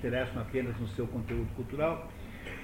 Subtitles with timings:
[0.00, 2.10] interessam apenas no seu conteúdo cultural,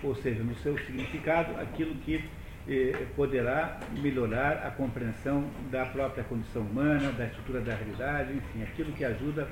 [0.02, 2.24] ou seja, no seu significado, aquilo que
[2.66, 8.90] eh, poderá melhorar a compreensão da própria condição humana, da estrutura da realidade, enfim, aquilo
[8.92, 9.46] que ajuda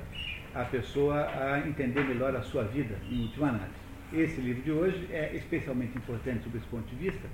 [0.54, 3.84] a pessoa a entender melhor a sua vida, em última análise.
[4.12, 7.28] Esse livro de hoje é especialmente importante sob esse ponto de vista,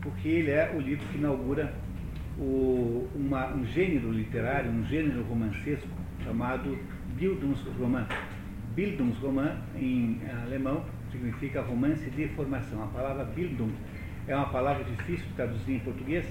[0.00, 1.74] porque ele é o livro que inaugura
[2.38, 5.88] o, uma, um gênero literário, um gênero romancesco
[6.24, 6.78] chamado
[7.16, 8.06] Bildungsroman.
[8.74, 12.82] Bildungsroman, em alemão, significa romance de formação.
[12.82, 13.72] A palavra Bildung
[14.26, 16.26] é uma palavra difícil de traduzir em português,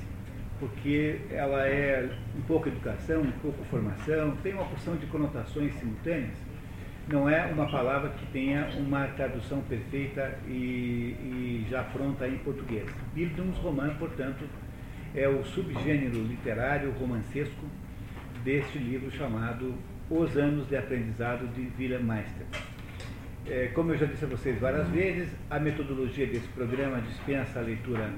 [0.60, 6.38] porque ela é um pouco educação, um pouco formação, tem uma porção de conotações simultâneas.
[7.08, 12.90] Não é uma palavra que tenha uma tradução perfeita e, e já pronta em português.
[13.14, 14.46] Bildungsroman, portanto,
[15.14, 17.66] é o subgênero literário romancesco
[18.44, 19.76] deste livro chamado
[20.14, 22.46] Os Anos de Aprendizado de Wilhelm Meister.
[23.48, 27.62] É, como eu já disse a vocês várias vezes, a metodologia desse programa dispensa a
[27.62, 28.10] leitura,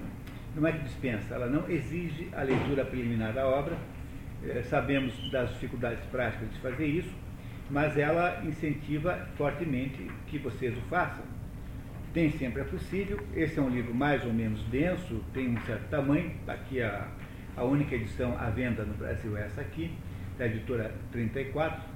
[0.55, 3.77] não é que dispensa, ela não exige a leitura preliminar da obra,
[4.43, 7.13] é, sabemos das dificuldades práticas de fazer isso,
[7.69, 11.23] mas ela incentiva fortemente que vocês o façam.
[12.15, 15.87] Nem sempre é possível, esse é um livro mais ou menos denso, tem um certo
[15.91, 17.07] tamanho, aqui a,
[17.55, 19.91] a única edição à venda no Brasil é essa aqui,
[20.37, 21.92] da editora 34,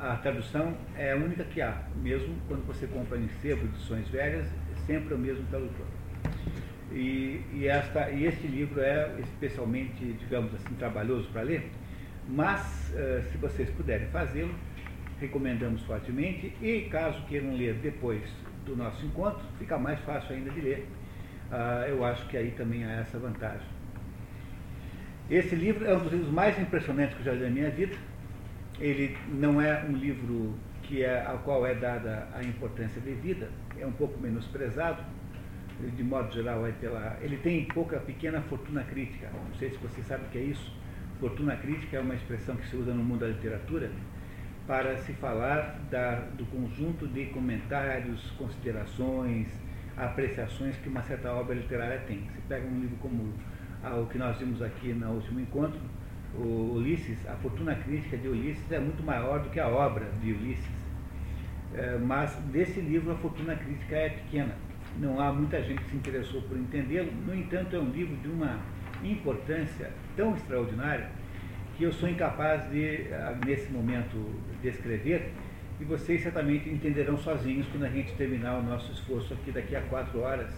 [0.00, 4.46] a tradução é a única que há, mesmo quando você compra em sebo edições velhas,
[4.46, 5.86] é sempre o mesmo tradutor.
[6.90, 11.70] E, e, esta, e este livro é especialmente, digamos assim, trabalhoso para ler,
[12.26, 14.54] mas uh, se vocês puderem fazê-lo,
[15.20, 18.22] recomendamos fortemente, e caso queiram ler depois
[18.64, 20.88] do nosso encontro, fica mais fácil ainda de ler.
[21.50, 23.66] Uh, eu acho que aí também há essa vantagem.
[25.28, 27.94] Esse livro é um dos livros mais impressionantes que eu já li na minha vida,
[28.80, 33.86] ele não é um livro que é, ao qual é dada a importância devida, é
[33.86, 35.04] um pouco menosprezado,
[35.96, 39.30] de modo geral, é pela, ele tem pouca, pequena fortuna crítica.
[39.32, 40.72] Não sei se você sabe o que é isso.
[41.18, 43.90] Fortuna crítica é uma expressão que se usa no mundo da literatura
[44.66, 49.48] para se falar da, do conjunto de comentários, considerações,
[49.96, 52.20] apreciações que uma certa obra literária tem.
[52.30, 53.32] Você pega um livro como
[53.82, 55.80] o que nós vimos aqui no último encontro,
[56.34, 60.32] o Ulisses, a fortuna crítica de Ulisses é muito maior do que a obra de
[60.32, 60.80] Ulisses.
[61.74, 64.54] É, mas desse livro a fortuna crítica é pequena.
[64.98, 67.12] Não há muita gente que se interessou por entendê-lo.
[67.26, 68.58] No entanto, é um livro de uma
[69.02, 71.08] importância tão extraordinária
[71.76, 73.06] que eu sou incapaz de,
[73.46, 74.16] nesse momento,
[74.62, 75.32] descrever
[75.80, 79.80] e vocês certamente entenderão sozinhos quando a gente terminar o nosso esforço aqui daqui a
[79.82, 80.52] quatro horas,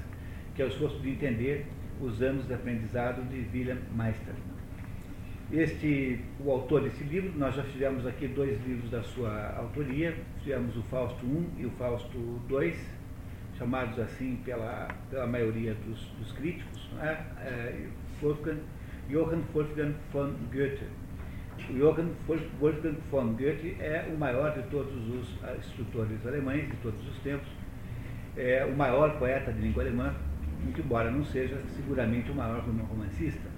[0.55, 1.65] que é o esforço de entender
[2.01, 4.35] os anos de aprendizado de William Meister.
[5.53, 10.75] Este, o autor desse livro, nós já fizemos aqui dois livros da sua autoria, fizemos
[10.75, 12.75] o Fausto I e o Fausto II,
[13.59, 17.27] chamados assim pela, pela maioria dos, dos críticos, né?
[17.43, 17.87] é,
[18.23, 18.61] Wolfgang,
[19.11, 20.87] Johann Wolfgang von Goethe.
[21.69, 22.13] O Johann
[22.59, 27.49] Wolfgang von Goethe é o maior de todos os instrutores alemães de todos os tempos,
[28.39, 30.15] é o maior poeta de língua alemã,
[30.79, 33.52] embora não seja seguramente o maior romancista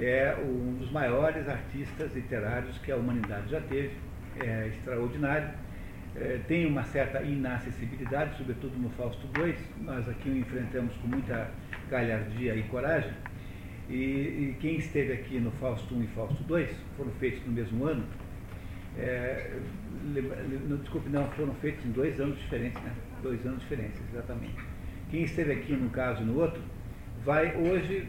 [0.00, 3.90] é um dos maiores artistas literários que a humanidade já teve,
[4.40, 5.48] é extraordinário,
[6.16, 11.50] é, tem uma certa inacessibilidade, sobretudo no Fausto II, nós aqui o enfrentamos com muita
[11.90, 13.12] galhardia e coragem,
[13.88, 17.84] e, e quem esteve aqui no Fausto I e Fausto II, foram feitos no mesmo
[17.84, 18.04] ano,
[18.96, 19.58] é,
[20.68, 22.92] não, desculpe, não, foram feitos em dois anos diferentes, né?
[23.22, 24.56] Dois anos diferentes, exatamente.
[25.10, 26.60] Quem esteve aqui num caso e no outro,
[27.24, 28.08] vai hoje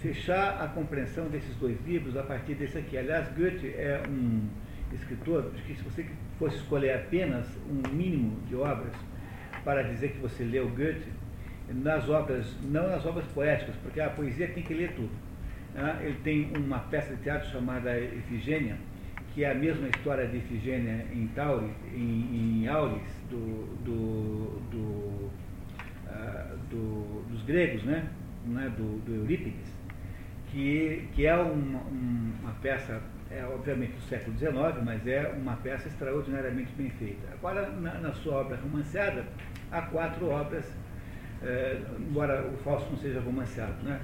[0.00, 2.96] fechar a compreensão desses dois livros a partir desse aqui.
[2.96, 4.48] Aliás, Goethe é um
[4.92, 6.06] escritor que se você
[6.38, 8.94] fosse escolher apenas um mínimo de obras
[9.64, 11.08] para dizer que você leu Goethe,
[11.68, 15.10] nas obras, não nas obras poéticas, porque a poesia tem que ler tudo.
[15.74, 15.98] Né?
[16.02, 18.76] Ele tem uma peça de teatro chamada Efigênia,
[19.34, 21.28] que é a mesma história de Efigênia em
[21.94, 24.78] em, em Auris, do, do, do,
[26.06, 28.08] uh, do, dos gregos, né?
[28.46, 28.72] né?
[28.74, 29.77] do, do Eurípides
[30.50, 33.00] que, que é uma, uma peça,
[33.30, 34.52] é obviamente do século XIX,
[34.84, 37.28] mas é uma peça extraordinariamente bem feita.
[37.32, 39.26] Agora, na, na sua obra romanceada,
[39.70, 40.64] há quatro obras,
[41.42, 43.82] é, embora o Fausto não seja romanceado.
[43.82, 44.00] Né?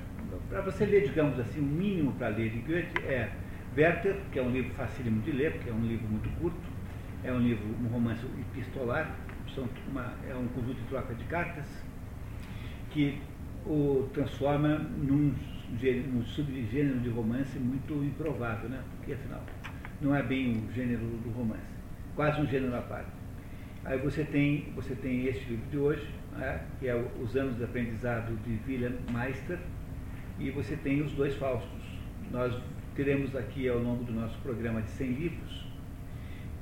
[0.49, 3.31] Para você ler, digamos assim, o mínimo para ler de Goethe é
[3.76, 6.75] Werther, que é um livro facílimo de ler, porque é um livro muito curto,
[7.25, 9.17] é um livro, um romance epistolar,
[9.91, 11.67] uma, é um conjunto de troca de cartas,
[12.91, 13.20] que
[13.67, 15.35] o transforma num
[16.12, 18.82] um subgênero de romance muito improvável, né?
[18.97, 19.44] porque afinal
[20.00, 21.62] não é bem o gênero do romance,
[22.15, 23.11] quase um gênero à parte.
[23.85, 27.65] Aí você tem, você tem este livro de hoje, né, que é Os Anos de
[27.65, 29.59] Aprendizado de William Meister,
[30.38, 31.82] e você tem os dois Faustos.
[32.31, 32.55] Nós
[32.94, 35.67] teremos aqui, ao longo do nosso programa de 100 livros,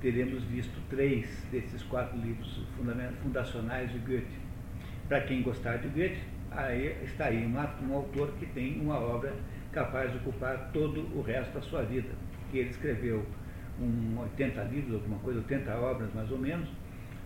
[0.00, 2.60] teremos visto três desses quatro livros
[3.22, 4.38] fundacionais de Goethe.
[5.08, 6.20] Para quem gostar de Goethe,
[6.56, 7.56] aí está aí um,
[7.88, 9.34] um autor que tem uma obra
[9.72, 12.08] capaz de ocupar todo o resto da sua vida.
[12.50, 13.24] Que ele escreveu
[13.80, 16.68] um 80 livros, alguma coisa, 80 obras mais ou menos,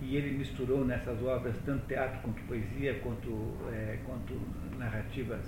[0.00, 4.34] e ele misturou nessas obras tanto teatro quanto poesia, quanto, é, quanto
[4.78, 5.40] narrativas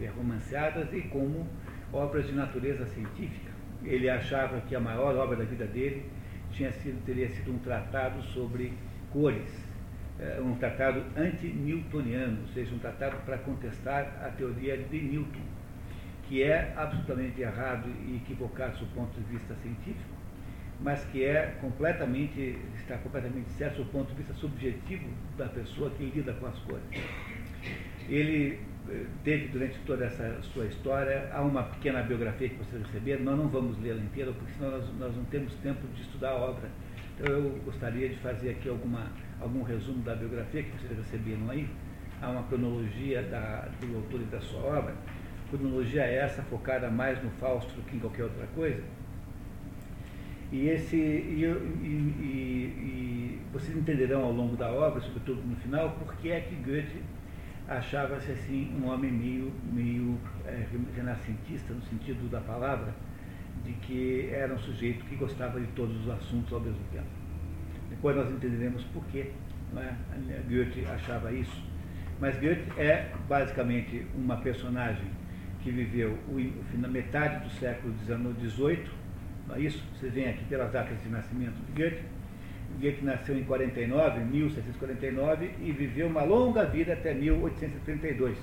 [0.00, 1.46] é, romanceadas e como
[1.92, 3.50] obras de natureza científica.
[3.84, 6.08] Ele achava que a maior obra da vida dele
[6.52, 8.72] tinha sido, teria sido um tratado sobre
[9.12, 9.61] cores,
[10.40, 15.40] um tratado anti-newtoniano, ou seja, um tratado para contestar a teoria de Newton,
[16.28, 20.22] que é absolutamente errado e equivocado do ponto de vista científico,
[20.80, 26.04] mas que é completamente, está completamente certo do ponto de vista subjetivo da pessoa que
[26.04, 26.84] lida com as cores.
[28.08, 28.58] Ele
[28.88, 33.38] eh, teve durante toda essa sua história, há uma pequena biografia que vocês receberam, nós
[33.38, 36.68] não vamos lê-la inteira, porque senão nós, nós não temos tempo de estudar a obra.
[37.14, 39.06] Então eu gostaria de fazer aqui alguma,
[39.42, 41.68] algum resumo da biografia que vocês receberam aí.
[42.20, 44.94] Há uma cronologia da, do autor e da sua obra.
[45.50, 48.82] cronologia essa, focada mais no Fausto do que em qualquer outra coisa.
[50.52, 56.14] E, esse, e, e, e, vocês entenderão ao longo da obra, sobretudo no final, por
[56.16, 57.02] que é que Goethe
[57.66, 62.94] achava-se assim um homem meio, meio é, renascentista, no sentido da palavra,
[63.64, 67.21] de que era um sujeito que gostava de todos os assuntos ao mesmo tempo.
[67.92, 69.94] Depois nós entenderemos por que é?
[70.48, 71.62] Goethe achava isso.
[72.20, 75.06] Mas Goethe é basicamente uma personagem
[75.62, 76.18] que viveu
[76.74, 78.84] na metade do século XVIII,
[79.46, 79.82] não é isso?
[79.94, 82.02] Vocês veem aqui pelas datas de nascimento de Goethe,
[82.80, 88.36] Goethe nasceu em 49, 1749, e viveu uma longa vida até 1832.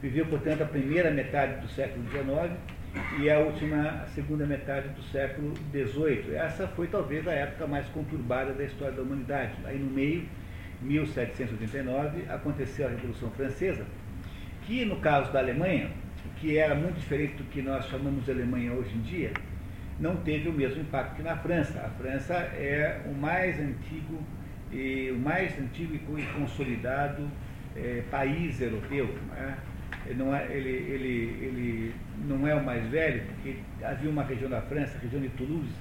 [0.00, 2.56] Viveu, portanto, a primeira metade do século XIX
[3.20, 6.34] e a última, a segunda metade do século XVIII.
[6.34, 9.52] Essa foi talvez a época mais conturbada da história da humanidade.
[9.64, 10.26] Aí no meio,
[10.80, 13.84] 1789, aconteceu a Revolução Francesa,
[14.62, 15.90] que no caso da Alemanha,
[16.36, 19.32] que era muito diferente do que nós chamamos de Alemanha hoje em dia,
[19.98, 21.80] não teve o mesmo impacto que na França.
[21.80, 24.22] A França é o mais antigo
[24.70, 27.28] e o mais antigo e consolidado
[27.76, 29.06] é, país europeu.
[29.30, 29.58] Né?
[30.06, 31.94] Ele, não é, ele, ele, ele
[32.26, 35.74] não é o mais velho, porque havia uma região da França, a região de Toulouse,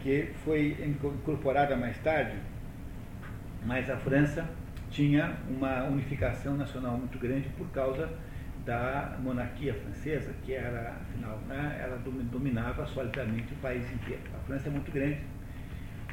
[0.00, 2.36] que foi incorporada mais tarde,
[3.64, 4.48] mas a França
[4.90, 8.08] tinha uma unificação nacional muito grande por causa
[8.64, 11.98] da monarquia francesa, que era, afinal, né, ela
[12.30, 14.22] dominava solidamente o país inteiro.
[14.34, 15.20] A França é muito grande.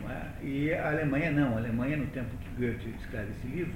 [0.09, 0.45] É?
[0.45, 1.55] E a Alemanha não.
[1.55, 3.73] A Alemanha, no tempo que Goethe escreve esse livro,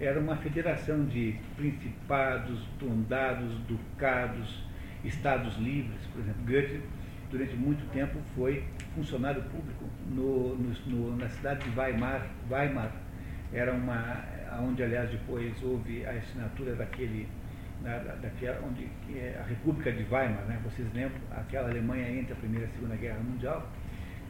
[0.00, 4.64] era uma federação de principados, condados, ducados,
[5.04, 6.00] estados livres.
[6.12, 6.80] Por exemplo, Goethe,
[7.30, 8.64] durante muito tempo, foi
[8.94, 12.26] funcionário público no, no, no, na cidade de Weimar.
[12.50, 12.92] Weimar
[13.52, 14.24] era uma,
[14.60, 17.28] onde, aliás, depois houve a assinatura daquele
[18.20, 22.66] daquela, onde é a República de Weimar, né, vocês lembram, aquela Alemanha entre a Primeira
[22.66, 23.70] e a Segunda Guerra Mundial,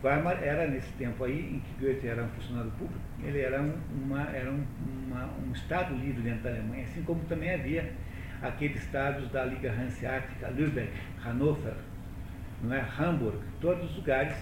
[0.02, 3.74] Weimar era nesse tempo aí em que Goethe era um funcionário público, ele era um,
[4.04, 4.64] uma, era um,
[5.06, 7.92] uma, um Estado livre dentro da Alemanha, assim como também havia
[8.40, 10.92] aqueles estados da Liga Hanseática, Lübeck,
[11.24, 11.74] Hannover,
[12.62, 12.84] não é?
[12.98, 14.34] Hamburg, todos os lugares,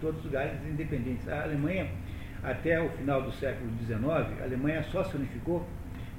[0.00, 1.28] todos os lugares independentes.
[1.28, 1.88] A Alemanha,
[2.42, 4.02] até o final do século XIX,
[4.40, 5.66] a Alemanha só se unificou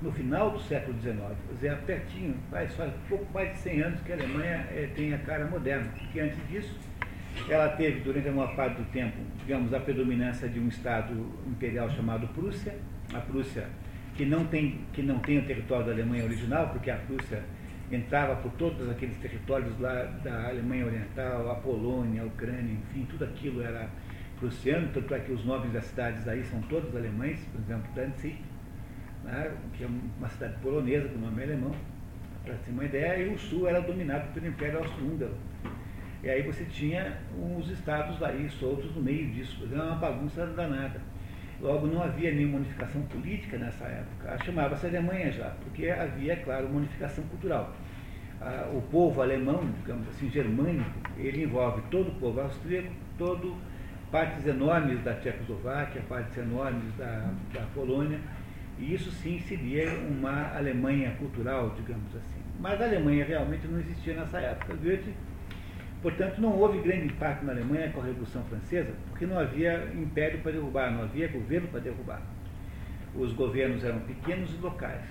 [0.01, 1.19] no final do século XIX,
[1.62, 5.17] é pertinho, faz, faz pouco mais de 100 anos que a Alemanha é, tem a
[5.17, 6.74] cara moderna, porque antes disso
[7.48, 11.13] ela teve, durante a maior parte do tempo, digamos, a predominância de um Estado
[11.48, 12.75] imperial chamado Prússia,
[13.13, 13.67] a Prússia
[14.15, 17.41] que não tem, que não tem o território da Alemanha original, porque a Prússia
[17.91, 23.25] entrava por todos aqueles territórios lá da Alemanha Oriental, a Polônia, a Ucrânia, enfim, tudo
[23.25, 23.89] aquilo era
[24.39, 28.38] prussiano, tanto é que os nomes das cidades aí são todos alemães, por exemplo, Danzig,
[29.24, 31.71] né, que é uma cidade polonesa, com nome alemão,
[32.43, 35.33] para ter uma ideia, e o sul era dominado pelo Império Austro-Húngaro.
[36.21, 41.01] E aí você tinha uns estados daí soltos no meio disso, era uma bagunça danada.
[41.61, 44.38] Logo, não havia nenhuma unificação política nessa época.
[44.45, 47.73] Chamava-se Alemanha já, porque havia, claro, uma unificação cultural.
[48.73, 53.55] o povo alemão, digamos assim, germânico, ele envolve todo o povo austríaco, todo
[54.09, 58.19] partes enormes da Tchecoslováquia, partes enormes da, da Polônia,
[58.77, 62.39] e isso sim seria uma Alemanha cultural, digamos assim.
[62.59, 64.73] Mas a Alemanha realmente não existia nessa época.
[64.75, 65.13] Goethe
[66.01, 70.39] Portanto, não houve grande impacto na Alemanha com a Revolução Francesa, porque não havia império
[70.39, 72.21] para derrubar, não havia governo para derrubar.
[73.13, 75.03] Os governos eram pequenos e locais.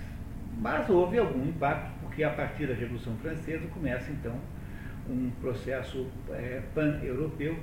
[0.58, 4.34] Mas houve algum impacto, porque a partir da Revolução Francesa começa então
[5.08, 7.56] um processo é, pan-europeu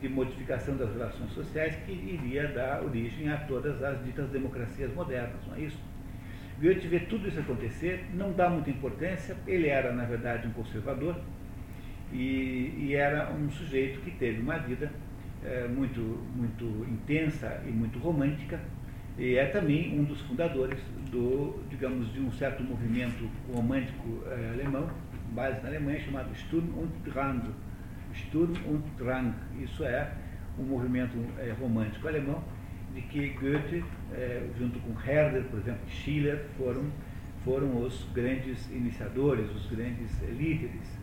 [0.00, 5.44] de modificação das relações sociais que iria dar origem a todas as ditas democracias modernas,
[5.48, 5.78] não é isso?
[6.60, 11.16] Goethe vê tudo isso acontecer, não dá muita importância, ele era, na verdade, um conservador,
[12.12, 14.90] e, e era um sujeito que teve uma vida
[15.44, 16.00] é, muito,
[16.34, 18.60] muito intensa e muito romântica,
[19.18, 20.78] e é também um dos fundadores
[21.10, 24.88] do, digamos, de um certo movimento romântico é, alemão,
[25.32, 27.42] base na Alemanha, chamado Sturm und Drang.
[28.14, 30.12] Sturm und Drang, isso é
[30.58, 32.42] um movimento é, romântico alemão,
[32.94, 36.84] de que Goethe, é, junto com Herder, por exemplo, Schiller, foram,
[37.44, 40.97] foram os grandes iniciadores, os grandes líderes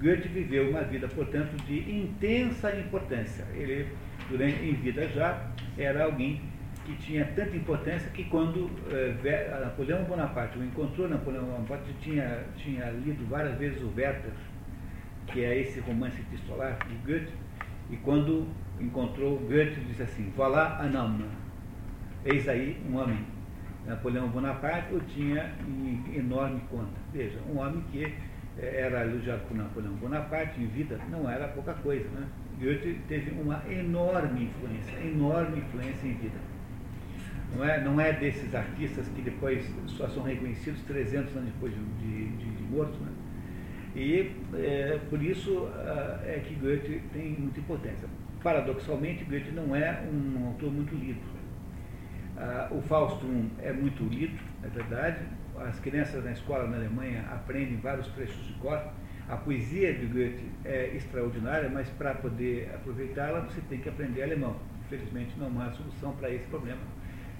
[0.00, 3.44] Goethe viveu uma vida, portanto, de intensa importância.
[3.54, 3.88] Ele,
[4.28, 6.40] durante, em vida já, era alguém
[6.84, 12.90] que tinha tanta importância que quando eh, Napoleão Bonaparte o encontrou, Napoleão Bonaparte tinha, tinha
[12.90, 14.32] lido várias vezes o Werther,
[15.26, 17.32] que é esse romance epistolar de Goethe,
[17.90, 18.46] e quando
[18.80, 21.24] encontrou Goethe, disse assim, voilà un homme,
[22.24, 23.18] eis aí um homem.
[23.86, 26.98] Napoleão Bonaparte o tinha em enorme conta.
[27.12, 28.12] Veja, um homem que
[28.58, 32.08] era elogiado por Napoleão Bonaparte em vida, não era pouca coisa.
[32.08, 32.26] Né?
[32.58, 36.38] Goethe teve uma enorme influência, enorme influência em vida.
[37.54, 42.28] Não é, não é desses artistas que depois só são reconhecidos 300 anos depois de,
[42.28, 42.98] de, de morto.
[42.98, 43.12] Né?
[43.94, 45.68] E é, por isso
[46.24, 48.08] é que Goethe tem muita importância.
[48.42, 51.20] Paradoxalmente, Goethe não é um autor muito lido.
[52.70, 53.26] O Fausto
[53.62, 55.20] é muito lido, é verdade,
[55.60, 58.80] as crianças na escola na Alemanha aprendem vários trechos de cor.
[59.28, 64.56] A poesia de Goethe é extraordinária, mas para poder aproveitá-la você tem que aprender alemão.
[64.86, 66.80] Infelizmente não há solução para esse problema.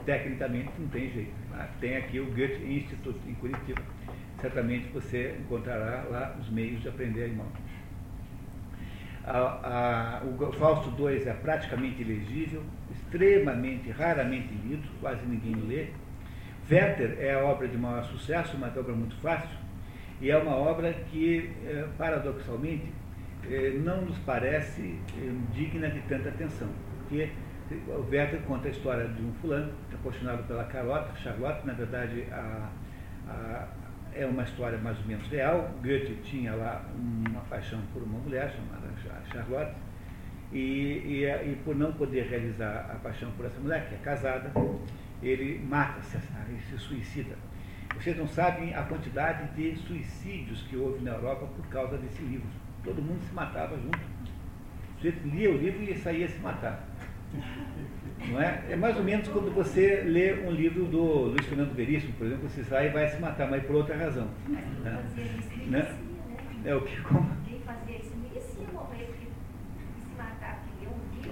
[0.05, 1.33] Tecnicamente não tem jeito.
[1.51, 1.69] Tá?
[1.81, 3.83] Tem aqui o Goethe Institute em Curitiba.
[4.41, 7.47] Certamente você encontrará lá os meios de aprender alemão.
[9.25, 15.89] A, a, o Fausto II é praticamente ilegível, extremamente, raramente lido, quase ninguém lê
[16.71, 19.57] Werther é a obra de maior sucesso, uma obra muito fácil,
[20.21, 22.93] e é uma obra que, eh, paradoxalmente,
[23.49, 26.69] eh, não nos parece eh, digna de tanta atenção,
[26.99, 27.31] porque
[27.89, 32.69] o Werther conta a história de um fulano, apaixonado pela Carlota, Charlotte, na verdade a,
[33.29, 33.69] a,
[34.15, 35.71] é uma história mais ou menos real.
[35.83, 38.89] Goethe tinha lá uma paixão por uma mulher chamada
[39.33, 39.75] Charlotte,
[40.53, 44.51] e, e, e por não poder realizar a paixão por essa mulher, que é casada,
[45.23, 46.17] ele mata-se,
[46.49, 47.37] ele se suicida.
[47.95, 52.47] Vocês não sabem a quantidade de suicídios que houve na Europa por causa desse livro.
[52.85, 53.99] Todo mundo se matava junto.
[55.01, 56.87] Você lia o livro e saía se matar.
[58.29, 58.65] Não é?
[58.71, 62.49] é mais ou menos quando você lê um livro do Luiz Fernando Veríssimo, por exemplo,
[62.49, 64.29] você sai e vai se matar, mas por outra razão.
[64.49, 64.63] Né?
[65.69, 65.97] né?
[66.65, 67.31] É o que como?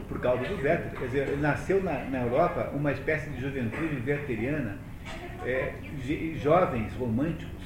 [0.08, 0.90] Por causa do Werther.
[0.98, 4.78] Quer dizer, nasceu na, na Europa uma espécie de juventude wertheriana,
[5.44, 5.74] é,
[6.36, 7.64] jovens românticos,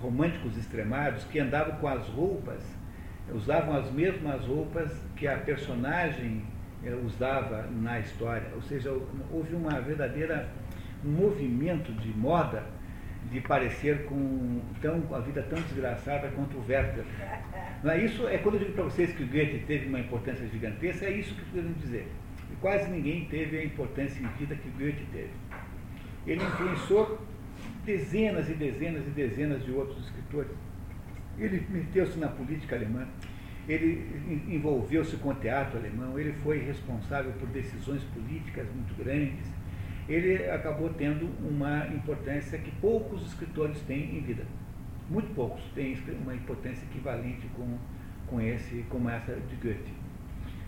[0.00, 2.62] românticos extremados, que andavam com as roupas,
[3.32, 6.44] usavam as mesmas roupas que a personagem
[6.84, 8.48] é, usava na história.
[8.54, 8.90] Ou seja,
[9.30, 10.48] houve uma verdadeira
[11.04, 12.62] um movimento de moda
[13.30, 17.04] de parecer com tão, a vida tão desgraçada quanto o Werther.
[17.82, 18.04] Não é?
[18.04, 21.10] Isso é quando eu digo para vocês que o Goethe teve uma importância gigantesca, é
[21.10, 22.06] isso que eu quero dizer.
[22.52, 25.30] E quase ninguém teve a importância vida que Goethe teve.
[26.26, 27.20] Ele influenciou
[27.84, 30.52] dezenas e dezenas e dezenas de outros escritores.
[31.38, 33.06] Ele meteu-se na política alemã,
[33.68, 34.06] ele
[34.48, 39.53] envolveu-se com o teatro alemão, ele foi responsável por decisões políticas muito grandes
[40.08, 44.44] ele acabou tendo uma importância que poucos escritores têm em vida.
[45.08, 47.78] Muito poucos têm uma importância equivalente com,
[48.26, 49.92] com esse, como essa de Goethe.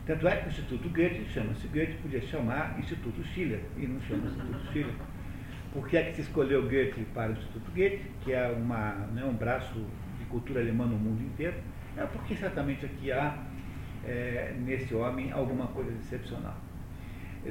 [0.06, 4.26] Tanto é que o Instituto Goethe chama-se Goethe, podia chamar Instituto Schiller, e não chama
[4.26, 4.94] Instituto Schiller.
[5.72, 9.24] Por que é que se escolheu Goethe para o Instituto Goethe, que é uma, né,
[9.24, 9.84] um braço
[10.18, 11.56] de cultura alemã no mundo inteiro?
[11.96, 13.36] É porque certamente aqui há,
[14.04, 16.56] é, nesse homem, alguma coisa excepcional.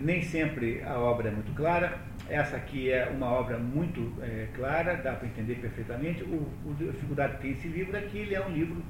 [0.01, 1.97] Nem sempre a obra é muito clara.
[2.29, 6.23] Essa aqui é uma obra muito é, clara, dá para entender perfeitamente.
[6.23, 6.35] O,
[6.65, 8.83] o, a dificuldade que tem esse livro é que ele é um livro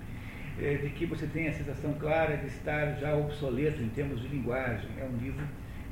[0.60, 4.28] é, de que você tem a sensação clara de estar já obsoleto em termos de
[4.28, 4.90] linguagem.
[4.98, 5.46] É um livro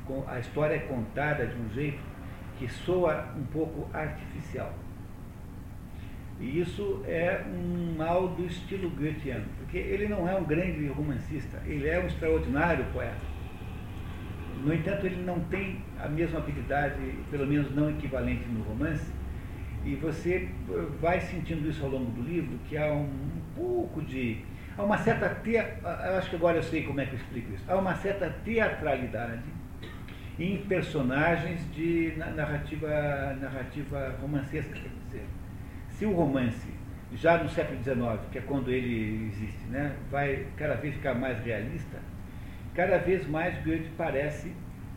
[0.06, 2.00] com a história é contada de um jeito
[2.58, 4.72] que soa um pouco artificial.
[6.40, 11.62] E isso é um mal do estilo goetheano, porque ele não é um grande romancista,
[11.64, 13.33] ele é um extraordinário poeta.
[14.62, 16.96] No entanto, ele não tem a mesma habilidade,
[17.30, 19.10] pelo menos não equivalente no romance,
[19.84, 20.48] e você
[21.00, 23.08] vai sentindo isso ao longo do livro, que há um
[23.54, 24.38] pouco de.
[24.76, 25.28] Há uma certa.
[25.28, 27.64] Te, eu acho que agora eu sei como é que eu explico isso.
[27.68, 29.42] Há uma certa teatralidade
[30.38, 35.26] em personagens de narrativa, narrativa romancesca, quer dizer.
[35.90, 36.68] Se o romance,
[37.14, 41.38] já no século XIX, que é quando ele existe, né, vai cada vez ficar mais
[41.44, 41.98] realista,
[42.74, 44.52] cada vez mais Goethe parece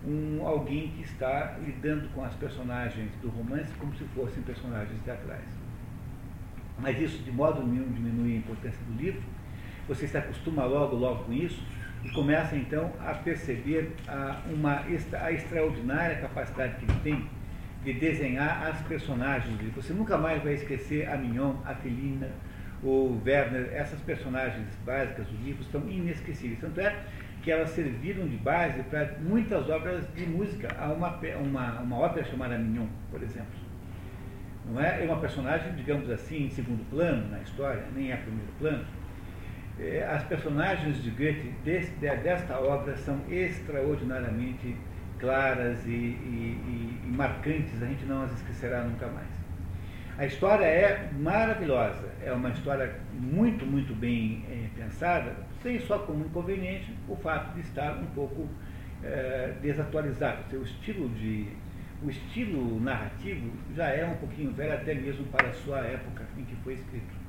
[0.05, 5.45] um, alguém que está lidando com as personagens do romance como se fossem personagens teatrais.
[6.79, 9.21] Mas isso de modo nenhum diminui a importância do livro.
[9.87, 11.61] Você se acostuma logo, logo com isso
[12.03, 14.83] e começa então a perceber a, uma,
[15.21, 17.29] a extraordinária capacidade que ele tem
[17.83, 19.57] de desenhar as personagens.
[19.75, 22.29] Você nunca mais vai esquecer a Mignon, a Felina,
[22.83, 26.59] o Werner, essas personagens básicas do livro são inesquecíveis.
[26.59, 26.95] Tanto é
[27.41, 30.69] que elas serviram de base para muitas obras de música.
[30.77, 33.67] Há uma, uma, uma ópera chamada Mignon, por exemplo.
[34.65, 35.03] Não é?
[35.03, 38.85] é uma personagem, digamos assim, em segundo plano na história, nem é primeiro plano.
[39.79, 44.75] É, as personagens de Goethe desse, desta obra são extraordinariamente
[45.19, 49.27] claras e, e, e, marcantes, a gente não as esquecerá nunca mais.
[50.17, 56.25] A história é maravilhosa, é uma história muito, muito bem é, pensada, sem só como
[56.25, 58.47] inconveniente o fato de estar um pouco
[59.03, 60.43] é, desatualizado.
[60.57, 61.47] O estilo, de,
[62.01, 66.43] o estilo narrativo já é um pouquinho velho, até mesmo para a sua época em
[66.43, 67.27] que foi escrito.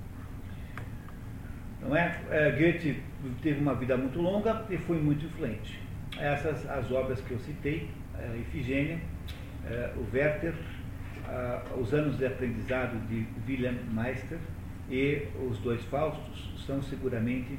[1.80, 2.20] Não é?
[2.30, 3.02] é Goethe
[3.42, 5.80] teve uma vida muito longa e foi muito influente.
[6.18, 8.98] Essas as obras que eu citei, é, Ifigênia,
[9.66, 10.54] é, o Werther,
[11.78, 14.38] os anos de aprendizado de Wilhelm Meister
[14.90, 17.58] e os dois Faustos são seguramente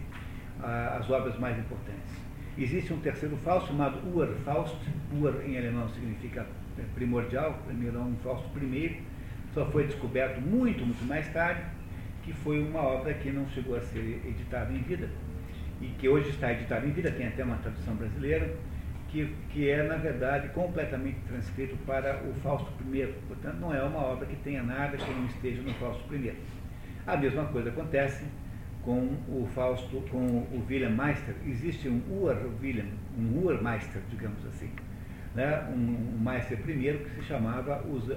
[0.64, 2.12] as obras mais importantes.
[2.58, 4.76] Existe um terceiro Fausto chamado Urfaust.
[5.20, 6.46] Ur em alemão significa
[6.94, 8.96] primordial, primeiro é um Fausto primeiro,
[9.54, 11.62] só foi descoberto muito, muito mais tarde,
[12.24, 15.10] que foi uma obra que não chegou a ser editada em vida
[15.82, 18.54] e que hoje está editada em vida, tem até uma tradução brasileira,
[19.08, 23.08] que, que é, na verdade, completamente transcrito para o Fausto I.
[23.28, 26.36] Portanto, não é uma obra que tenha nada que não esteja no Fausto I.
[27.08, 28.26] A mesma coisa acontece
[28.90, 34.44] com o Fausto, com o William Meister, existe um Ur William, um Ur Meister, digamos
[34.48, 34.72] assim,
[35.36, 35.64] né?
[35.72, 38.14] um, um Meister primeiro que se chamava os, uh,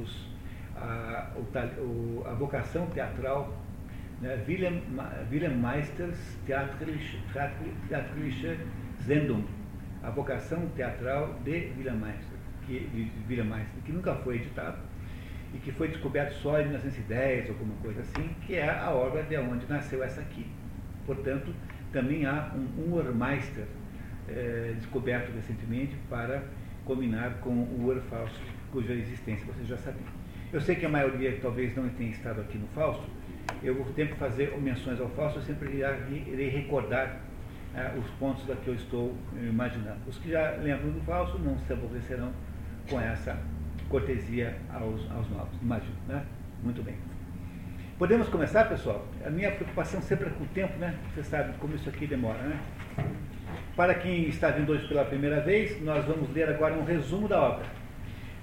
[0.00, 0.32] os,
[0.74, 3.54] uh, o, a vocação teatral
[4.22, 4.42] né?
[4.48, 4.80] William,
[5.30, 6.16] William Meisters
[6.46, 7.20] Theatralische
[9.04, 9.44] Sendung,
[10.02, 14.78] a vocação teatral de William Meister, que, de William Meister, que nunca foi editado
[15.54, 19.36] e que foi descoberto só em 1910, alguma coisa assim, que é a obra de
[19.36, 20.46] onde nasceu essa aqui.
[21.06, 21.54] Portanto,
[21.92, 23.64] também há um Urmeister
[24.28, 26.42] eh, descoberto recentemente para
[26.84, 28.38] combinar com o Urfausto,
[28.70, 30.06] cuja existência vocês já sabiam.
[30.52, 33.06] Eu sei que a maioria talvez não tenha estado aqui no Fausto,
[33.62, 37.20] eu vou tempo fazer menções ao Fausto, eu sempre irei recordar
[37.74, 40.00] eh, os pontos da que eu estou imaginando.
[40.06, 42.32] Os que já lembram do Fausto não se aborrecerão
[42.90, 43.38] com essa
[43.88, 46.24] cortesia aos, aos novos, imagino, né?
[46.62, 46.94] Muito bem.
[47.98, 49.04] Podemos começar, pessoal?
[49.26, 50.94] A minha preocupação sempre é com o tempo, né?
[51.14, 52.60] Você sabe como isso aqui demora, né?
[53.74, 57.40] Para quem está vindo hoje pela primeira vez, nós vamos ler agora um resumo da
[57.40, 57.66] obra.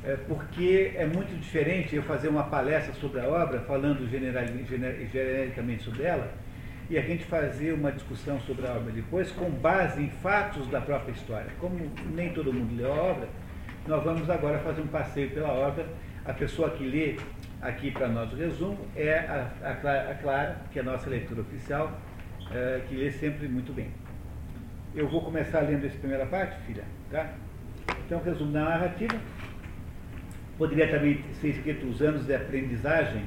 [0.03, 6.03] É, porque é muito diferente eu fazer uma palestra sobre a obra, falando genericamente sobre
[6.03, 6.31] ela,
[6.89, 10.79] e a gente fazer uma discussão sobre a obra depois, com base em fatos da
[10.79, 11.47] própria história.
[11.60, 13.27] Como nem todo mundo leu a obra,
[13.87, 15.85] nós vamos agora fazer um passeio pela obra.
[16.25, 17.17] A pessoa que lê
[17.61, 21.09] aqui para nós o resumo é a, a, Clara, a Clara, que é a nossa
[21.09, 21.99] leitura oficial,
[22.51, 23.91] é, que lê sempre muito bem.
[24.95, 27.33] Eu vou começar lendo essa primeira parte, filha, tá?
[28.05, 29.15] Então, resumo da narrativa.
[30.57, 33.25] Poderia também ser escrito os anos de aprendizagem,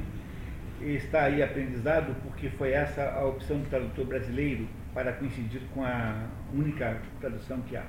[0.80, 6.26] está aí aprendizado porque foi essa a opção do tradutor brasileiro para coincidir com a
[6.52, 7.84] única tradução que há.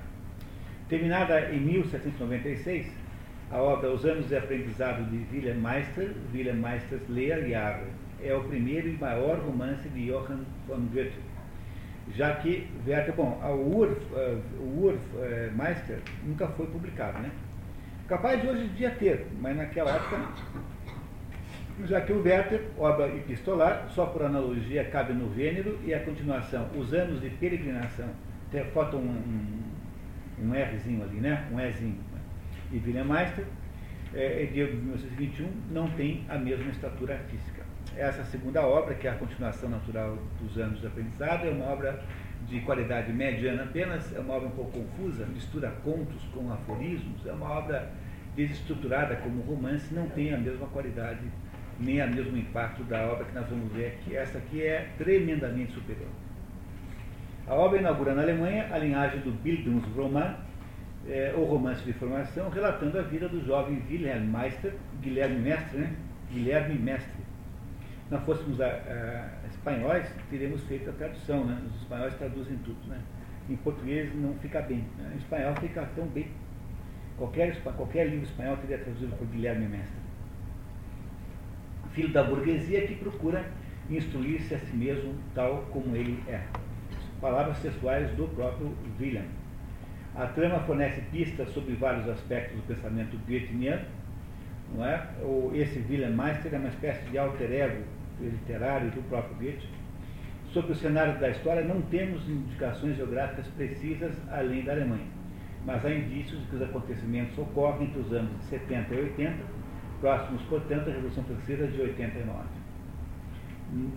[0.90, 2.88] Terminada em 1796,
[3.52, 7.84] a obra Os Anos de Aprendizado de Wilhelm Meister, Wilhelm Meisters Lehrjahre,
[8.24, 11.14] é o primeiro e maior romance de Johann von Goethe.
[12.16, 14.02] Já que Werther, bom, o Urf,
[14.60, 17.30] o Urf uh, Meister nunca foi publicado, né?
[18.08, 20.18] Capaz de hoje em dia ter, mas naquela época.
[21.86, 26.68] Já que o Werther, obra epistolar, só por analogia cabe no gênero, e a continuação,
[26.76, 28.10] Os Anos de Peregrinação,
[28.74, 29.69] falta um, um
[30.42, 31.48] um Rzinho ali, né?
[31.52, 32.00] Um Ezinho.
[32.72, 33.46] E William Meister,
[34.14, 37.64] é, é de 1921, não tem a mesma estatura artística.
[37.96, 42.04] Essa segunda obra, que é a continuação natural dos anos de aprendizado, é uma obra
[42.48, 47.32] de qualidade mediana apenas, é uma obra um pouco confusa, mistura contos com aforismos, é
[47.32, 47.92] uma obra
[48.36, 51.22] desestruturada como romance, não tem a mesma qualidade
[51.80, 54.16] nem o mesmo impacto da obra que nós vamos ver aqui.
[54.16, 56.10] Essa aqui é tremendamente superior.
[57.50, 60.36] A obra inaugura na Alemanha a linhagem do Bildungsroman,
[61.08, 65.94] é, ou romance de formação, relatando a vida do jovem Wilhelm Meister, Guilherme Mestre, né?
[66.32, 67.24] Guilherme Mestre.
[68.08, 71.60] Se nós fôssemos a, a, espanhóis, teríamos feito a tradução, né?
[71.68, 73.00] Os espanhóis traduzem tudo, né?
[73.50, 74.86] Em português não fica bem.
[74.98, 75.12] Né?
[75.16, 76.28] Em espanhol fica tão bem.
[77.18, 80.10] Qualquer, qualquer livro espanhol teria traduzido por Guilherme Mestre
[82.00, 83.46] filho da burguesia que procura
[83.90, 86.42] instruir-se a si mesmo tal como ele é.
[87.22, 89.26] Palavras textuais do próprio William.
[90.16, 93.86] A trama fornece pistas sobre vários aspectos do pensamento goetheniano.
[94.74, 95.08] Não é?
[95.54, 97.84] Esse William Meister é uma espécie de alter ego
[98.22, 99.68] literário do próprio Goethe.
[100.54, 105.06] Sobre o cenário da história, não temos indicações geográficas precisas além da Alemanha,
[105.66, 109.36] mas há indícios de que os acontecimentos ocorrem entre os anos 70 e 80
[110.00, 112.48] próximos, portanto, à Revolução Francesa de 89.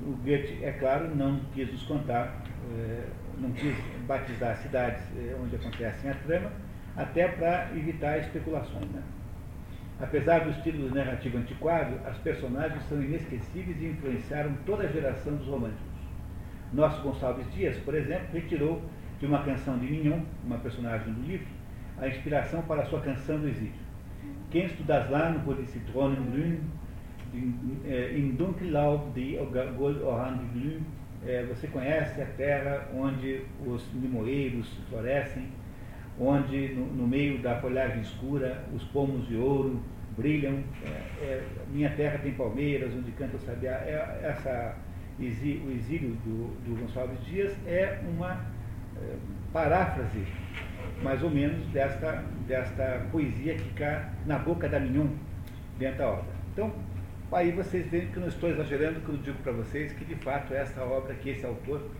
[0.07, 2.42] O Goethe, é claro, não quis nos contar,
[3.39, 6.51] não quis batizar cidades eh, onde acontecem a trama,
[6.97, 8.89] até para evitar especulações.
[8.91, 9.03] Né?
[10.01, 15.47] Apesar do estilo narrativo antiquado, as personagens são inesquecíveis e influenciaram toda a geração dos
[15.47, 15.93] românticos.
[16.73, 18.83] Nosso Gonçalves Dias, por exemplo, retirou
[19.21, 21.47] de uma canção de Mignon, uma personagem do livro,
[21.99, 23.73] a inspiração para a sua canção do exílio.
[24.51, 26.61] Quem estudas lá no die Zitronen glühen,
[27.35, 29.39] em Dunkellaub die
[29.77, 30.39] Goldoran
[31.23, 35.49] glühen, você conhece a terra onde os limoeiros florescem,
[36.19, 39.81] onde no, no, meio da folhagem escura os pomos de ouro
[40.17, 40.63] brilham.
[40.85, 40.89] É,
[41.25, 43.73] é, minha terra tem palmeiras, onde canta o sabiá.
[43.73, 44.77] É, essa,
[45.19, 48.41] o exílio do, do Gonçalves Dias é uma
[48.97, 49.17] é,
[49.53, 50.27] paráfrase
[51.03, 55.09] mais ou menos desta, desta poesia que cai na boca da Mignon
[55.79, 56.33] dentro da obra.
[56.53, 56.73] Então,
[57.35, 60.83] aí vocês veem que não estou exagerando quando digo para vocês que de fato essa
[60.83, 61.91] obra, que esse autor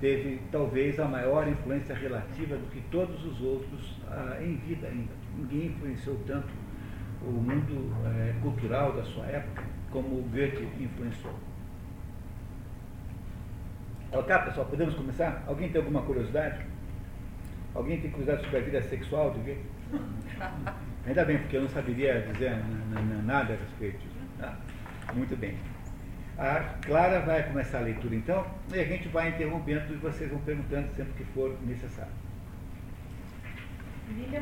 [0.00, 5.12] teve talvez a maior influência relativa do que todos os outros ah, em vida ainda.
[5.36, 6.48] Ninguém influenciou tanto
[7.22, 11.34] o mundo eh, cultural da sua época como Goethe influenciou.
[14.12, 15.44] Ok, pessoal, podemos começar?
[15.46, 16.64] Alguém tem alguma curiosidade?
[17.74, 19.64] Alguém tem curiosidade sobre a vida sexual do Goethe?
[21.06, 22.56] Ainda bem, porque eu não saberia dizer
[23.24, 24.19] nada a respeito disso.
[24.42, 24.56] Ah,
[25.14, 25.56] muito bem.
[26.38, 30.40] A Clara vai começar a leitura então, e a gente vai interrompendo e vocês vão
[30.40, 32.12] perguntando sempre que for necessário.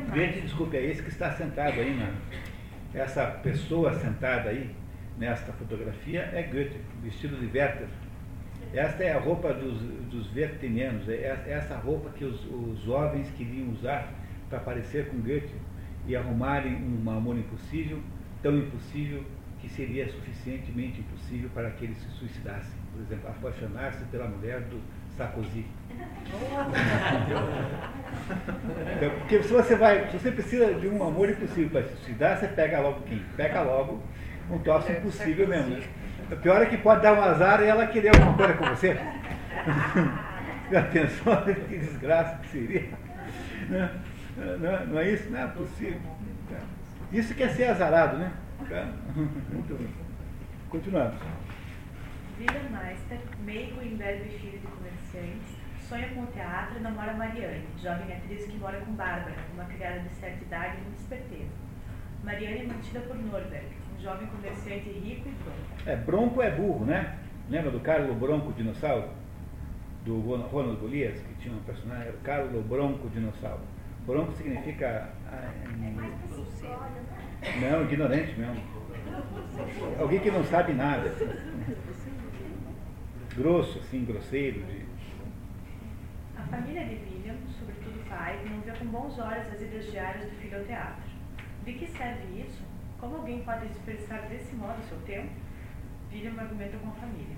[0.09, 2.11] Goethe, desculpe, é esse que está sentado aí, na,
[2.97, 4.73] essa pessoa sentada aí,
[5.17, 7.87] nesta fotografia, é Goethe, vestido de Werther.
[8.73, 13.29] Esta é a roupa dos, dos vertinianos, é, é essa roupa que os, os jovens
[13.31, 14.11] queriam usar
[14.49, 15.53] para parecer com Goethe
[16.07, 17.99] e arrumarem um amor impossível,
[18.41, 19.23] tão impossível
[19.61, 22.79] que seria suficientemente impossível para que eles se suicidassem.
[22.93, 24.81] Por exemplo, apaixonar-se pela mulher do
[25.17, 25.65] Sarkozy.
[28.97, 32.37] então, porque se você vai, se você precisa de um amor impossível para se suicidar,
[32.37, 33.21] você pega logo quem?
[33.35, 34.01] Pega logo
[34.49, 35.75] um troço impossível mesmo.
[35.75, 35.83] Né?
[36.31, 38.97] O pior é que pode dar um azar e ela querer alguma coisa com você.
[40.71, 41.35] Já pensou
[41.67, 42.89] que desgraça que seria?
[43.67, 43.89] Não,
[44.57, 45.29] não, não, é isso?
[45.29, 45.99] Não é possível.
[47.11, 48.31] Isso quer ser azarado, né?
[49.51, 49.89] Muito bem.
[50.69, 51.19] Continuamos.
[52.37, 57.65] William Meister, meigo e imberbe filho de comerciantes, sonha com o teatro e namora Mariane,
[57.81, 61.51] jovem atriz que mora com Bárbara, uma criada de certa idade e muito esperteza.
[62.23, 63.67] Mariane é mantida por Norberg,
[63.99, 65.89] jovem comerciante rico e bronco.
[65.89, 67.17] É, bronco é burro, né?
[67.49, 69.09] Lembra do Carlo Bronco Dinossauro?
[70.05, 73.63] Do Ronald Golias, que tinha um personagem, era o Carlo Bronco Dinossauro.
[74.05, 75.09] Bronco significa.
[75.27, 75.67] Ah, é
[77.61, 78.61] não, ignorante mesmo.
[79.99, 81.13] Alguém que não sabe nada.
[83.35, 84.61] Grosso, assim, grosseiro.
[84.61, 84.85] De...
[86.37, 90.29] A família de William, sobretudo o pai, não vê com bons olhos as idas diárias
[90.29, 91.03] do filho ao teatro.
[91.63, 92.61] De que serve isso?
[92.99, 95.29] Como alguém pode desperdiçar desse modo seu tempo?
[96.11, 97.37] William argumenta com a família.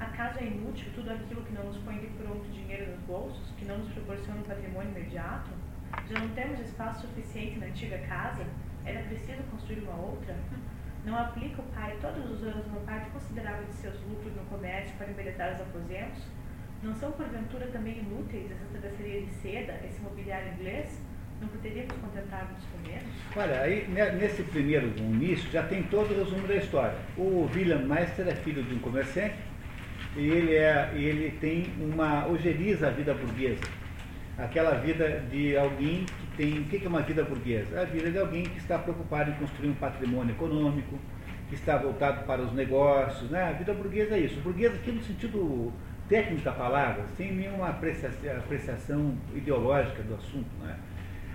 [0.00, 3.64] Acaso é inútil tudo aquilo que não nos põe de pronto dinheiro nos bolsos, que
[3.64, 5.50] não nos proporciona um patrimônio imediato?
[6.08, 8.44] Já não temos espaço suficiente na antiga casa?
[8.84, 10.36] Era preciso construir uma outra?
[11.04, 14.94] Não aplica o pai todos os anos uma parte considerável de seus lucros no comércio
[14.96, 16.22] para embelezar os aposentos?
[16.82, 21.00] Não são porventura também inúteis essa travessaria de seda, esse mobiliário inglês?
[21.40, 23.04] Não poderíamos contentar-nos com menos?
[23.36, 26.96] Olha, aí nesse primeiro início já tem todo o resumo da história.
[27.16, 29.36] O William Meister é filho de um comerciante
[30.16, 33.62] e ele, é, ele tem uma ojeriza à vida burguesa.
[34.36, 36.58] Aquela vida de alguém que tem.
[36.60, 37.82] O que é uma vida burguesa?
[37.82, 40.98] A vida de alguém que está preocupado em construir um patrimônio econômico,
[41.48, 43.30] que está voltado para os negócios.
[43.30, 43.42] Né?
[43.42, 44.40] A vida burguesa é isso.
[44.40, 45.72] Burguesa aqui no sentido
[46.08, 50.50] técnico da palavra, sem nenhuma apreciação, ideológica do assunto.
[50.62, 50.76] Né?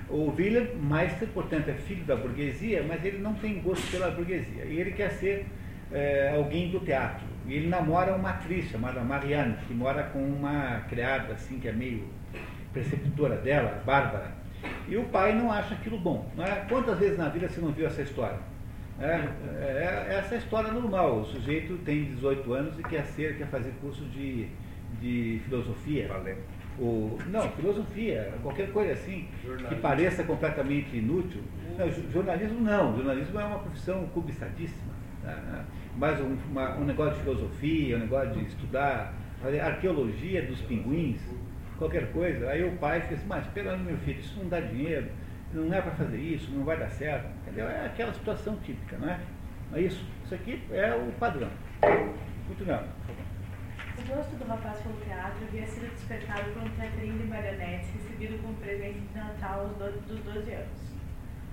[0.09, 4.65] O William Meister, portanto, é filho da burguesia, mas ele não tem gosto pela burguesia.
[4.65, 5.45] E ele quer ser
[5.91, 7.25] é, alguém do teatro.
[7.47, 11.71] E ele namora uma atriz chamada Marianne, que mora com uma criada, assim, que é
[11.71, 12.03] meio
[12.73, 14.31] preceptora dela, Bárbara.
[14.87, 16.29] E o pai não acha aquilo bom.
[16.37, 16.65] É?
[16.67, 18.39] Quantas vezes na vida você não viu essa história?
[18.99, 21.21] É, é, é essa história normal.
[21.21, 24.47] O sujeito tem 18 anos e quer ser, quer fazer curso de,
[24.99, 26.07] de filosofia.
[26.07, 26.37] Valeu.
[26.79, 29.27] Ou, não, filosofia, qualquer coisa assim,
[29.67, 31.41] que pareça completamente inútil.
[31.77, 34.93] Não, jornalismo não, jornalismo é uma profissão cubistadíssima.
[35.23, 35.65] Né?
[35.97, 41.19] Mas um, uma, um negócio de filosofia, um negócio de estudar, fazer arqueologia dos pinguins,
[41.79, 42.49] qualquer coisa.
[42.49, 45.09] Aí o pai assim, mas pelo meu filho, isso não dá dinheiro,
[45.53, 47.27] não é para fazer isso, não vai dar certo.
[47.41, 47.67] Entendeu?
[47.67, 49.19] É aquela situação típica, não é?
[49.73, 50.05] É isso.
[50.25, 51.49] Isso aqui é o padrão.
[52.47, 53.29] Continuando, por favor.
[53.97, 58.41] O gosto do rapaz pelo teatro havia sido despertado por um teatrinho de marionetes recebido
[58.41, 60.89] como presente de Natal aos do, dos 12 anos.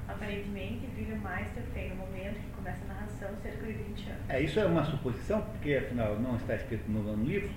[0.09, 4.23] Aparentemente, William Meister tem, no momento que começa a narração, cerca de 20 anos.
[4.29, 7.51] É, isso é uma suposição, porque afinal não está escrito no livro,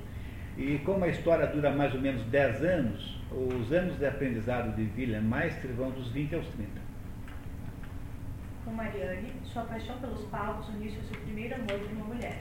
[0.60, 4.90] e como a história dura mais ou menos 10 anos, os anos de aprendizado de
[4.94, 6.70] William Meister vão dos 20 aos 30.
[8.66, 12.40] Com Marianne, sua paixão pelos palcos uniu-se ao seu primeiro amor por uma mulher.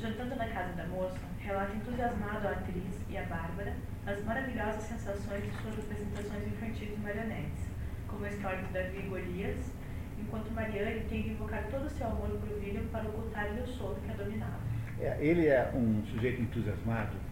[0.00, 5.44] Jantando na casa da moça, relata entusiasmado a atriz e a Bárbara as maravilhosas sensações
[5.44, 7.70] de suas apresentações infantis de marionetes,
[8.08, 9.72] como a história de Davi e Golias,
[10.18, 13.94] enquanto Marianne tem de invocar todo o seu amor por William para ocultar-lhe o sono
[14.04, 14.58] que a dominava.
[15.00, 17.27] É, ele é um sujeito entusiasmado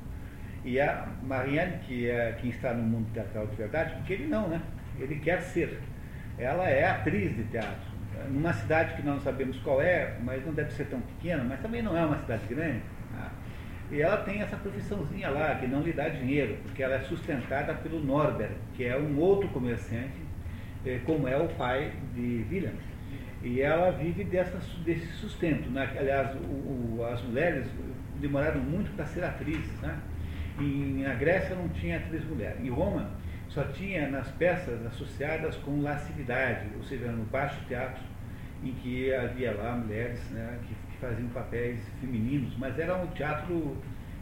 [0.67, 4.49] e a Marianne, que é quem está no mundo teatral de verdade, porque ele não,
[4.49, 4.61] né?
[4.99, 5.81] Ele quer ser.
[6.39, 7.97] Ela é atriz de teatro
[8.29, 11.83] numa cidade que não sabemos qual é, mas não deve ser tão pequena, mas também
[11.83, 12.83] não é uma cidade grande.
[13.13, 13.31] Tá?
[13.91, 17.75] E ela tem essa profissãozinha lá, que não lhe dá dinheiro, porque ela é sustentada
[17.75, 20.21] pelo Norbert, que é um outro comerciante,
[20.85, 22.73] eh, como é o pai de William.
[23.43, 25.71] E ela vive dessa, desse sustento.
[25.71, 25.89] Né?
[25.97, 27.67] Aliás, o, o, as mulheres
[28.21, 29.81] demoraram muito para ser atrizes.
[29.81, 29.97] Né?
[30.59, 32.57] E na Grécia não tinha atriz mulher.
[32.63, 33.11] Em Roma,
[33.49, 38.03] só tinha nas peças associadas com lascividade, ou seja, no baixo teatro,
[38.65, 43.77] em que havia lá mulheres né, que, que faziam papéis femininos, mas era um teatro,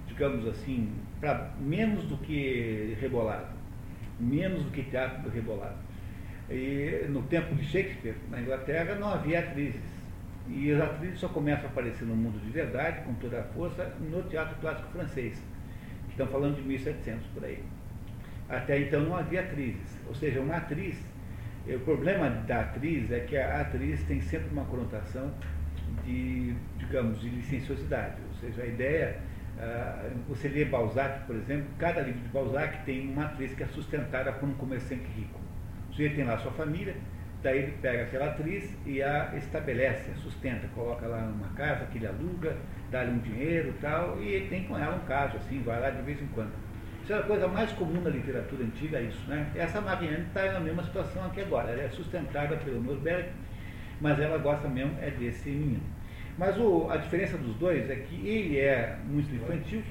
[0.07, 3.49] digamos assim, para menos do que rebolado,
[4.19, 5.79] menos do que teatro do rebolado.
[6.51, 9.81] E no tempo de Shakespeare, na Inglaterra, não havia atrizes.
[10.47, 13.85] E as atrizes só começam a aparecer no mundo de verdade, com toda a força,
[14.01, 15.43] no teatro clássico francês.
[16.15, 17.59] Estão falando de 1700 por aí.
[18.49, 19.99] Até então não havia atrizes.
[20.07, 20.97] Ou seja, uma atriz,
[21.67, 25.35] o problema da atriz é que a atriz tem sempre uma conotação
[26.05, 28.15] de, digamos, de licenciosidade.
[28.29, 29.19] Ou seja, a ideia,
[30.29, 34.33] você lê Balzac, por exemplo, cada livro de Balzac tem uma atriz que é sustentada
[34.35, 35.41] por um comerciante rico.
[35.91, 36.95] O sujeito tem lá sua família,
[37.45, 41.99] daí ele pega aquela atriz e a estabelece, a sustenta, coloca lá numa casa que
[41.99, 42.57] ele aluga,
[42.91, 46.01] dá-lhe um dinheiro e tal, e tem com ela um caso, assim, vai lá de
[46.03, 46.53] vez em quando.
[47.03, 49.47] Isso é a coisa mais comum na literatura antiga, isso, né?
[49.55, 51.71] Essa Marianne está na mesma situação aqui agora.
[51.71, 53.29] Ela é sustentada pelo Norberg,
[54.01, 55.83] mas ela gosta mesmo é desse menino.
[56.39, 59.83] Mas o, a diferença dos dois é que ele é muito infantil,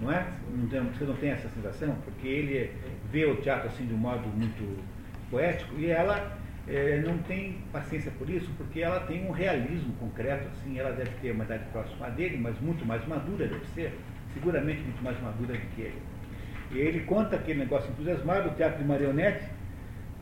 [0.00, 0.26] não é?
[0.50, 2.72] Não tem, você não tem essa sensação, porque ele
[3.12, 4.82] vê o teatro assim de um modo muito
[5.30, 10.48] poético e ela é, não tem paciência por isso, porque ela tem um realismo concreto,
[10.48, 13.96] assim, ela deve ter uma idade próxima dele, mas muito mais madura deve ser,
[14.34, 16.02] seguramente muito mais madura do que ele.
[16.72, 19.48] E ele conta aquele negócio entusiasmado, o teatro de marionete,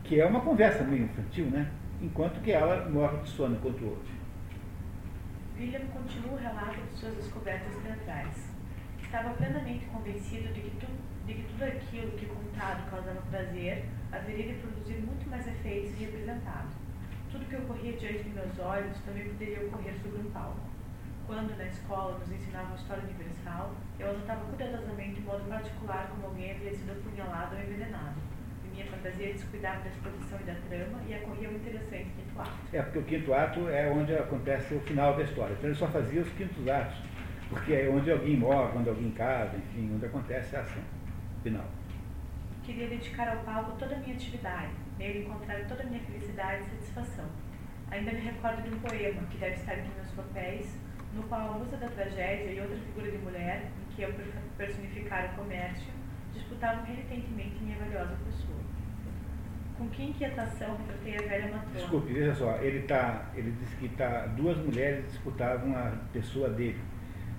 [0.03, 1.71] que é uma conversa meio infantil, né?
[1.99, 4.15] Enquanto que ela morre de sono enquanto ouve.
[5.57, 8.53] William continua o relato de suas descobertas teatrais.
[9.01, 10.85] Estava plenamente convencido de que, tu,
[11.25, 13.85] de que tudo aquilo que contado causava prazer
[14.17, 16.69] haveria de produzir muito mais efeitos se representado.
[17.31, 20.59] Tudo que ocorria diante de meus olhos também poderia ocorrer sobre um palco.
[21.27, 26.27] Quando, na escola, nos ensinavam a história universal, eu anotava cuidadosamente, de modo particular, como
[26.27, 28.15] alguém havia sido apunhalado ou envenenado.
[28.63, 32.51] E minha fantasia descuidava da exposição e da trama e acorria o interessante quinto ato.
[32.71, 35.53] É, porque o quinto ato é onde acontece o final da história.
[35.53, 36.97] Então ele só fazia os quintos atos,
[37.49, 40.83] porque é onde alguém morre, onde alguém casa, enfim, onde acontece a ação
[41.41, 41.65] final.
[42.65, 46.69] Queria dedicar ao palco toda a minha atividade, Nele encontrar toda a minha felicidade e
[46.71, 47.25] satisfação.
[47.91, 50.75] Ainda me recordo de um poema, que deve estar aqui nos papéis,
[51.13, 54.11] no qual a musa da tragédia e outra figura de mulher, em que eu
[54.57, 55.93] personificar o comércio,
[56.33, 58.57] disputavam renitentemente minha valiosa pessoa.
[59.77, 61.79] Com que inquietação retratei a velha matrona.
[61.79, 66.81] Desculpe, veja só, ele, tá, ele disse que tá, duas mulheres disputavam a pessoa dele.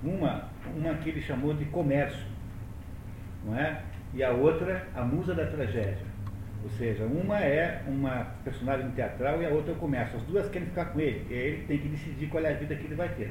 [0.05, 2.27] Uma, uma que ele chamou de comércio,
[3.45, 3.83] não é?
[4.16, 6.07] E a outra, a musa da tragédia.
[6.64, 10.16] Ou seja, uma é uma personagem teatral e a outra é o comércio.
[10.16, 11.26] As duas querem ficar com ele.
[11.29, 13.31] E ele tem que decidir qual é a vida que ele vai ter.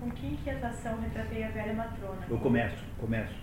[0.00, 2.26] Com que inquietação retratei a velha matrona?
[2.28, 3.36] O comércio, comércio.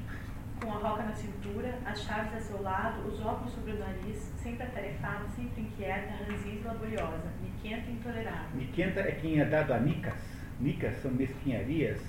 [0.62, 4.34] Com a roca na cintura, as chaves a seu lado, os óculos sobre o nariz,
[4.36, 8.50] sempre atarefada, sempre inquieta, ranzinza e laboriosa, miquenta e intolerável.
[8.54, 10.22] Miquenta é quem é dado a nicas.
[10.60, 12.02] Nicas são mesquinharias,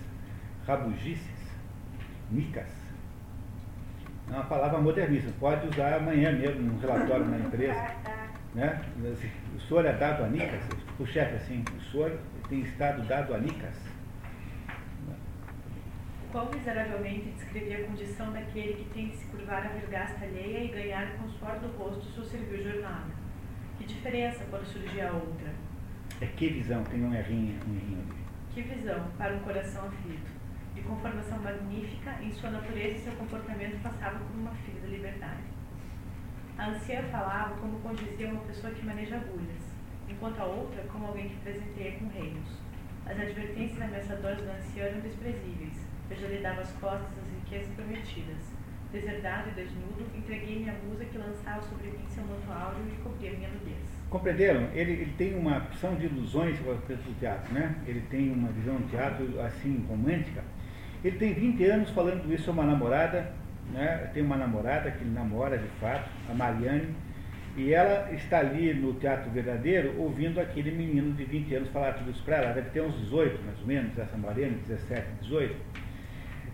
[0.66, 1.54] rabugices.
[2.30, 2.85] Nicas.
[4.28, 5.30] É uma palavra modernista.
[5.38, 7.90] Pode usar amanhã mesmo, num relatório na empresa.
[8.54, 8.82] Né?
[9.54, 10.62] O senhor é dado a nicas?
[10.98, 13.76] O chefe assim, o senhor tem estado dado a nicas?
[16.32, 20.68] Quão miseravelmente descrevia a condição daquele que tem de se curvar à vergasta alheia e
[20.68, 23.14] ganhar com o suor do rosto sua servil jornada.
[23.78, 25.50] Que diferença quando surgir a outra?
[26.20, 28.26] É que visão, tem um errinho, um errinho ali.
[28.52, 30.35] Que visão para um coração aflito.
[30.86, 35.42] De conformação magnífica, em sua natureza e seu comportamento passava por uma filha da liberdade.
[36.56, 39.74] A anciã falava como condizia uma pessoa que maneja agulhas,
[40.08, 42.48] enquanto a outra como alguém que presenteia com reinos.
[43.04, 45.74] As advertências ameaçadoras da anciã eram desprezíveis,
[46.08, 48.54] eu já lhe dava as costas às riquezas prometidas.
[48.92, 53.32] Deserdado e desnudo, entreguei-me à musa que lançava sobre mim seu manto áureo e cobria
[53.32, 53.90] minha nudez.
[54.08, 54.70] Compreenderam?
[54.72, 57.74] Ele, ele tem uma opção de ilusões com do teatro, né?
[57.88, 60.44] Ele tem uma visão do teatro assim, romântica.
[61.06, 63.30] Ele tem 20 anos falando isso a uma namorada,
[63.72, 64.10] né?
[64.12, 66.88] Tem uma namorada que ele namora de fato, a Mariane,
[67.56, 72.10] e ela está ali no teatro verdadeiro ouvindo aquele menino de 20 anos falar tudo
[72.10, 72.52] isso para ela.
[72.52, 75.54] Deve ter uns 18, mais ou menos, essa Mariane, 17, 18.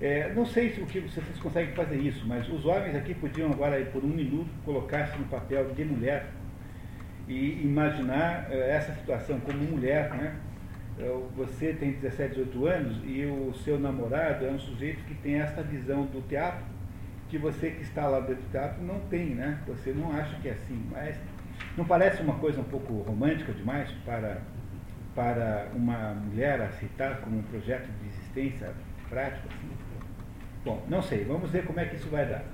[0.02, 3.14] É, não sei se, o que, se vocês conseguem fazer isso, mas os homens aqui
[3.14, 6.26] podiam agora, por um minuto, colocar-se no papel de mulher
[7.26, 10.34] e imaginar é, essa situação como mulher, né?
[11.36, 15.62] Você tem 17, 18 anos e o seu namorado é um sujeito que tem essa
[15.62, 16.64] visão do teatro
[17.32, 19.58] que você que está lá dentro do teatro não tem, né?
[19.66, 21.16] Você não acha que é assim, mas
[21.78, 24.42] não parece uma coisa um pouco romântica demais para,
[25.14, 28.74] para uma mulher aceitar como um projeto de existência
[29.08, 29.70] prático assim?
[30.62, 32.44] Bom, não sei, vamos ver como é que isso vai dar.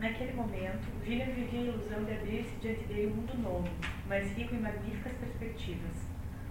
[0.00, 3.68] Naquele momento, William vivia a ilusão de abrir-se diante dele um mundo novo,
[4.08, 6.03] mais rico em magníficas perspectivas.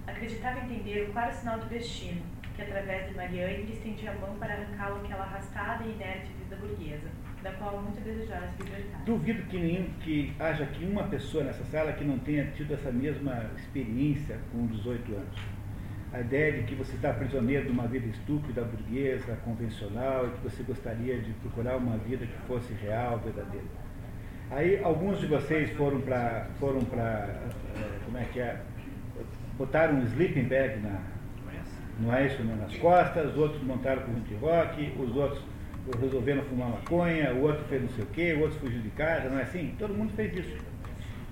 [0.08, 2.22] Acreditava entender o claro sinal do destino,
[2.56, 6.56] que através de Marianne lhe estendia a mão para arrancá-lo aquela arrastada e inerte vida
[6.56, 7.08] burguesa,
[7.42, 9.04] da qual muito desejara se libertar.
[9.06, 12.92] Duvido que, nenhum, que haja aqui uma pessoa nessa sala que não tenha tido essa
[12.92, 15.64] mesma experiência com 18 anos
[16.14, 20.44] a ideia de que você está prisioneiro de uma vida estúpida, burguesa, convencional, e que
[20.44, 23.66] você gostaria de procurar uma vida que fosse real, verdadeira.
[24.52, 28.62] Aí alguns de vocês foram para, foram para, eh, como é que é,
[29.58, 31.00] botaram um sleeping bag na,
[32.00, 35.42] não é isso, né, nas costas, os outros montaram com de rock, os outros
[36.00, 39.30] resolveram fumar maconha, o outro fez não sei o quê, o outro fugiu de casa,
[39.30, 39.76] não é assim?
[39.78, 40.58] Todo mundo fez isso,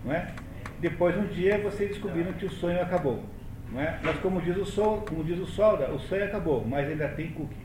[0.06, 0.34] não é?
[0.80, 3.24] Depois um dia vocês descobriram que o sonho acabou.
[3.78, 4.00] É?
[4.04, 7.32] Mas como diz o sol, como diz o Solda, o sonho acabou, mas ainda tem
[7.32, 7.56] cookie.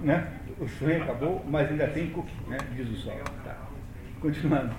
[0.00, 0.32] né?
[0.58, 2.56] O sonho acabou, mas ainda tem cookie, né?
[2.74, 3.20] diz o sol.
[3.44, 3.58] Tá.
[4.22, 4.72] Continuando.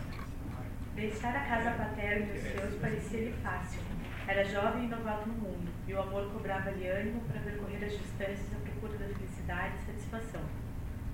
[0.96, 3.82] Deixar a casa paterna e os seus parecia-lhe fácil.
[4.26, 8.48] Era jovem e novato no mundo, e o amor cobrava-lhe ânimo para percorrer as distâncias
[8.54, 10.42] à procura da felicidade e satisfação.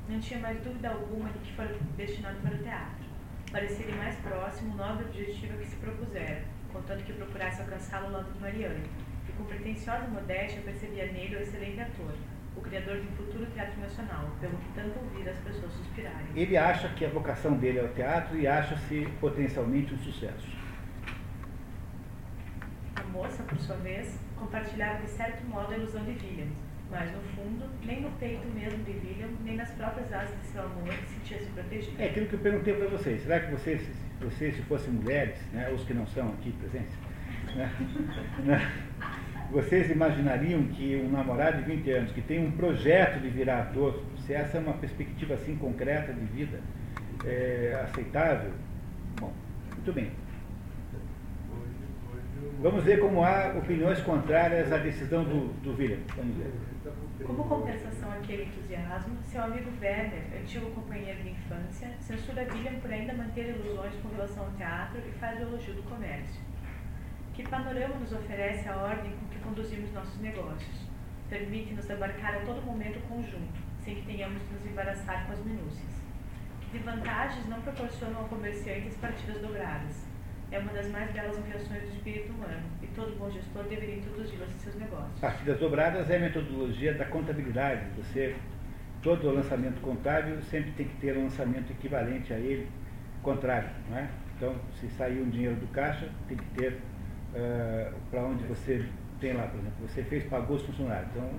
[0.08, 3.06] Não tinha mais dúvida alguma de que fora destinado para o teatro.
[3.52, 8.12] Parecia-lhe mais próximo o nobre objetivo a que se propusera, contanto que procurasse alcançá-lo ao
[8.12, 8.86] lado de Mariane,
[9.28, 12.14] e com pretensiosa modéstia percebia nele o excelente ator,
[12.56, 16.28] o criador de um futuro teatro nacional, pelo que tanto ouvira as pessoas suspirarem.
[16.36, 20.48] Ele acha que a vocação dele é o teatro e acha-se potencialmente um sucesso.
[22.96, 26.48] A moça, por sua vez, compartilhava de certo modo a ilusão de William,
[26.90, 30.64] mas no fundo, nem no peito mesmo de William, nem nas próprias asas de seu
[30.64, 32.02] amor sentia-se protegido.
[32.02, 33.22] É aquilo que eu perguntei para vocês.
[33.24, 33.82] Será que vocês
[34.22, 36.96] vocês, se fossem mulheres, né, os que não são aqui presentes,
[37.56, 37.72] né,
[38.46, 38.72] né,
[39.52, 44.02] vocês imaginariam que um namorado de 20 anos que tem um projeto de virar ator,
[44.26, 46.60] se essa é uma perspectiva assim concreta de vida,
[47.26, 48.52] é aceitável?
[49.20, 49.34] Bom,
[49.76, 50.10] muito bem.
[52.62, 56.00] Vamos ver como há opiniões contrárias à decisão do, do William.
[56.16, 56.52] Vamos ver.
[57.26, 63.14] Como compensação àquele entusiasmo, seu amigo Werner, antigo companheiro de infância, censura William por ainda
[63.14, 66.42] manter ilusões com relação ao teatro e faz elogio do comércio.
[67.34, 70.88] Que panorama nos oferece a ordem com conduzimos nossos negócios?
[71.30, 75.46] Permite-nos abarcar a todo momento o conjunto, sem que tenhamos de nos embaraçar com as
[75.46, 76.02] minúcias.
[76.62, 80.06] Que de vantagens não proporcionam ao comerciante as partidas dobradas,
[80.52, 84.50] é uma das mais belas invenções do espírito humano e todo bom gestor deveria introduzi-las
[84.50, 85.20] em seus negócios.
[85.22, 87.86] Partidas dobradas é a metodologia da contabilidade.
[87.96, 88.36] Você,
[89.02, 92.68] todo lançamento contábil sempre tem que ter um lançamento equivalente a ele,
[93.24, 93.70] contrário.
[93.90, 94.10] Não é?
[94.36, 98.86] Então, se sair um dinheiro do caixa, tem que ter uh, para onde você
[99.22, 101.08] tem lá, por exemplo, você fez, pagou os funcionários.
[101.16, 101.30] Então,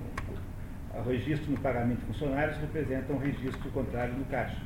[0.95, 4.57] o registro no pagamento de funcionários representa um registro contrário no caixa.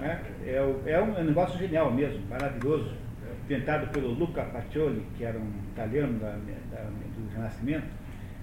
[0.00, 0.18] É?
[0.46, 2.94] É, é, um, negócio genial mesmo, maravilhoso
[3.44, 7.86] inventado pelo Luca Pacioli, que era um italiano da, da, do Renascimento,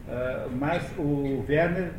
[0.08, 1.92] uh, mas o Werner,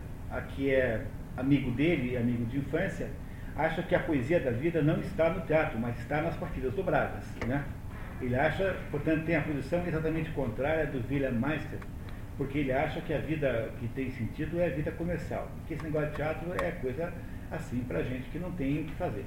[0.51, 1.05] que é
[1.37, 3.09] amigo dele, amigo de infância,
[3.55, 7.25] acha que a poesia da vida não está no teatro, mas está nas partidas dobradas.
[7.47, 7.65] Né?
[8.21, 11.79] Ele acha, portanto, tem a posição exatamente contrária do Wilhelm Meister,
[12.37, 15.85] porque ele acha que a vida que tem sentido é a vida comercial, que esse
[15.85, 17.13] negócio de teatro é coisa
[17.51, 19.25] assim para gente que não tem o que fazer.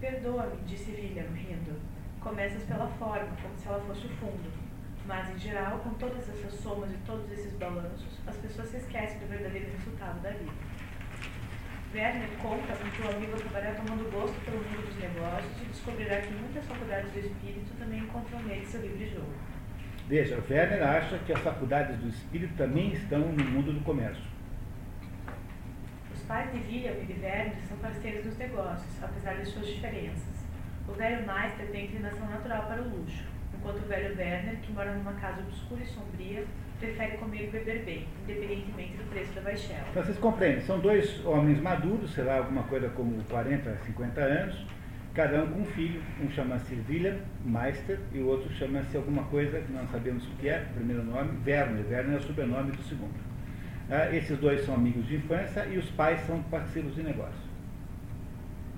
[0.00, 1.78] Perdoa-me, disse William, rindo.
[2.20, 4.50] Começas pela forma, como se ela fosse o fundo.
[5.06, 9.18] Mas, em geral, com todas essas somas e todos esses balanços, as pessoas se esquecem
[9.18, 10.52] do verdadeiro resultado da vida.
[11.94, 16.32] Werner conta que o amigo acabará tomando gosto pelo mundo dos negócios e descobrirá que
[16.34, 19.32] muitas faculdades do espírito também encontram nele seu livre jogo.
[20.08, 24.22] Veja, Werner acha que as faculdades do espírito também estão no mundo do comércio
[26.28, 30.46] pais de William e de Werner são parceiros nos negócios, apesar de suas diferenças.
[30.86, 33.24] O velho Meister tem inclinação natural para o luxo,
[33.58, 36.44] enquanto o velho Werner, que mora numa casa obscura e sombria,
[36.78, 39.86] prefere comer e beber bem, independentemente do preço da baixela.
[39.90, 44.66] Então vocês compreendem, são dois homens maduros, sei lá, alguma coisa como 40, 50 anos,
[45.18, 49.60] cada um com um filho, um chama-se William Meister e o outro chama-se alguma coisa
[49.60, 51.84] que não sabemos o que é, o primeiro nome, Werner.
[51.90, 53.18] Werner é o sobrenome do segundo.
[53.90, 57.48] Ah, esses dois são amigos de infância e os pais são parceiros de negócio.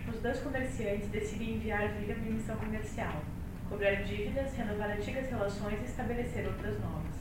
[0.08, 3.22] Os dois comerciantes decidem enviar William em missão comercial,
[3.68, 7.16] cobrar dívidas, renovar antigas relações e estabelecer outras novas.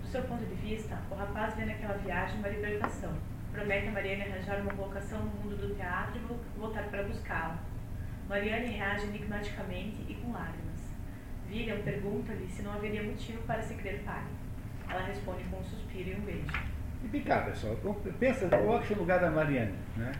[0.00, 3.12] Do seu ponto de vista, o rapaz vê naquela viagem uma libertação.
[3.52, 7.75] Promete a Mariane arranjar uma colocação no mundo do teatro e voltar para buscá-la.
[8.28, 10.66] Mariane reage enigmaticamente e com lágrimas.
[11.48, 14.24] William pergunta-lhe se não haveria motivo para se crer pai.
[14.88, 16.46] Ela responde com um suspiro e um beijo.
[17.04, 17.76] E picar, pessoal.
[18.18, 19.74] Pensa, coloque-se no lugar da Mariana.
[19.96, 20.12] Né?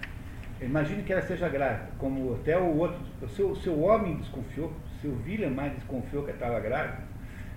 [0.60, 3.00] Imagine que ela seja grávida, como até o outro.
[3.20, 7.02] O seu, seu homem desconfiou, seu William mais desconfiou que estava grávida,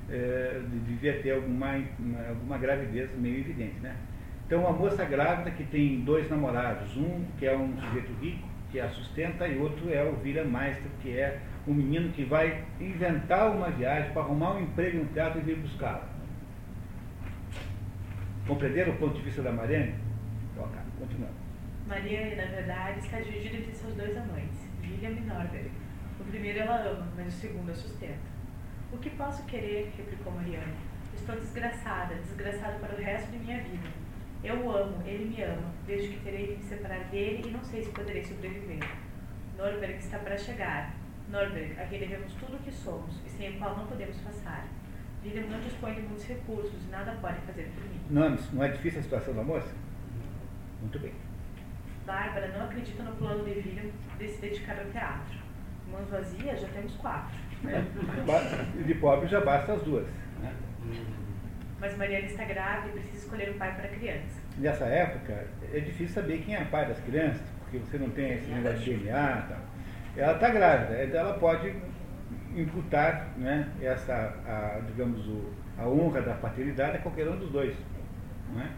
[0.09, 1.75] é, devia ter alguma,
[2.27, 3.79] alguma gravidez meio evidente.
[3.79, 3.95] Né?
[4.45, 8.79] Então, uma moça grávida que tem dois namorados, um que é um sujeito rico, que
[8.79, 13.51] a sustenta, e outro é o William Meister, que é um menino que vai inventar
[13.51, 16.07] uma viagem para arrumar um emprego no teatro e vir buscá-la.
[18.47, 19.95] Compreenderam o ponto de vista da Mariane?
[20.51, 21.33] Então, continuando.
[21.87, 25.69] Mariane, na verdade, está dividida entre seus dois amantes, William e Norbert.
[26.19, 28.29] O primeiro ela ama, mas o segundo a sustenta.
[28.91, 29.91] O que posso querer?
[29.97, 30.73] replicou Mariane.
[31.13, 33.98] Estou desgraçada, desgraçada para o resto de minha vida.
[34.43, 35.73] Eu o amo, ele me ama.
[35.85, 38.79] Vejo que terei de me separar dele e não sei se poderei sobreviver.
[39.57, 40.95] Norbert está para chegar.
[41.29, 44.65] Norbert, a quem devemos tudo o que somos e sem o qual não podemos passar.
[45.23, 47.99] William não dispõe de muitos recursos e nada pode fazer por mim.
[48.09, 49.73] Não, não é difícil a situação da moça?
[50.79, 51.13] Muito bem.
[52.05, 55.37] Bárbara não acredita no plano de William de se dedicar ao teatro.
[55.91, 57.37] Mãos vazias, já temos quatro.
[57.67, 58.83] É.
[58.83, 60.07] De pobre já basta as duas.
[60.41, 60.55] Né?
[61.79, 64.41] Mas Mariana está grávida e precisa escolher um pai para a criança.
[64.57, 68.33] Nessa época, é difícil saber quem é o pai das crianças, porque você não tem
[68.33, 69.45] esse negócio de DNA.
[69.47, 69.57] Tal.
[70.17, 71.73] Ela está grávida, ela pode
[72.55, 74.13] imputar né, essa,
[74.45, 77.75] a, digamos, o, a honra da paternidade a qualquer um dos dois.
[78.51, 78.69] Não é?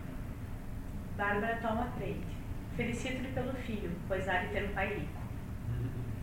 [1.18, 2.38] Bárbara toma frente.
[2.76, 5.22] Felicito-lhe pelo filho, pois há de ter um pai rico.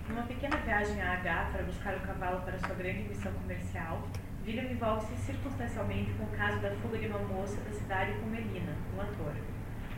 [0.09, 4.03] Numa pequena viagem a H para buscar o cavalo para sua grande missão comercial,
[4.49, 8.74] William envolve-se circunstancialmente com o caso da fuga de uma moça da cidade com Melina,
[8.96, 9.34] um ator.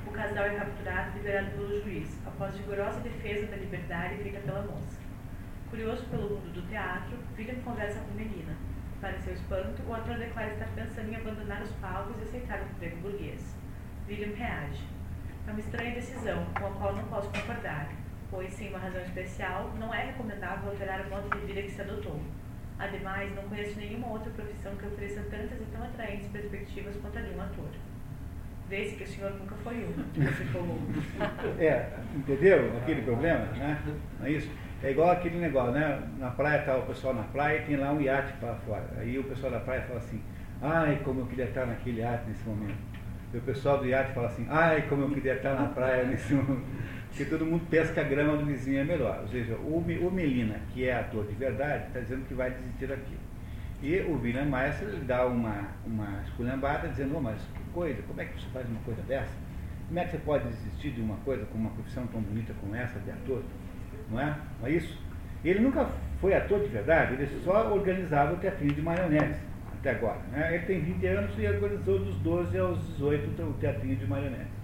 [0.05, 4.63] O casal é capturado e liberado pelo juiz, após rigorosa defesa da liberdade feita pela
[4.63, 4.99] moça.
[5.71, 8.57] Curioso pelo mundo do teatro, William conversa com Melina.
[9.01, 12.65] Para seu espanto, o ator declara estar pensando em abandonar os palcos e aceitar o
[12.65, 13.57] emprego burguês.
[14.09, 14.83] William reage.
[15.47, 17.89] É uma estranha decisão, com a qual não posso concordar,
[18.29, 21.83] pois, sem uma razão especial, não é recomendável alterar o modo de vida que se
[21.83, 22.21] adotou.
[22.81, 27.21] Ademais, não conheço nenhuma outra profissão que ofereça tantas e tão atraentes perspectivas quanto a
[27.21, 27.69] de um ator.
[28.71, 29.93] Vê-se que o senhor nunca foi um.
[31.61, 33.45] é, entendeu aquele problema?
[33.47, 33.79] Né?
[34.19, 34.51] Não é isso?
[34.83, 36.03] É igual aquele negócio, né?
[36.19, 38.89] Na praia está o pessoal na praia e tem lá um iate para fora.
[38.97, 40.23] Aí o pessoal da praia fala assim,
[40.63, 42.79] ai, como eu queria estar naquele iate nesse momento.
[43.35, 46.33] E o pessoal do iate fala assim, ai, como eu queria estar na praia nesse
[46.33, 46.65] momento.
[47.11, 49.21] Porque todo mundo pensa que a grama do vizinho é melhor.
[49.23, 53.21] Ou seja, o, Melina, que é ator de verdade, está dizendo que vai desistir daquilo.
[53.83, 58.27] E o William Maestro dá uma, uma esculhambada dizendo, oh, mas que coisa, como é
[58.27, 59.33] que você faz uma coisa dessa?
[59.89, 62.75] Como é que você pode desistir de uma coisa com uma profissão tão bonita como
[62.75, 63.43] essa de ator?
[64.11, 64.37] Não é?
[64.61, 64.97] Não é isso?
[65.45, 65.89] Ele nunca
[66.21, 69.41] foi ator de verdade, ele só organizava o teatrinho de marionetes
[69.81, 70.21] até agora.
[70.31, 70.57] Né?
[70.57, 74.60] Ele tem 20 anos e organizou dos 12 aos 18 o teatrinho de marionetes.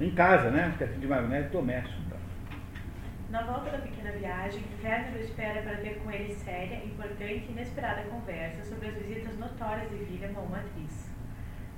[0.00, 0.74] Em casa, né?
[0.78, 2.00] Teatrinho de marionetes doméstico.
[2.06, 2.18] Então.
[3.28, 7.52] Na volta da pequena viagem, Werner o espera para ter com ele séria, importante e
[7.52, 11.10] inesperada conversa sobre as visitas notórias de William a uma atriz.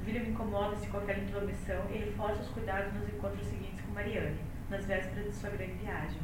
[0.07, 4.39] William incomoda-se com aquela intromissão e ele força os cuidados nos encontros seguintes com Marianne,
[4.71, 6.21] nas vésperas de sua grande viagem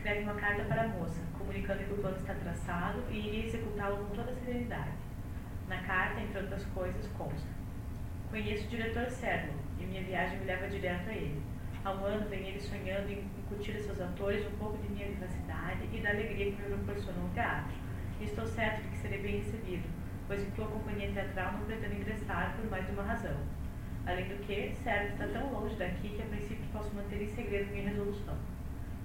[0.00, 3.98] escreve uma carta para a moça, comunicando que o plano está traçado e iria executá-lo
[3.98, 4.92] com toda serenidade.
[5.68, 7.48] Na carta, entre outras coisas, consta:
[8.30, 11.42] Conheço o diretor Cedlo e minha viagem me leva direto a ele.
[11.84, 15.06] Há um ano vem ele sonhando em incutir a seus atores um pouco de minha
[15.06, 17.72] vivacidade e da alegria que me proporcionou o teatro.
[18.20, 19.88] E estou certo de que serei bem recebido,
[20.28, 23.36] pois em tua companhia teatral não pretendo ingressar por mais de uma razão.
[24.06, 27.70] Além do que, Cedlo está tão longe daqui que a princípio posso manter em segredo
[27.70, 28.36] minha resolução.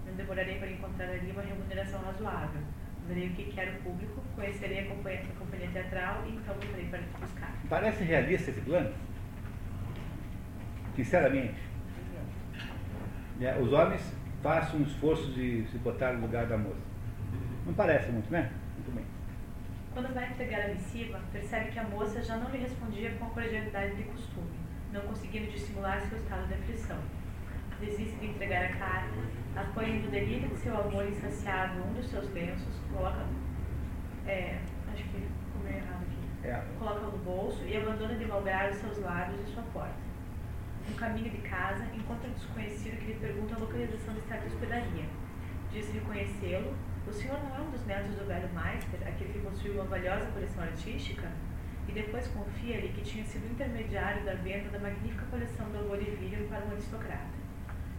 [0.06, 2.62] Não demorarei para encontrar ali uma remuneração razoável.
[3.08, 6.88] Verei o que quer o público, conhecerei a companhia, a companhia teatral e então voltarei
[6.88, 7.54] para te buscar.
[7.70, 8.94] Parece realista esse plano?
[10.96, 11.56] Sinceramente.
[13.42, 14.02] É, os homens
[14.42, 16.82] façam um esforço de se botar no lugar da moça.
[17.66, 18.52] Não parece muito, né?
[18.76, 19.06] Muito bem.
[19.94, 23.30] Quando vai entregar a missiva, percebe que a moça já não lhe respondia com a
[23.30, 24.58] cordialidade de costume,
[24.94, 27.00] não conseguindo dissimular seu estado de aflição
[27.80, 29.16] desiste de entregar a carta,
[29.56, 33.26] apoia no delírio de seu amor insaciável um dos seus lenços, coloca.
[34.26, 34.60] É,
[34.92, 36.48] acho que comer errado aqui.
[36.48, 36.64] É.
[36.80, 40.05] Coloca no bolso e abandona de os seus lábios e sua porta.
[40.90, 45.06] No caminho de casa, encontra um desconhecido que lhe pergunta a localização de certa hospedaria.
[45.72, 46.74] Diz-lhe conhecê-lo.
[47.08, 50.26] O senhor não é um dos netos do velho Meister, aquele que possui uma valiosa
[50.28, 51.28] coleção artística?
[51.88, 56.66] E depois confia-lhe que tinha sido intermediário da venda da magnífica coleção do William para
[56.66, 57.46] um aristocrata.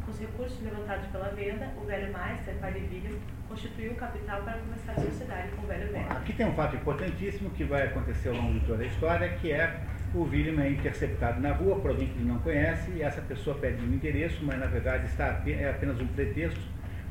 [0.05, 3.18] Com os recursos levantados pela venda, o velho Meister, William,
[3.49, 6.11] constituiu o capital para começar a sociedade com o velho velho.
[6.12, 9.53] Aqui tem um fato importantíssimo que vai acontecer ao longo de toda a história, que
[9.53, 9.80] é
[10.16, 13.56] o William é interceptado na rua por alguém que ele não conhece e essa pessoa
[13.56, 16.60] pede um endereço, mas na verdade está, é apenas um pretexto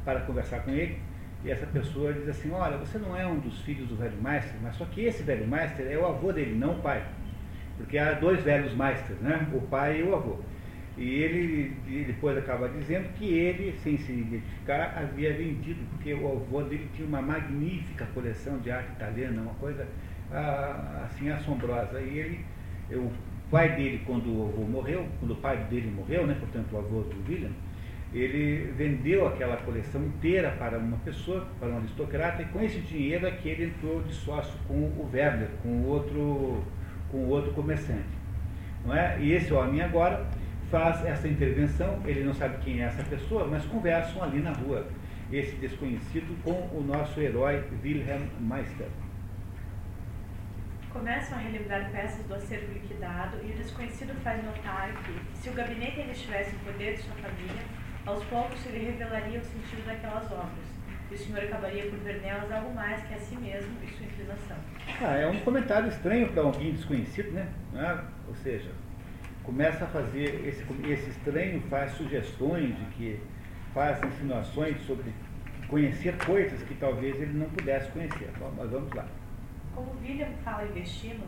[0.04, 1.00] para conversar com ele.
[1.44, 4.56] E essa pessoa diz assim, olha, você não é um dos filhos do velho Meister,
[4.64, 7.06] mas só que esse velho Meister é o avô dele, não o pai.
[7.78, 9.48] Porque há dois velhos Meisters, né?
[9.54, 10.40] o pai e o avô.
[10.98, 11.76] E ele
[12.08, 17.08] depois acaba dizendo que ele, sem se identificar, havia vendido, porque o avô dele tinha
[17.08, 19.86] uma magnífica coleção de arte italiana, uma coisa
[20.32, 22.00] ah, assim assombrosa.
[22.00, 22.46] E ele,
[22.92, 23.12] o
[23.50, 27.02] pai dele, quando o avô morreu, quando o pai dele morreu, né, portanto o avô
[27.02, 27.52] do William,
[28.14, 33.28] ele vendeu aquela coleção inteira para uma pessoa, para um aristocrata, e com esse dinheiro
[33.28, 36.64] é que ele entrou de sócio com o Werner, com outro,
[37.12, 38.04] com outro comerciante.
[38.86, 39.18] Não é?
[39.20, 40.26] E esse homem agora
[40.70, 44.86] faz essa intervenção, ele não sabe quem é essa pessoa, mas conversam ali na rua,
[45.32, 48.88] esse desconhecido com o nosso herói Wilhelm Meister.
[50.96, 55.52] Começam a relembrar peças do acervo liquidado e o desconhecido faz notar que, se o
[55.52, 57.64] gabinete ainda estivesse em poder de sua família,
[58.06, 60.66] aos poucos se lhe revelaria o sentido daquelas obras,
[61.12, 64.06] e o senhor acabaria por ver nelas algo mais que a si mesmo e sua
[64.06, 64.56] inclinação.
[65.02, 67.50] Ah, é um comentário estranho para alguém desconhecido, né?
[67.76, 68.72] Ah, ou seja,
[69.44, 73.20] começa a fazer, esse, esse estranho faz sugestões de que
[73.74, 75.14] faz insinuações sobre
[75.68, 78.32] conhecer coisas que talvez ele não pudesse conhecer.
[78.40, 79.06] Bom, mas vamos lá.
[79.76, 81.26] Como William fala em destino,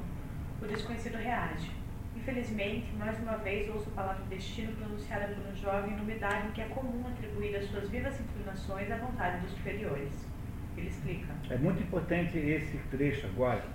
[0.62, 1.70] o desconhecido reage.
[2.16, 6.52] Infelizmente, mais uma vez ouço a palavra destino pronunciada por um jovem numa idade em
[6.52, 10.26] que é comum atribuir as suas vivas inclinações à vontade dos superiores.
[10.78, 11.34] Ele explica.
[11.50, 13.66] É muito importante esse trecho agora,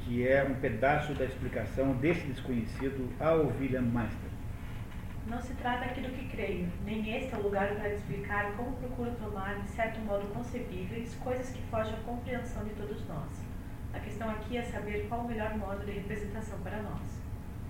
[0.00, 4.30] que é um pedaço da explicação desse desconhecido ao William Meister.
[5.26, 8.74] Não se trata aqui do que creio, nem este é o lugar para explicar como
[8.76, 13.43] procuro tomar, de certo modo concebíveis, coisas que fogem à compreensão de todos nós.
[13.94, 17.22] A questão aqui é saber qual o melhor modo de representação para nós.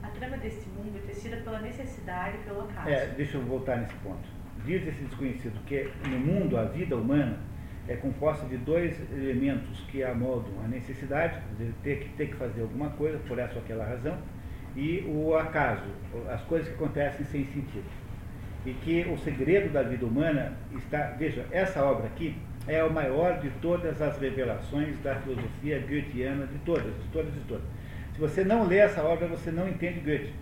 [0.02, 2.88] A trama deste mundo é tecida pela necessidade e pelo acaso.
[2.88, 4.26] É, deixa eu voltar nesse ponto.
[4.64, 7.38] Diz esse desconhecido que no mundo a vida humana
[7.86, 12.62] é composta de dois elementos que amoldam a necessidade, de ter que, ter que fazer
[12.62, 14.16] alguma coisa por essa ou aquela razão,
[14.74, 15.84] e o acaso,
[16.30, 17.84] as coisas que acontecem sem sentido.
[18.64, 22.34] E que o segredo da vida humana está, veja, essa obra aqui
[22.66, 27.40] é a maior de todas as revelações da filosofia goetheana, de todas, de todas, de
[27.40, 27.64] todas.
[28.14, 30.32] Se você não lê essa obra, você não entende Goethe.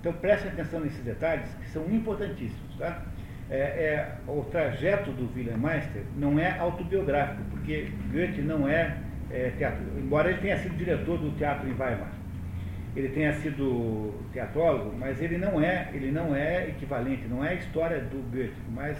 [0.00, 2.76] Então preste atenção nesses detalhes que são importantíssimos.
[2.78, 3.02] Tá?
[3.48, 8.96] É, é, o trajeto do Wilhelm Meister não é autobiográfico, porque Goethe não é,
[9.30, 12.12] é teatro, embora ele tenha sido diretor do teatro em Weimar,
[12.94, 17.54] ele tenha sido teatrólogo, mas ele não é, ele não é equivalente, não é a
[17.54, 18.96] história do Goethe, mas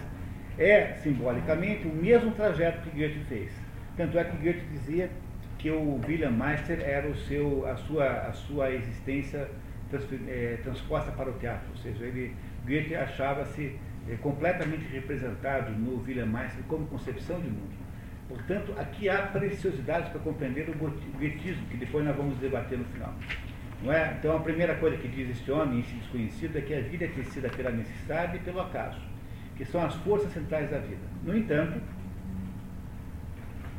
[0.60, 3.50] é simbolicamente o mesmo trajeto que Goethe fez.
[3.96, 5.10] Tanto é que Goethe dizia
[5.58, 9.48] que o Wilhelm Meister era o seu, a sua, a sua existência
[10.28, 12.34] é, transposta para o teatro, ou seja, ele
[12.64, 13.76] Goethe achava-se
[14.08, 17.80] é, completamente representado no William Meister como concepção de mundo.
[18.28, 23.12] Portanto, aqui há preciosidades para compreender o goetismo, que depois nós vamos debater no final.
[23.86, 24.14] É?
[24.18, 27.08] Então, a primeira coisa que diz este homem, esse desconhecido, é que a vida é
[27.08, 29.00] tecida pela necessidade e pelo acaso,
[29.60, 31.02] que são as forças centrais da vida.
[31.22, 31.82] No entanto,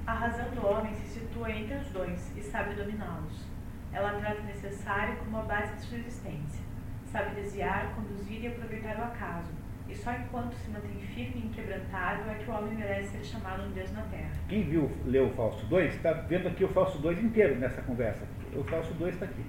[0.06, 3.48] a razão do homem se situa entre os dois e sabe dominá-los.
[3.92, 6.64] Ela trata o necessário como a base de sua existência.
[7.12, 9.50] Sabe desviar, conduzir e aproveitar o acaso,
[9.90, 13.64] e só enquanto se mantém firme e inquebrantável é que o homem merece ser chamado
[13.64, 14.30] um Deus na Terra.
[14.48, 18.24] Quem viu, leu o Fausto 2, está vendo aqui o Fausto 2 inteiro nessa conversa.
[18.56, 19.44] O Fausto 2 está aqui.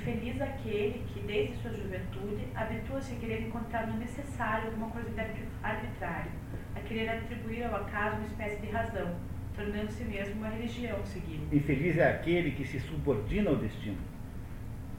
[0.00, 5.20] Infeliz aquele que, desde sua juventude, habitua-se a querer encontrar no necessário alguma coisa de
[5.62, 6.30] arbitrário,
[6.74, 9.16] a querer atribuir ao acaso uma espécie de razão,
[9.54, 11.54] tornando-se mesmo uma religião seguida.
[11.54, 13.98] Infeliz é aquele que se subordina ao destino,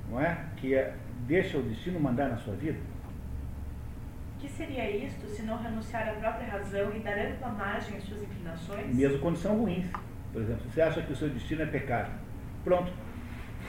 [0.09, 0.45] não é?
[0.57, 0.93] Que é,
[1.27, 2.77] deixa o destino mandar na sua vida
[4.39, 8.23] que seria isto se não renunciar à própria razão e dar ampla margem às suas
[8.23, 8.95] inclinações?
[8.95, 9.85] Mesmo quando são ruins.
[10.31, 12.09] Por exemplo, você acha que o seu destino é pecar.
[12.63, 12.91] Pronto.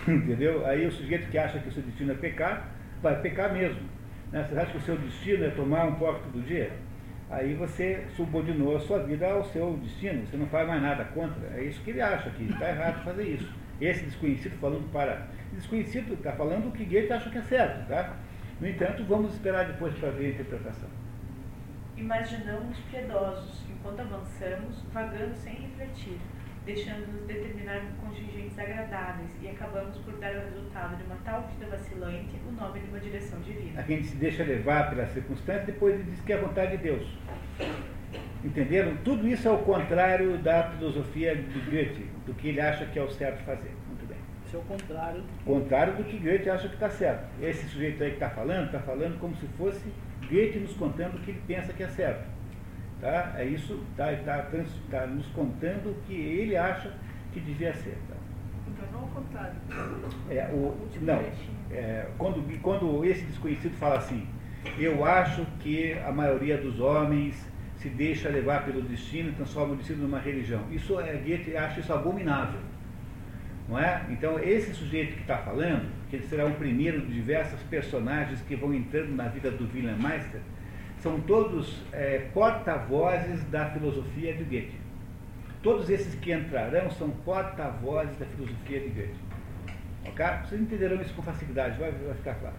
[0.08, 0.66] Entendeu?
[0.66, 2.68] Aí o sujeito que acha que o seu destino é pecar,
[3.02, 3.80] vai pecar mesmo.
[4.32, 4.46] Né?
[4.48, 6.72] Você acha que o seu destino é tomar um porco todo dia?
[7.30, 11.46] Aí você subordinou a sua vida ao seu destino, você não faz mais nada contra.
[11.56, 13.52] É isso que ele acha, que está errado fazer isso.
[13.80, 15.28] Esse desconhecido falando para.
[15.52, 18.16] Desconhecido está falando o que Goethe acha que é certo, tá?
[18.60, 20.88] No entanto, vamos esperar depois para ver a interpretação.
[21.96, 26.18] Imaginamos piedosos enquanto avançamos, vagando sem refletir,
[26.64, 32.30] deixando-nos determinar contingentes agradáveis e acabamos por dar ao resultado de uma tal vida vacilante
[32.48, 33.80] o nome de uma direção divina.
[33.80, 36.82] A gente se deixa levar pelas circunstâncias depois ele diz que é a vontade de
[36.82, 37.08] Deus.
[38.44, 38.96] Entenderam?
[39.04, 43.02] Tudo isso é o contrário da filosofia de Goethe, do que ele acha que é
[43.02, 43.72] o certo fazer.
[44.50, 45.22] Isso é o contrário.
[45.44, 47.24] Contrário do que Goethe acha que está certo.
[47.40, 49.92] Esse sujeito aí que está falando, está falando como se fosse
[50.28, 52.26] Goethe nos contando o que ele pensa que é certo.
[53.00, 53.34] Tá?
[53.36, 54.46] É isso, está tá,
[54.90, 56.92] tá nos contando o que ele acha
[57.32, 57.96] que devia ser.
[58.08, 58.16] Tá?
[58.68, 59.54] Então não o contrário.
[60.28, 61.22] É, o, não,
[61.70, 64.26] é, quando, quando esse desconhecido fala assim,
[64.78, 69.76] eu acho que a maioria dos homens se deixa levar pelo destino e transforma o
[69.76, 70.62] destino numa religião.
[70.70, 72.60] Isso é, Goethe acha isso abominável.
[73.66, 74.04] Não é?
[74.10, 78.56] Então, esse sujeito que está falando, que ele será o primeiro de diversos personagens que
[78.56, 80.40] vão entrando na vida do Wilhelm Meister,
[81.00, 84.78] são todos é, porta-vozes da filosofia de Goethe.
[85.62, 89.20] Todos esses que entrarão são porta-vozes da filosofia de Goethe.
[90.06, 90.26] Ok?
[90.44, 92.56] Vocês entenderão isso com facilidade, vai, vai ficar claro.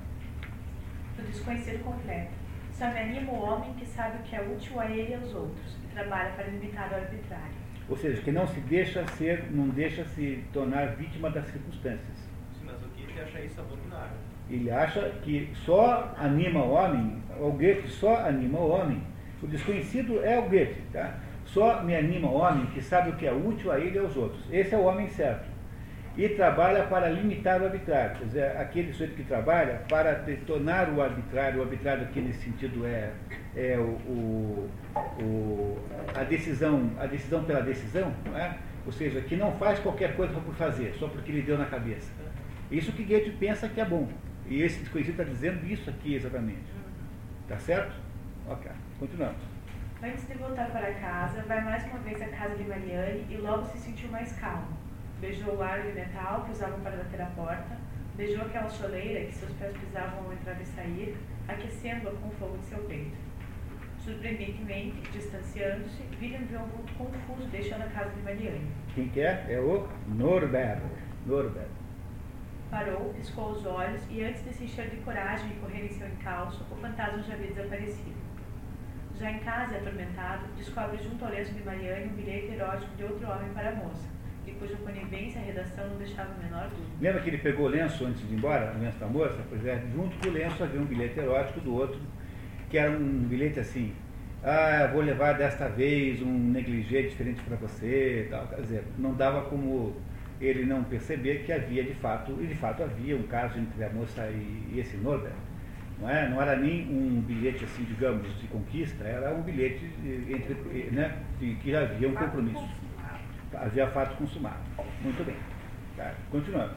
[1.18, 2.32] O desconhecido completo.
[2.72, 5.36] Só me anima o homem que sabe o que é útil a ele e aos
[5.36, 7.62] outros, e trabalha para limitar o arbitrário.
[7.88, 12.18] Ou seja, que não se deixa ser, não deixa se tornar vítima das circunstâncias.
[12.58, 14.18] Sim, mas o Goethe acha isso abominável.
[14.50, 19.02] Ele acha que só anima o homem, o Goethe só anima o homem.
[19.42, 21.16] O desconhecido é o Goethe, tá?
[21.46, 24.16] Só me anima o homem que sabe o que é útil a ele e aos
[24.16, 24.42] outros.
[24.52, 25.52] Esse é o homem certo
[26.18, 28.18] e trabalha para limitar o arbitrário.
[28.18, 32.86] Quer dizer, aquele sujeito que trabalha para tornar o arbitrário, o arbitrário aqui nesse sentido
[32.86, 33.12] é,
[33.56, 34.70] é o, o,
[35.22, 35.78] o,
[36.14, 38.58] a, decisão, a decisão pela decisão, não é?
[38.86, 42.12] ou seja, que não faz qualquer coisa por fazer, só porque lhe deu na cabeça.
[42.70, 44.08] Isso que Goethe pensa que é bom.
[44.48, 46.66] E esse desconhecido está dizendo isso aqui exatamente.
[47.48, 47.96] Tá certo?
[48.48, 49.42] Ok, continuamos.
[50.04, 53.66] Antes de voltar para casa, vai mais uma vez à casa de Mariane e logo
[53.68, 54.82] se sentiu mais calmo
[55.22, 57.78] beijou o ar de metal que usavam para bater a porta,
[58.18, 61.16] beijou aquela choleira que seus pés pisavam ao entrar e sair,
[61.48, 63.16] aquecendo-a com o fogo de seu peito.
[64.00, 68.68] Surpreendentemente, distanciando-se, William viu um vulto confuso deixando a casa de Marianne.
[68.96, 69.46] Quem que é?
[69.48, 70.90] É o Norberto.
[71.28, 71.81] Norberto.
[72.72, 76.08] Parou, piscou os olhos e antes de se encher de coragem e correr em seu
[76.08, 78.16] encalço, o fantasma já havia desaparecido.
[79.20, 83.04] Já em casa e atormentado, descobre junto ao lenço de Mariane um bilhete erótico de
[83.04, 84.08] outro homem para a moça,
[84.46, 86.88] de cuja conivência a redação não deixava a menor dúvida.
[87.02, 89.38] Lembra que ele pegou o lenço antes de ir embora, o lenço da moça?
[89.50, 92.00] Pois é, junto com o lenço havia um bilhete erótico do outro,
[92.70, 93.94] que era um bilhete assim,
[94.44, 98.48] ah, vou levar desta vez um negligê diferente para você, tal.
[98.48, 99.96] Quer dizer, não dava como
[100.42, 103.90] ele não perceber que havia de fato, e de fato havia um caso entre a
[103.90, 105.34] moça e, e esse Norbert.
[106.00, 106.28] Não, é?
[106.28, 111.54] não era nem um bilhete, assim, digamos, de conquista, era um bilhete entre, né, de
[111.56, 112.68] que havia um compromisso.
[113.54, 114.60] Havia fato consumado.
[115.04, 115.36] Muito bem.
[115.96, 116.74] Tá, continuando.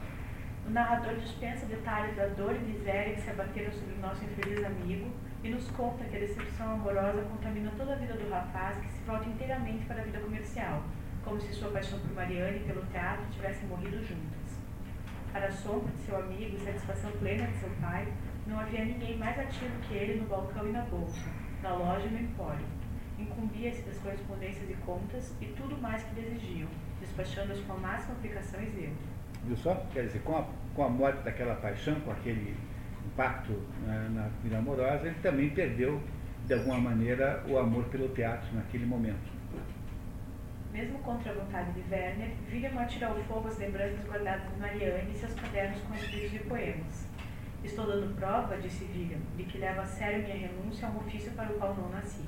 [0.67, 4.63] O narrador dispensa detalhes da dor e miséria que se abateram sobre o nosso infeliz
[4.63, 5.11] amigo
[5.43, 9.03] e nos conta que a decepção amorosa contamina toda a vida do rapaz que se
[9.03, 10.83] volta inteiramente para a vida comercial,
[11.25, 14.59] como se sua paixão por Mariane e pelo teatro tivessem morrido juntas.
[15.33, 18.07] Para a sombra de seu amigo e satisfação plena de seu pai,
[18.47, 21.27] não havia ninguém mais ativo que ele no balcão e na bolsa,
[21.63, 22.65] na loja e no empório.
[23.17, 26.69] Incumbia-se das correspondências e contas e tudo mais que exigiam,
[27.01, 28.95] despachando-as com a máxima aplicação e zelo.
[29.45, 29.75] Viu só?
[29.91, 32.55] Quer dizer, com a, com a morte daquela paixão, com aquele
[33.07, 36.01] impacto na, na vida amorosa, ele também perdeu,
[36.45, 39.34] de alguma maneira, o amor pelo teatro naquele momento.
[40.75, 45.09] Mesmo contra a vontade de Werner, William atira ao fogo as lembranças guardadas de Marianne
[45.09, 47.07] e seus cadernos com escritos de poemas.
[47.63, 51.31] Estou dando prova, disse William, de que levo a sério minha renúncia a um ofício
[51.31, 52.25] para o qual não nasci.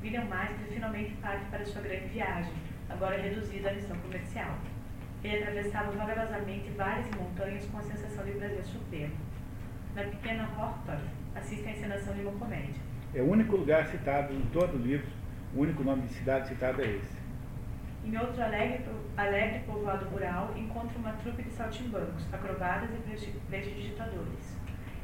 [0.00, 2.52] William Master finalmente parte para sua grande viagem,
[2.88, 4.56] agora reduzida à missão comercial.
[5.24, 9.16] Ele atravessava vagarosamente várias montanhas com a sensação de prazer supremo
[9.96, 11.00] na pequena Horton,
[11.34, 12.80] assiste à encenação de uma comédia.
[13.12, 15.08] É o único lugar citado em todo o livro,
[15.52, 17.25] o único nome de cidade citado é esse.
[18.06, 18.84] Em outro alegre,
[19.16, 24.56] alegre povoado rural, encontra uma trupe de saltimbancos, acrobatas e prestidigitadores.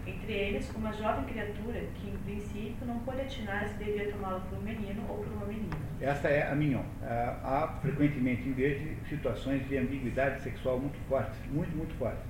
[0.06, 4.56] Entre eles, uma jovem criatura que, em princípio, não pôde atinar se devia tomá-la por
[4.56, 5.76] um menino ou por uma menina.
[6.00, 6.84] Esta é a Mignon.
[7.02, 12.24] Há, frequentemente em verde, situações de ambiguidade sexual muito fortes, muito, muito fortes.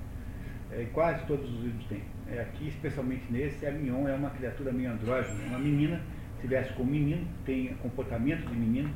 [0.71, 2.01] É, quase todos os livros têm
[2.31, 6.01] é, aqui, especialmente nesse, a Mignon é uma criatura meio andrógena, uma menina,
[6.41, 8.89] se veste como menino, tem comportamento de menino,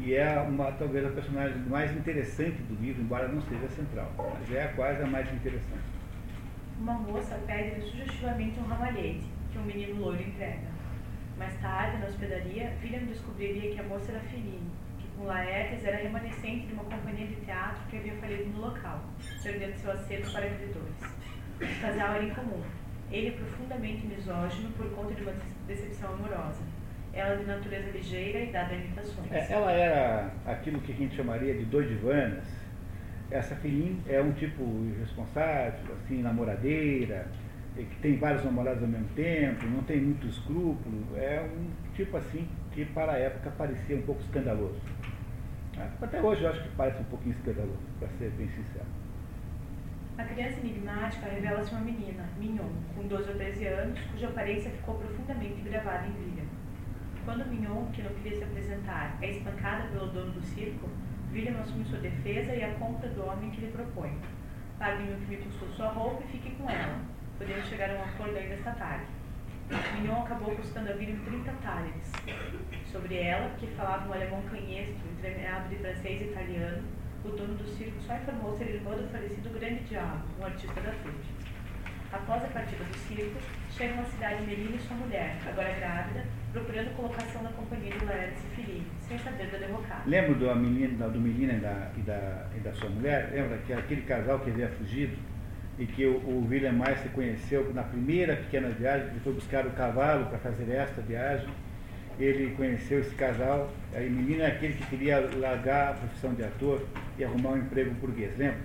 [0.00, 4.54] e é uma, talvez a personagem mais interessante do livro, embora não seja central, mas
[4.54, 5.82] é quase a mais interessante.
[6.80, 10.68] Uma moça pede sugestivamente um ramalhete, que um menino loiro entrega.
[11.36, 15.96] Mais tarde, na hospedaria, William descobriria que a moça era Feline, que com Laertes era
[15.96, 19.02] remanescente de uma companhia de teatro que havia falido no local,
[19.42, 21.18] perdendo seu acerto para creditores.
[21.60, 22.62] O casal era incomum.
[23.10, 25.32] Ele profundamente misógino por conta de uma
[25.66, 26.62] decepção amorosa.
[27.18, 29.32] Ela de natureza ligeira e dada a imitações.
[29.32, 32.44] É, ela era aquilo que a gente chamaria de doidivanas.
[33.28, 34.62] Essa filhinha é um tipo
[34.96, 37.26] irresponsável, assim, namoradeira,
[37.74, 41.04] que tem vários namorados ao mesmo tempo, não tem muito escrúpulo.
[41.16, 44.80] É um tipo assim que para a época parecia um pouco escandaloso.
[46.00, 48.86] Até hoje eu acho que parece um pouquinho escandaloso, para ser bem sincero.
[50.16, 54.96] A criança enigmática revela-se uma menina, Mignon, com 12 ou 13 anos, cuja aparência ficou
[54.96, 56.47] profundamente gravada em William.
[57.28, 60.88] Quando Mignon, que não queria se apresentar, é espancada pelo dono do circo,
[61.30, 64.18] William assume sua defesa e a compra do homem que lhe propõe.
[64.78, 66.98] Pague-me o que me custou sua roupa e fique com ela.
[67.36, 69.04] Podemos chegar a um acordo ainda esta tarde.
[69.96, 72.12] Mignon acabou custando a William 30 talheres.
[72.90, 76.82] Sobre ela, que falava um alemão canhestro, entremeado de francês e italiano,
[77.26, 80.92] o dono do circo só informou ser irmã do falecido Grande Diabo, um artista da
[80.92, 81.28] frente.
[82.10, 83.38] Após a partida do circo,
[83.70, 86.24] chegam à cidade Melina e sua mulher, agora grávida,
[86.58, 90.02] procurando colocação na companhia de Laertes e Felipe, sem saber da derrocada.
[90.06, 93.30] Lembra do menino, do menino e da, e, da, e da sua mulher?
[93.32, 95.16] Lembra que aquele casal que havia fugido
[95.78, 99.66] e que o, o William mais se conheceu na primeira pequena viagem, ele foi buscar
[99.66, 101.48] o cavalo para fazer esta viagem
[102.18, 106.84] ele conheceu esse casal, a menina é aquele que queria largar a profissão de ator
[107.16, 108.58] e arrumar um emprego burguês, lembra?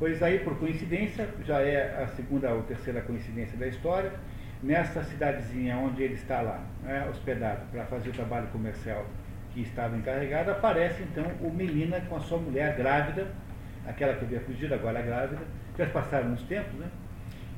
[0.00, 4.12] Pois aí, por coincidência, já é a segunda ou terceira coincidência da história,
[4.62, 9.06] nessa cidadezinha onde ele está lá, né, hospedado, para fazer o trabalho comercial
[9.52, 13.28] que estava encarregado, aparece então o Melina com a sua mulher grávida,
[13.86, 15.42] aquela que havia fugido, agora grávida,
[15.76, 16.88] já passaram uns tempos, né?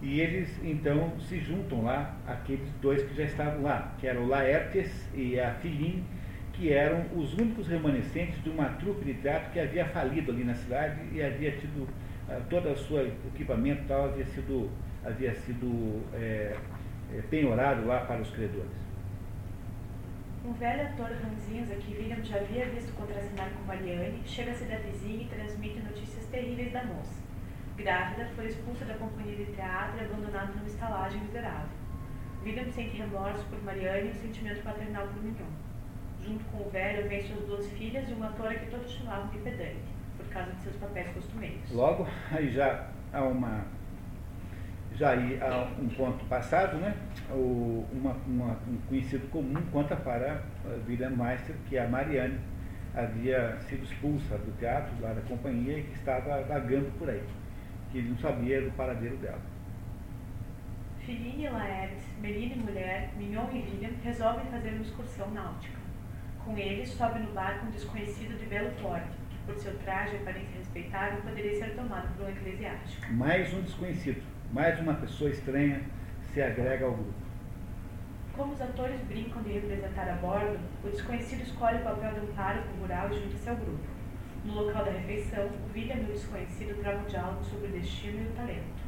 [0.02, 5.08] E eles então se juntam lá, aqueles dois que já estavam lá, que eram Laertes
[5.14, 6.04] e a Filine,
[6.54, 10.54] que eram os únicos remanescentes de uma trupe de teatro que havia falido ali na
[10.54, 14.70] cidade e havia tido uh, todo o seu equipamento tal havia sido,
[15.04, 16.54] havia sido é,
[17.14, 18.70] é, penhorado lá para os credores.
[20.44, 25.22] Um velho ator ranzinza que William já havia visto contracenar com Marianne chega à cidadezinha
[25.22, 27.20] e transmite notícias terríveis da moça
[27.80, 31.68] grávida, foi expulsa da companhia de teatro e abandonada numa estalagem miserável.
[32.44, 35.46] William sente remorso por Marianne e um sentimento paternal por Mignon.
[36.22, 39.38] Junto com o velho, vem suas duas filhas e uma atora que todos chamavam de
[39.38, 39.82] pedante,
[40.16, 41.70] por causa de seus papéis costumeiros.
[41.70, 43.64] Logo, aí já há uma
[45.00, 46.94] já aí há um ponto passado, né?
[47.30, 50.42] O, uma, uma, um conhecido comum conta para
[50.86, 52.38] William Meister que a Marianne
[52.94, 57.22] havia sido expulsa do teatro, lá da companhia, e que estava vagando por aí,
[57.90, 59.40] que ele não sabia do paradeiro dela.
[60.98, 65.78] Feline e Laerte, e Mulher, Mignon e William resolvem fazer uma excursão náutica.
[66.44, 70.18] Com eles, sobe no barco um desconhecido de belo porte, que por seu traje e
[70.18, 73.12] aparência respeitável poderia ser tomado por um eclesiástico.
[73.14, 74.22] Mais um desconhecido,
[74.52, 75.80] mais uma pessoa estranha
[76.32, 77.14] se agrega ao grupo.
[78.36, 82.34] Como os atores brincam de representar a bordo, o desconhecido escolhe o papel de um
[82.34, 83.84] pároco rural e junta-se ao grupo.
[84.44, 88.26] No local da refeição, o William e o desconhecido travam diálogo sobre o destino e
[88.28, 88.80] o talento.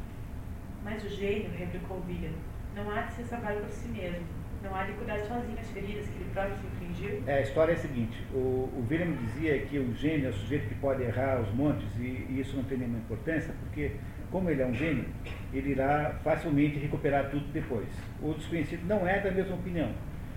[0.82, 2.32] Mas o gênio, replicou William,
[2.74, 4.24] não há de se salvar por si mesmo.
[4.62, 7.22] Não há de curar sozinho as feridas que ele próprio se infligiu.
[7.26, 10.32] É, a história é a seguinte: o, o William dizia que o gênio é o
[10.32, 13.96] sujeito que pode errar os montes, e, e isso não tem nenhuma importância, porque,
[14.32, 15.04] como ele é um gênio,
[15.52, 17.86] ele irá facilmente recuperar tudo depois.
[18.20, 19.92] O desconhecido não é da mesma opinião.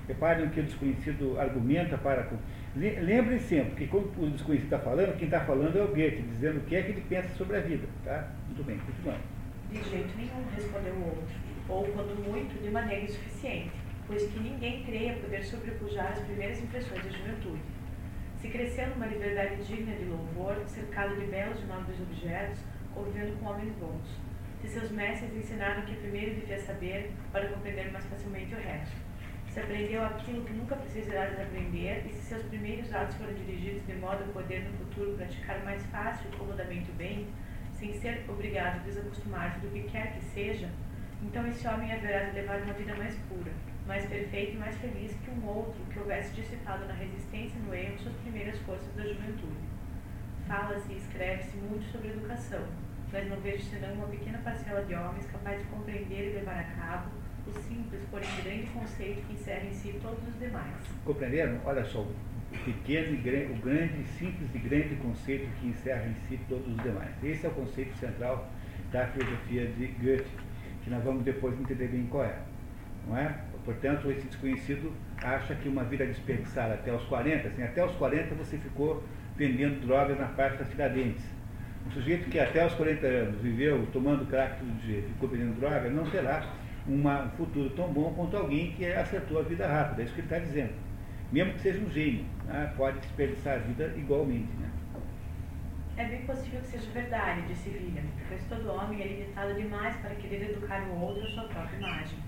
[0.07, 2.29] Reparem que o desconhecido argumenta para.
[2.75, 6.57] Lembrem sempre que quando o desconhecido está falando, quem está falando é o Goethe, dizendo
[6.57, 7.87] o que é que ele pensa sobre a vida.
[8.03, 8.29] Tá?
[8.47, 9.23] Muito bem, continuando.
[9.71, 11.35] De jeito nenhum, respondeu o outro,
[11.69, 13.71] ou quando muito, de maneira insuficiente,
[14.05, 17.61] pois que ninguém creia poder sobrepujar as primeiras impressões da juventude.
[18.39, 22.59] Se cresceu numa liberdade digna de louvor, cercado de belos e nobres objetos,
[22.95, 24.19] convivendo com homens bons.
[24.61, 28.95] Se seus mestres ensinaram que primeiro devia saber para compreender mais facilmente o resto.
[29.49, 33.85] Se aprendeu aquilo que nunca precisará de aprender, e se seus primeiros atos foram dirigidos
[33.85, 37.27] de modo a poder no futuro praticar mais fácil e comodamente o bem,
[37.73, 40.69] sem ser obrigado a desacostumar-se do que quer que seja,
[41.21, 43.51] então esse homem haverá de levar uma vida mais pura,
[43.87, 47.73] mais perfeita e mais feliz que um outro que houvesse dissipado na resistência e no
[47.73, 49.55] erro suas primeiras forças da juventude.
[50.47, 52.63] Fala-se e escreve-se muito sobre educação,
[53.11, 56.63] mas não vejo senão uma pequena parcela de homens capaz de compreender e levar a
[56.63, 57.09] cabo
[57.47, 60.73] o simples, porém grande conceito que encerra em si todos os demais.
[61.05, 61.59] Compreenderam?
[61.63, 62.15] Olha só, o
[62.63, 66.81] pequeno e grande, o grande, simples e grande conceito que encerra em si todos os
[66.81, 67.11] demais.
[67.23, 68.49] Esse é o conceito central
[68.91, 70.29] da filosofia de Goethe,
[70.83, 72.37] que nós vamos depois entender bem qual é.
[73.07, 73.35] Não é?
[73.63, 74.91] Portanto, esse desconhecido
[75.21, 79.03] acha que uma vida desperdiçada até os 40, assim, até os 40 você ficou
[79.35, 81.34] vendendo drogas na parte da Tiradentes.
[81.85, 85.89] Um sujeito que até os 40 anos viveu tomando crack todo dia, ficou vendendo droga,
[85.89, 86.43] não terá
[86.87, 90.01] uma, um futuro tão bom quanto alguém que acertou a vida rápida.
[90.01, 90.73] É isso que ele está dizendo.
[91.31, 94.51] Mesmo que seja um gênio, né, pode desperdiçar a vida igualmente.
[94.59, 94.69] Né?
[95.97, 100.13] É bem possível que seja verdade, disse William, pois todo homem é limitado demais para
[100.15, 102.19] querer educar o outro à sua própria imagem.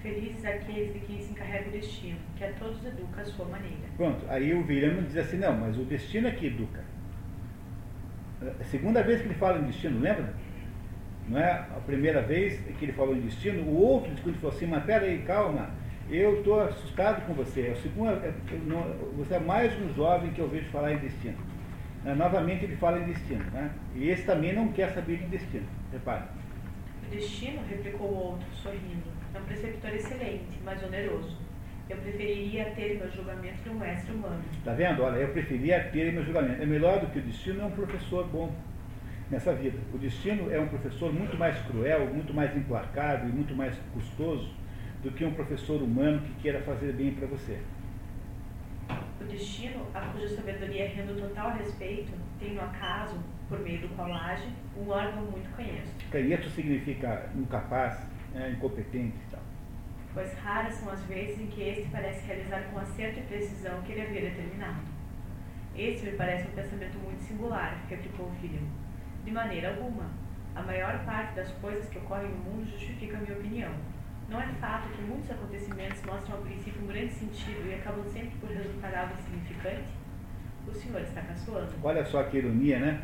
[0.00, 3.82] Felizes aqueles de quem se encarrega o destino, que a todos educa à sua maneira.
[3.96, 6.82] Pronto, aí o William diz assim, não, mas o destino é que educa.
[8.42, 10.32] A segunda vez que ele fala em destino, lembra?
[11.28, 14.66] Não é a primeira vez que ele falou em destino, o outro discurso falou assim,
[14.66, 15.70] mas peraí, calma,
[16.10, 17.60] eu estou assustado com você.
[17.60, 18.82] É é, não,
[19.16, 21.36] você é mais um jovem que eu vejo falar em destino.
[22.04, 23.44] É, novamente ele fala em destino.
[23.52, 23.70] Né?
[23.94, 25.66] E esse também não quer saber de destino.
[25.92, 26.24] Repare.
[27.06, 31.36] O destino, replicou o outro, sorrindo, é um preceptor excelente, mas oneroso.
[31.90, 34.40] Eu preferiria ter meu julgamento de um mestre humano.
[34.52, 35.02] Está vendo?
[35.02, 36.62] Olha, eu preferia ter meu julgamento.
[36.62, 38.54] É melhor do que o destino, é um professor bom
[39.28, 39.76] nessa vida.
[39.92, 44.54] O destino é um professor muito mais cruel, muito mais implacável e muito mais custoso
[45.02, 47.58] do que um professor humano que queira fazer bem para você.
[49.20, 53.18] O destino, a cuja sabedoria rendo total respeito, tem no acaso,
[53.48, 55.88] por meio do qual age, um órgão muito canhoto.
[56.12, 58.00] Canhoto significa incapaz,
[58.34, 59.16] é, incompetente.
[60.12, 63.92] Pois raras são as vezes em que este parece realizar com acerto e precisão que
[63.92, 64.80] ele havia determinado.
[65.76, 68.60] Este me parece um pensamento muito singular, replicou o filho.
[69.24, 70.10] De maneira alguma.
[70.54, 73.72] A maior parte das coisas que ocorrem no mundo justifica a minha opinião.
[74.28, 78.36] Não é fato que muitos acontecimentos mostram ao princípio um grande sentido e acabam sempre
[78.38, 79.88] por resultar algo insignificante?
[80.66, 81.72] O senhor está caçoando.
[81.82, 83.02] Olha só que ironia, né?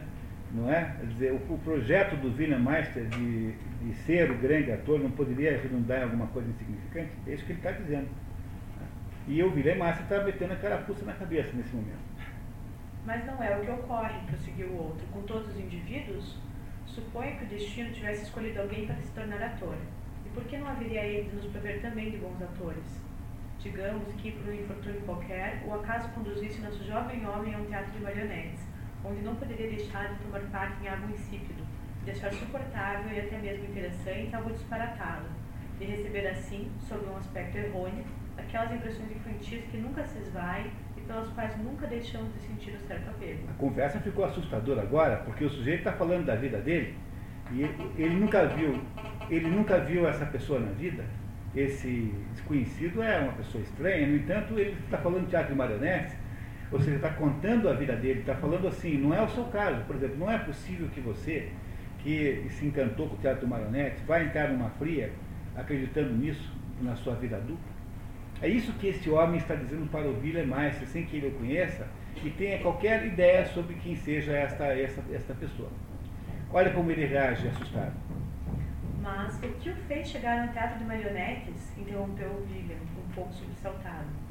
[0.57, 0.97] Não é?
[0.99, 5.11] Quer dizer, o, o projeto do William Meister de, de ser o grande ator não
[5.11, 7.11] poderia redundar em alguma coisa insignificante?
[7.27, 8.09] É isso que ele está dizendo.
[9.29, 12.07] E o William Meister está metendo a carapuça na cabeça nesse momento.
[13.05, 15.07] Mas não é o que ocorre, prosseguiu o outro.
[15.09, 16.39] Com todos os indivíduos,
[16.87, 19.77] suponho que o destino tivesse escolhido alguém para se tornar ator.
[20.25, 23.05] E por que não haveria ele de nos prover também de bons atores?
[23.59, 27.93] Digamos que, por um infortúnio qualquer, o acaso conduzisse nosso jovem homem a um teatro
[27.93, 28.67] de marionetes,
[29.09, 31.65] onde não poderia deixar de tomar parte em algo insípido,
[32.05, 35.27] de achar suportável e até mesmo interessante algo disparatado,
[35.79, 38.05] de receber assim, sob um aspecto errôneo,
[38.37, 40.71] aquelas impressões infantis que nunca se esvaem
[41.07, 43.49] pelas quais nunca deixamos de sentir um certo apego.
[43.49, 46.97] A conversa ficou assustadora agora, porque o sujeito está falando da vida dele
[47.53, 47.63] e
[47.97, 48.81] ele nunca viu,
[49.31, 51.05] ele nunca viu essa pessoa na vida.
[51.55, 56.15] Esse desconhecido é uma pessoa estranha, no entanto, ele está falando de teatro de marionetes,
[56.77, 59.83] ou seja, está contando a vida dele, está falando assim, não é o seu caso,
[59.85, 61.49] por exemplo, não é possível que você,
[62.01, 65.11] que se encantou com o teatro de marionetes, vai entrar numa fria
[65.57, 66.53] acreditando nisso
[66.83, 67.77] na sua vida adulta.
[68.43, 71.31] É isso que esse homem está dizendo para o William Meister, sem que ele o
[71.33, 71.89] conheça
[72.23, 75.71] e tenha qualquer ideia sobre quem seja esta, esta, esta pessoa.
[76.53, 77.95] Olha como ele reage assustado.
[79.01, 81.79] Mas o que o fez chegar no teatro de marionetes?
[81.79, 84.26] interrompeu William, um pouco sobressaltado.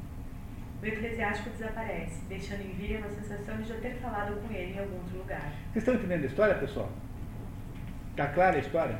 [0.82, 4.78] O eclesiástico desaparece, deixando em William a sensação de já ter falado com ele em
[4.78, 5.52] algum outro lugar.
[5.72, 6.90] Vocês estão entendendo a história, pessoal?
[8.10, 8.98] Está clara a história?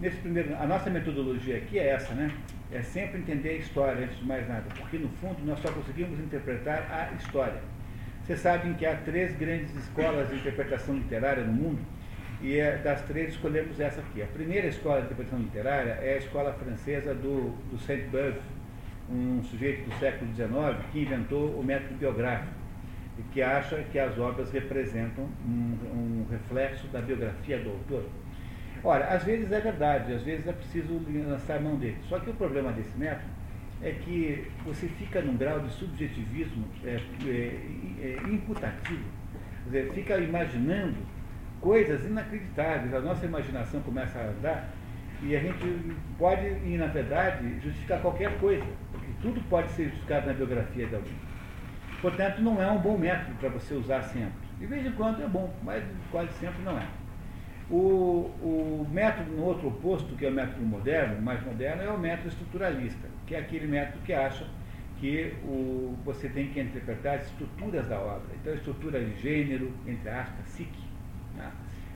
[0.00, 2.30] Nesse primeiro, a nossa metodologia aqui é essa, né?
[2.70, 6.20] É sempre entender a história antes de mais nada, porque no fundo nós só conseguimos
[6.20, 7.60] interpretar a história.
[8.22, 11.80] Vocês sabem que há três grandes escolas de interpretação literária no mundo,
[12.42, 14.22] e é, das três escolhemos essa aqui.
[14.22, 18.38] A primeira escola de interpretação literária é a escola francesa do, do Saint-Beuve,
[19.10, 22.52] um sujeito do século XIX que inventou o método biográfico
[23.18, 28.04] e que acha que as obras representam um, um reflexo da biografia do autor.
[28.84, 31.96] Ora, às vezes é verdade, às vezes é preciso lançar a mão dele.
[32.08, 33.38] Só que o problema desse método
[33.82, 37.60] é que você fica num grau de subjetivismo é, é,
[38.00, 39.04] é, imputativo,
[39.64, 40.96] quer dizer, fica imaginando
[41.60, 44.72] coisas inacreditáveis, a nossa imaginação começa a andar
[45.22, 50.26] e a gente pode, e na verdade, justificar qualquer coisa, porque tudo pode ser justificado
[50.26, 51.16] na biografia de alguém.
[52.00, 54.48] Portanto, não é um bom método para você usar sempre.
[54.58, 56.86] De vez em quando é bom, mas quase sempre não é.
[57.70, 61.98] O, o método no outro oposto, que é o método moderno, mais moderno, é o
[61.98, 64.46] método estruturalista, que é aquele método que acha
[65.00, 68.28] que o, você tem que interpretar as estruturas da obra.
[68.40, 70.82] Então, a estrutura de gênero, entre aspas, psique,
[71.36, 71.50] né?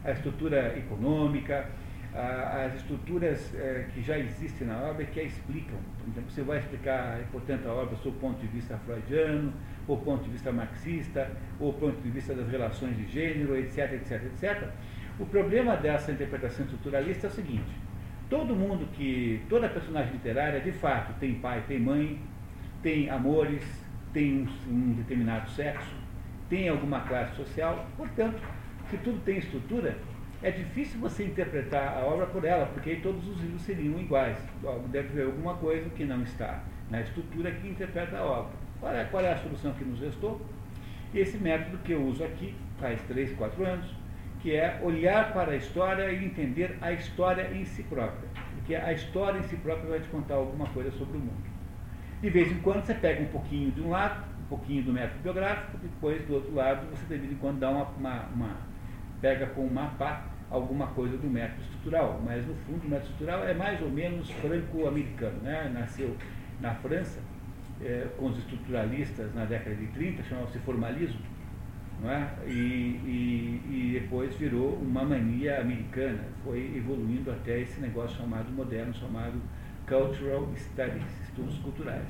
[0.04, 1.68] a estrutura econômica,
[2.14, 5.78] as estruturas é, que já existem na obra que a explicam.
[6.06, 9.52] Então, você vai explicar, portanto, a obra sob o ponto de vista freudiano,
[9.88, 14.24] ou ponto de vista marxista, ou ponto de vista das relações de gênero, etc, etc,
[14.24, 14.68] etc.
[15.18, 17.72] O problema dessa interpretação estruturalista é o seguinte:
[18.28, 22.20] todo mundo que, toda personagem literária, de fato, tem pai, tem mãe,
[22.82, 23.64] tem amores,
[24.12, 25.94] tem um, um determinado sexo,
[26.50, 28.42] tem alguma classe social, portanto,
[28.90, 29.96] se tudo tem estrutura,
[30.42, 34.36] é difícil você interpretar a obra por ela, porque todos os livros seriam iguais.
[34.90, 38.52] Deve haver alguma coisa que não está na estrutura que interpreta a obra.
[38.80, 40.40] Qual é, qual é a solução que nos restou?
[41.14, 43.94] Esse método que eu uso aqui, faz 3, 4 anos,
[44.40, 48.28] que é olhar para a história e entender a história em si própria.
[48.56, 51.52] Porque a história em si própria vai te contar alguma coisa sobre o mundo.
[52.20, 55.20] De vez em quando você pega um pouquinho de um lado, um pouquinho do método
[55.22, 58.56] biográfico, depois do outro lado você de vez em quando dá uma, uma, uma
[59.20, 62.20] pega com um mapa alguma coisa do método estrutural.
[62.24, 65.38] Mas no fundo o método estrutural é mais ou menos franco-americano.
[65.42, 65.70] Né?
[65.72, 66.16] Nasceu
[66.60, 67.20] na França
[67.80, 71.20] é, com os estruturalistas na década de 30, chamava-se formalismo
[72.00, 72.28] não é?
[72.46, 78.92] e, e, e depois virou uma mania americana, foi evoluindo até esse negócio chamado moderno,
[78.92, 79.40] chamado
[79.86, 82.06] Cultural Studies, estudos culturais.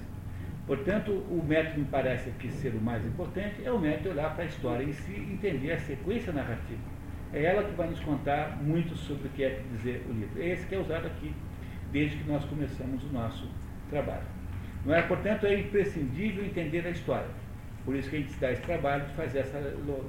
[0.66, 4.44] Portanto, o método me parece que ser o mais importante é o método olhar para
[4.44, 6.91] a história em si e entender a sequência narrativa.
[7.32, 10.40] É ela que vai nos contar muito sobre o que é dizer o livro.
[10.40, 11.34] É esse que é usado aqui
[11.90, 13.48] desde que nós começamos o nosso
[13.88, 14.26] trabalho.
[14.84, 15.02] Não é?
[15.02, 17.28] Portanto, é imprescindível entender a história.
[17.84, 19.58] Por isso que a gente dá esse trabalho de fazer essa,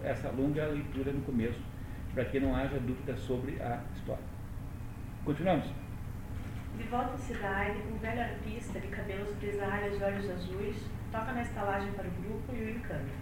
[0.03, 1.59] essa longa leitura no começo,
[2.13, 4.23] para que não haja dúvida sobre a história.
[5.25, 5.67] Continuamos?
[6.77, 11.43] De volta à cidade, um velho artista de cabelos grisalhos e olhos azuis toca na
[11.43, 13.13] estalagem para o grupo e o encanta.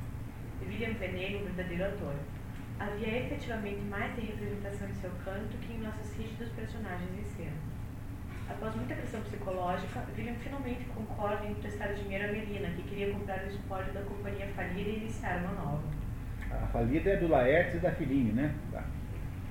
[0.65, 2.15] William Veneno, um verdadeiro ator.
[2.81, 7.57] Havia efetivamente mais de representação em seu canto que em nossos rígidos personagens em cena.
[8.49, 13.43] Após muita pressão psicológica, William finalmente concorda em emprestar dinheiro a Melina, que queria comprar
[13.43, 15.83] o espólio da companhia falida e iniciar uma nova.
[16.49, 18.51] A falida é do Laertes e da Fellini, né?
[18.71, 18.83] Tá.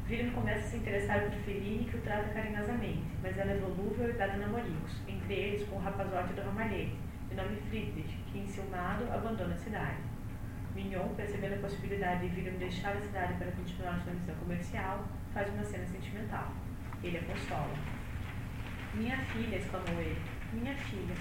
[0.09, 4.11] William começa a se interessar por Fellini, que o trata carinhosamente, mas ela é volúvel
[4.11, 6.97] e dada namoricos, entre eles com o rapazote do ramalhete,
[7.29, 10.10] de nome Friedrich, que, enciumado, abandona a cidade.
[10.75, 15.05] Mignon, percebendo a possibilidade de William deixar a cidade para continuar sua missão comercial,
[15.35, 16.53] faz uma cena sentimental.
[17.03, 17.75] Ele a consola.
[18.95, 20.21] Minha filha, exclamou ele,
[20.53, 21.15] minha filha,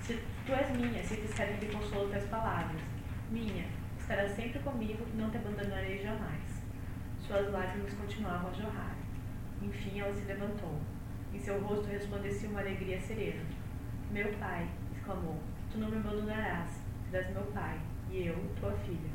[0.00, 2.80] se tu és minha, se te servem de consolo tuas palavras.
[3.30, 3.64] Minha,
[3.96, 6.62] estarás sempre comigo e não te abandonarei jamais.
[7.20, 8.96] Suas lágrimas continuavam a jorrar.
[9.62, 10.80] Enfim, ela se levantou.
[11.32, 13.42] Em seu rosto resplandecia uma alegria serena.
[14.10, 15.40] Meu pai, exclamou,
[15.70, 17.80] tu não me abandonarás, serás meu pai,
[18.12, 19.10] e eu, tua filha.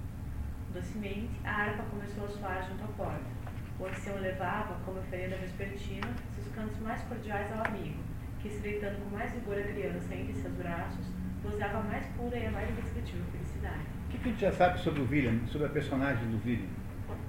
[0.74, 3.38] Docemente, a harpa começou a soar junto à porta.
[3.80, 8.00] O ancião levava, como oferenda vespertina, seus cantos mais cordiais ao amigo,
[8.42, 11.06] que, estreitando com mais vigor a criança entre seus braços,
[11.44, 13.82] gozava a mais pura e a mais indescritível felicidade.
[14.08, 16.70] O que, que a gente já sabe sobre o William, sobre a personagem do William?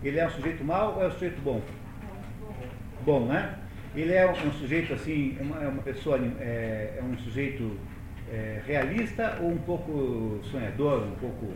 [0.03, 1.61] Ele é um sujeito mau ou é um sujeito bom?
[3.05, 3.59] Bom, né?
[3.95, 7.79] Ele é um sujeito assim, é uma, é uma pessoa, é, é, um sujeito
[8.33, 11.53] é, realista ou um pouco sonhador, um pouco.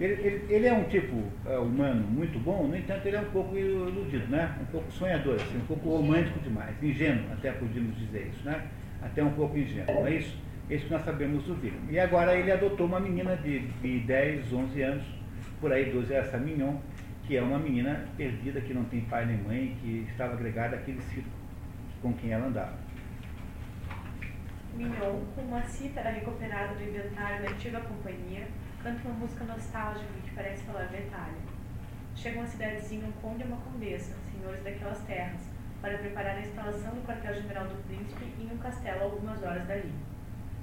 [0.00, 3.30] Ele, ele, ele é um tipo é, humano muito bom, no entanto ele é um
[3.30, 4.56] pouco iludido, né?
[4.60, 8.66] Um pouco sonhador, assim, um pouco romântico demais, ingênuo, até podíamos dizer isso, né?
[9.00, 10.36] Até um pouco ingênuo, não é isso?
[10.70, 11.80] Isso que nós sabemos do William.
[11.90, 15.04] E agora ele adotou uma menina de, de 10, 11 anos,
[15.60, 16.76] por aí 12, essa Mignon,
[17.26, 21.00] que é uma menina perdida, que não tem pai nem mãe, que estava agregada àquele
[21.02, 21.28] circo
[22.00, 22.81] com quem ela andava.
[24.74, 28.48] Mignon, com uma cítara recuperada do inventário da antiga companhia,
[28.82, 31.42] canta uma música nostálgica que parece falar da Itália.
[32.16, 35.42] Chega uma cidadezinha, um conde e uma condessa, senhores daquelas terras,
[35.82, 39.92] para preparar a instalação do quartel-general do príncipe em um castelo a algumas horas dali.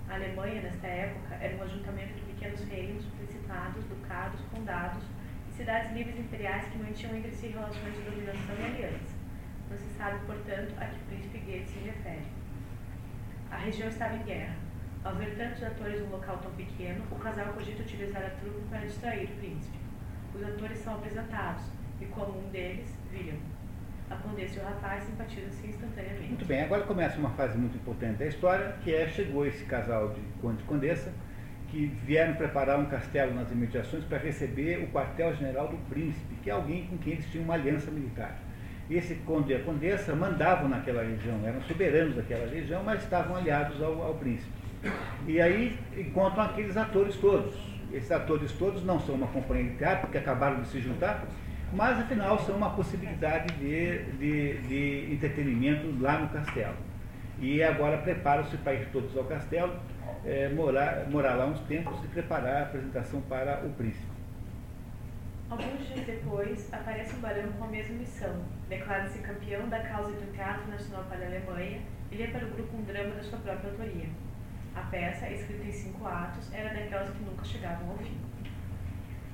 [0.10, 5.03] A Alemanha, nesta época, era um ajuntamento de pequenos reinos, principados, ducados, condados
[5.51, 9.16] e cidades livres imperiais que mantinham entre si relações de dominação e aliança.
[9.70, 12.39] Não se sabe, portanto, a que príncipe Goethe se refere.
[13.52, 14.56] A região estava em guerra.
[15.04, 18.80] Ao ver tantos atores num local tão pequeno, o casal cogita utilizar a trupe para
[18.80, 19.78] distrair o príncipe.
[20.36, 21.64] Os atores são apresentados,
[22.02, 23.38] e como um deles, William.
[24.10, 26.28] A condessa e o rapaz simpatizam-se instantaneamente.
[26.30, 30.10] Muito bem, agora começa uma fase muito importante da história, que é chegou esse casal
[30.10, 31.14] de conde e condessa,
[31.70, 36.54] que vieram preparar um castelo nas imediações para receber o quartel-general do príncipe, que é
[36.54, 38.38] alguém com quem eles tinham uma aliança militar.
[38.90, 43.80] Esse conde e a condessa mandavam naquela região, eram soberanos daquela região, mas estavam aliados
[43.84, 44.52] ao, ao príncipe.
[45.28, 47.54] E aí encontram aqueles atores todos.
[47.94, 51.24] Esses atores todos não são uma companhia de teatro, porque acabaram de se juntar,
[51.72, 56.76] mas afinal são uma possibilidade de, de, de entretenimento lá no castelo.
[57.40, 59.74] E agora preparam-se para ir todos ao castelo,
[60.26, 64.09] é, morar, morar lá uns tempos e preparar a apresentação para o príncipe.
[65.50, 68.45] Alguns dias depois, aparece um barão com a mesma missão.
[68.70, 71.82] Declara-se campeão da causa do Teatro Nacional para a Alemanha
[72.12, 74.08] e lê para o grupo um drama da sua própria autoria.
[74.76, 78.16] A peça, escrita em cinco atos, era daquelas que nunca chegavam ao fim.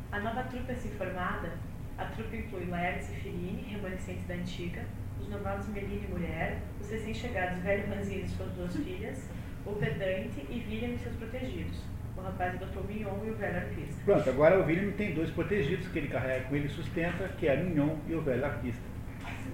[0.10, 1.52] A nova trupe assim formada,
[1.98, 4.86] a trupe inclui Laertes e Firini, remanescentes da antiga,
[5.20, 9.30] os novatos Melina e Mulher, os recém-chegados Velho Ranzini e suas duas filhas,
[9.66, 11.84] o Pedante e William e seus protegidos,
[12.26, 12.88] rapaz Dr.
[12.88, 14.02] Mignon e o velho artista.
[14.04, 17.48] Pronto, agora o William tem dois protegidos que ele carrega com ele e sustenta, que
[17.48, 18.82] é Mignon e o velho artista.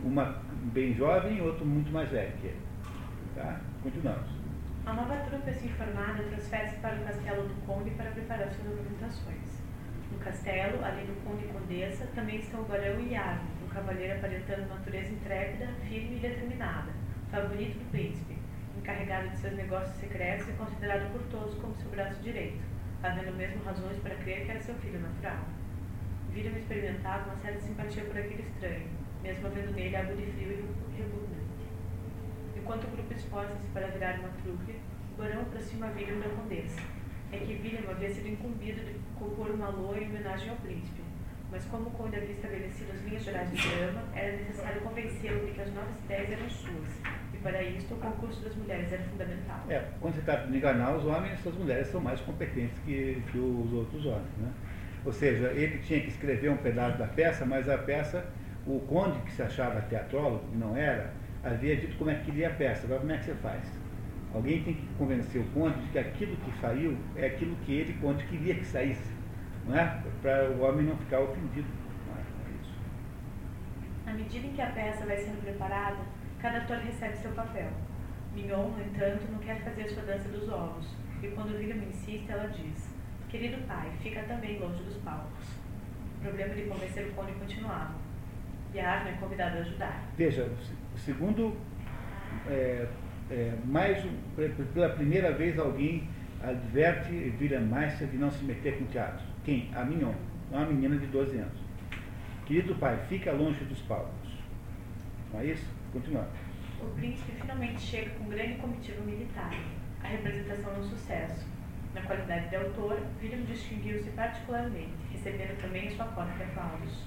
[0.04, 0.42] Uma
[0.74, 2.62] bem jovem e outro muito mais velho que ele.
[3.36, 3.60] Tá?
[3.84, 4.42] Continuamos.
[4.86, 9.62] A nova trupe assim formada transfere-se para o castelo do Conde para preparar suas apresentações.
[10.12, 14.14] No castelo, além do Conde e Condessa, também estão o Barão e Arno, um cavaleiro
[14.16, 16.92] aparentando natureza intrépida, firme e determinada,
[17.32, 18.41] favorito do príncipe,
[18.78, 22.62] encarregado de seus negócios secretos e considerado por todos como seu braço direito,
[23.04, 25.46] havendo mesmo razões para crer que era seu filho natural.
[26.32, 28.88] Viram experimentava uma certa simpatia por aquele estranho,
[29.22, 31.42] mesmo havendo nele algo de frio e repugnante.
[32.56, 34.80] Enquanto o grupo esforça-se para virar uma trupe,
[35.14, 36.82] o barão aproxima William da condessa.
[37.32, 41.02] É que William havia sido incumbido de compor uma loa em homenagem ao príncipe,
[41.52, 45.52] mas como o conde havia estabelecido as linhas gerais do drama, era necessário convencê-lo de
[45.52, 46.88] que as novas ideias eram suas,
[47.42, 49.60] para isso o concurso das mulheres era fundamental.
[49.70, 53.38] É, quando se trata de enganar os homens, as mulheres são mais competentes que, que
[53.38, 54.38] os outros homens.
[54.38, 54.52] Né?
[55.04, 58.26] Ou seja, ele tinha que escrever um pedaço da peça, mas a peça,
[58.68, 61.14] o conde que se achava teatrólogo, e não era,
[61.44, 62.86] havia dito como é que queria a peça.
[62.86, 63.82] Agora como é que você faz?
[64.34, 67.94] Alguém tem que convencer o conde de que aquilo que saiu é aquilo que ele,
[68.00, 69.12] conde, queria que saísse.
[69.66, 70.02] Não é?
[70.22, 71.68] Para o homem não ficar ofendido.
[72.08, 72.22] Não é?
[72.22, 72.74] é isso.
[74.08, 76.00] À medida em que a peça vai sendo preparada,
[76.42, 77.70] cada ator recebe seu papel.
[78.34, 80.88] Mignon, no entanto, não quer fazer sua dança dos ovos,
[81.22, 82.90] e quando William insiste, ela diz:
[83.30, 85.48] Querido pai, fica também longe dos palcos.
[86.18, 87.94] O problema de convencer o conde continuava.
[88.74, 90.04] E a Arno é convidada a ajudar.
[90.18, 90.50] Veja,
[90.96, 91.58] segundo,
[92.48, 92.88] é,
[93.30, 94.04] é, mais
[94.74, 96.08] pela primeira vez alguém
[96.42, 99.26] adverte William Meister de não se meter com teatro.
[99.44, 99.70] Quem?
[99.76, 100.14] A Mignon,
[100.50, 101.60] uma menina de 12 anos.
[102.46, 104.32] Querido pai, fica longe dos palcos.
[105.32, 105.81] Não é isso?
[105.92, 106.30] Continuando.
[106.80, 109.52] O príncipe finalmente chega com grande comitiva militar.
[110.02, 111.46] A representação é um sucesso.
[111.94, 117.04] Na qualidade de autor, William distinguiu-se particularmente, recebendo também sua cota de aplausos.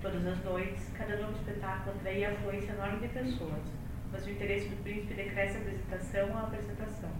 [0.00, 3.62] Todas as noites, cada novo espetáculo atraía a afluência enorme de pessoas,
[4.10, 7.10] mas o interesse do príncipe decresce a apresentação a apresentação.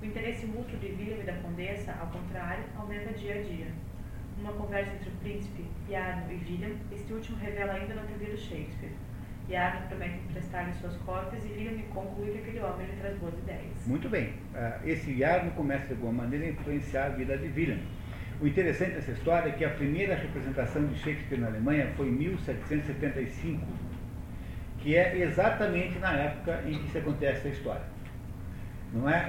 [0.00, 3.66] O interesse mútuo de William e da condessa, ao contrário, aumenta dia a dia.
[4.38, 8.38] Numa conversa entre o príncipe, Yarno e William, este último revela ainda não ter lido
[8.38, 8.92] Shakespeare.
[9.48, 13.86] Yarno promete emprestar-lhe suas cópias e William conclui que aquele homem lhe traz boas ideias.
[13.86, 14.34] Muito bem.
[14.54, 17.78] Ah, esse Yarno começa de alguma maneira a influenciar a vida de William.
[18.40, 22.12] O interessante dessa história é que a primeira representação de Shakespeare na Alemanha foi em
[22.12, 23.66] 1775,
[24.78, 27.98] que é exatamente na época em que se acontece a história.
[28.92, 29.28] Não é?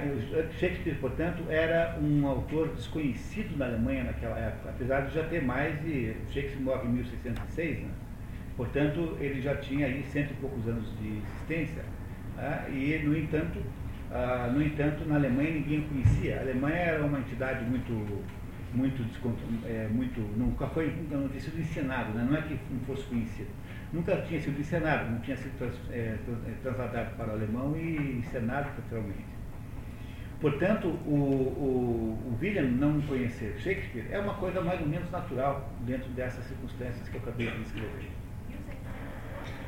[0.58, 5.78] Shakespeare, portanto, era um autor desconhecido na Alemanha naquela época, apesar de já ter mais
[5.82, 6.14] de.
[6.30, 7.90] Shakespeare morre em 1606, né?
[8.56, 11.84] Portanto, ele já tinha aí cento e poucos anos de existência.
[12.36, 12.70] Né?
[12.70, 13.60] E, no entanto,
[14.12, 16.38] ah, no entanto, na Alemanha ninguém conhecia.
[16.38, 17.92] A Alemanha era uma entidade muito,
[18.74, 19.04] muito,
[19.64, 22.26] é, muito nunca foi, não tinha sido ensinado, né?
[22.28, 23.50] não é que não fosse conhecido.
[23.92, 26.16] Nunca tinha sido ensinado, não tinha sido trans, é,
[26.62, 29.30] transladado para o alemão e ensinado naturalmente.
[30.40, 35.70] Portanto, o, o, o, William não conhecer Shakespeare é uma coisa mais ou menos natural
[35.82, 38.08] dentro dessas circunstâncias que eu acabei de escrever.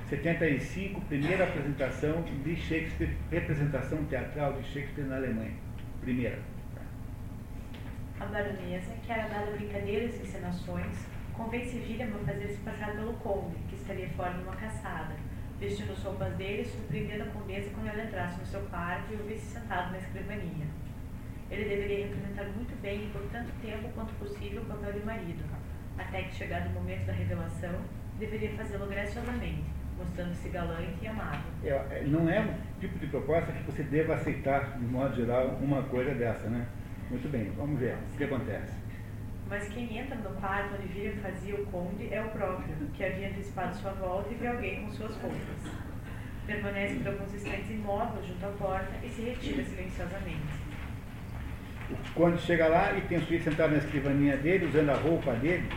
[0.08, 5.54] 75, primeira apresentação de Shakespeare, representação teatral de Shakespeare na Alemanha.
[6.00, 6.38] Primeira.
[8.20, 13.56] A baronesa, que era dada brincadeiras e encenações, convence William a fazer-se passar pelo conde,
[13.68, 15.14] que estaria fora numa caçada
[15.62, 19.52] vestindo sopas dele, surpreendendo a condessa quando ela entrasse no seu quarto e o visse
[19.52, 20.66] sentado na escrivaninha.
[21.48, 25.44] Ele deveria representar muito bem e por tanto tempo quanto possível o papel de marido,
[25.96, 27.80] até que, chegado o momento da revelação,
[28.18, 29.62] deveria fazê-lo graciosamente,
[29.98, 31.40] mostrando-se galante e amável.
[31.64, 35.58] É, é, não é um tipo de proposta que você deva aceitar, de modo geral,
[35.60, 36.66] uma coisa dessa, né?
[37.10, 38.74] Muito bem, vamos ver o que acontece.
[39.48, 43.28] Mas quem entra no quarto onde William fazia o conde é o próprio, que havia
[43.28, 45.38] antecipado sua volta e vê alguém com suas roupas.
[46.46, 50.72] Permanece por alguns instantes imóvel junto à porta e se retira silenciosamente.
[51.90, 55.34] O conde chega lá e tem o suíço sentado na escrivaninha dele, usando a roupa
[55.34, 55.68] dele,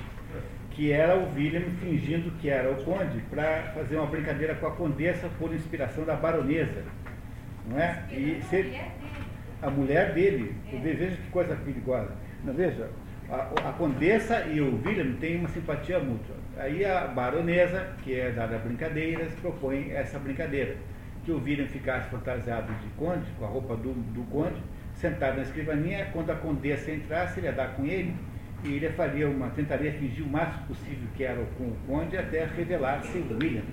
[0.75, 4.71] que era o William fingindo que era o conde, para fazer uma brincadeira com a
[4.71, 6.83] condessa por inspiração da baronesa.
[7.67, 8.03] Não é?
[8.11, 8.77] E se,
[9.61, 10.53] a mulher dele,
[10.83, 12.11] veja que coisa perigosa.
[12.43, 12.89] Não, veja,
[13.29, 16.35] a, a, condessa e o William têm uma simpatia mútua.
[16.57, 20.75] Aí a baronesa, que é dada a brincadeiras, propõe essa brincadeira.
[21.23, 24.61] Que o William ficasse fantasiado de conde, com a roupa do, do conde,
[24.93, 28.13] sentado na escrivaninha, quando a condessa entrasse, ele ia dar com ele,
[28.73, 33.17] ele faria uma, tentaria fingir o máximo possível que era com o conde até revelar-se
[33.17, 33.63] o William.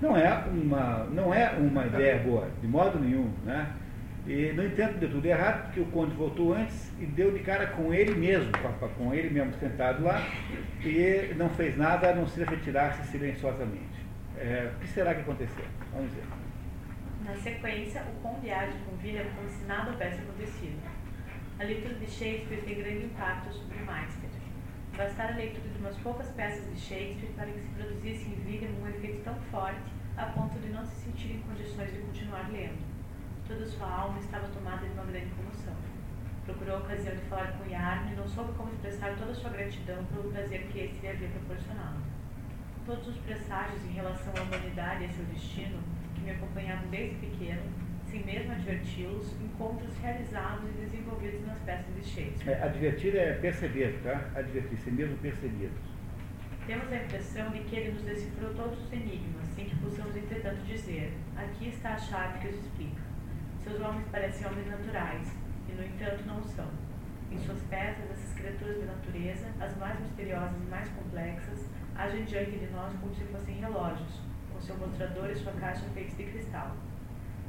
[0.00, 3.72] Não é uma, não é uma ideia boa, de modo nenhum, né?
[4.26, 7.68] E, no entanto, deu tudo errado, porque o conde voltou antes e deu de cara
[7.68, 8.50] com ele mesmo,
[8.98, 10.20] com ele mesmo sentado lá,
[10.84, 13.96] e não fez nada a não se retirar-se silenciosamente.
[14.36, 15.64] É, o que será que aconteceu?
[15.92, 16.24] Vamos ver.
[17.24, 20.95] Na sequência, o conde age com William como se nada houvesse acontecido.
[21.58, 24.28] A leitura de Shakespeare tem grande impacto sobre Meister.
[24.94, 28.68] Bastara a leitura de umas poucas peças de Shakespeare para que se produzisse em William
[28.82, 32.76] um efeito tão forte a ponto de não se sentir em condições de continuar lendo.
[33.48, 35.74] Toda sua alma estava tomada de uma grande comoção.
[36.44, 39.48] Procurou a ocasião de falar com Yarn e não soube como expressar toda a sua
[39.48, 42.00] gratidão pelo prazer que esse lhe havia proporcionado.
[42.84, 45.78] Todos os presságios em relação à humanidade e a seu destino,
[46.14, 47.62] que me acompanhavam desde pequeno,
[48.16, 52.54] sem mesmo adverti-los, encontros realizados e desenvolvidos nas peças de Shakespeare.
[52.54, 54.30] É, advertir é perceber, tá?
[54.34, 55.76] Advertir, sem mesmo percebidos.
[56.66, 60.64] Temos a impressão de que ele nos decifrou todos os enigmas, sem que possamos, entretanto,
[60.64, 63.02] dizer: aqui está a chave que os explica.
[63.62, 65.36] Seus homens parecem homens naturais,
[65.68, 66.68] e no entanto não são.
[67.30, 72.52] Em suas peças, essas criaturas da natureza, as mais misteriosas e mais complexas, agem diante
[72.52, 74.22] de nós como se fossem relógios,
[74.52, 76.74] com seu mostrador e sua caixa feitos de cristal.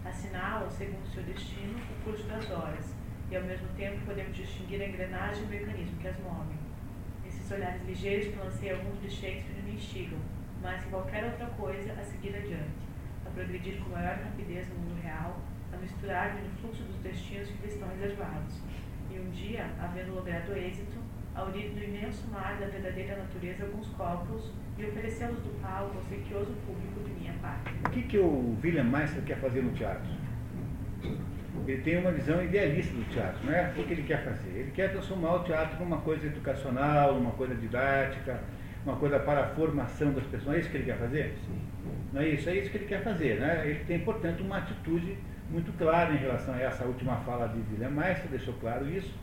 [0.08, 2.96] Assinalam, segundo seu destino, o curso das horas,
[3.30, 6.58] e ao mesmo tempo podemos distinguir a engrenagem e o mecanismo que as movem.
[7.28, 8.40] Esses olhares ligeiros que
[8.84, 10.18] mundo de Shakespeare me instigam,
[10.62, 12.88] mais que qualquer outra coisa, a seguir adiante,
[13.26, 15.42] a progredir com maior rapidez no mundo real,
[15.74, 18.62] a misturar-me no fluxo dos destinos que lhe estão reservados.
[19.12, 21.00] E um dia, havendo logrado êxito,
[21.38, 26.04] a unir do imenso mar da verdadeira natureza alguns copos e oferecê-los do palco ao
[26.06, 27.74] sequioso público de minha parte.
[27.86, 30.10] O que, que o William Meister quer fazer no teatro?
[31.68, 33.72] Ele tem uma visão idealista do teatro, não é?
[33.78, 34.50] O que ele quer fazer?
[34.50, 38.40] Ele quer transformar o teatro numa coisa educacional, numa coisa didática,
[38.84, 40.56] uma coisa para a formação das pessoas.
[40.56, 41.36] É isso que ele quer fazer?
[41.46, 41.62] Sim.
[42.14, 42.50] Não é isso?
[42.50, 43.64] É isso que ele quer fazer, né?
[43.66, 45.18] Ele tem, portanto, uma atitude
[45.52, 49.14] muito claro em relação a essa última fala de William Meister, deixou claro isso,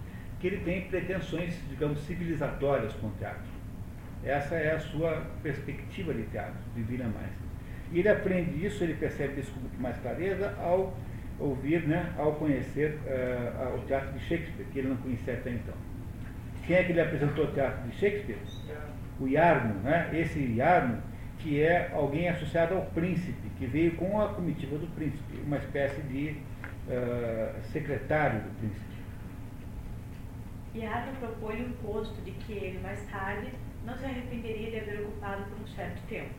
[0.44, 3.40] que ele tem pretensões, digamos, civilizatórias com o teatro.
[4.22, 7.46] Essa é a sua perspectiva de teatro, de William Meister.
[7.90, 10.94] E ele aprende isso, ele percebe isso com muito mais clareza ao
[11.38, 15.74] ouvir, né, ao conhecer uh, o teatro de Shakespeare, que ele não conhecia até então.
[16.66, 18.36] Quem é que lhe apresentou o teatro de Shakespeare?
[19.18, 20.10] O Yarno, né?
[20.12, 21.02] esse Yarno,
[21.38, 26.02] que é alguém associado ao príncipe, que veio com a comitiva do príncipe, uma espécie
[26.02, 26.36] de
[26.86, 28.93] uh, secretário do príncipe.
[30.74, 33.52] Yarno propõe um posto de que ele, mais tarde,
[33.86, 36.34] não se arrependeria de haver ocupado por um certo tempo.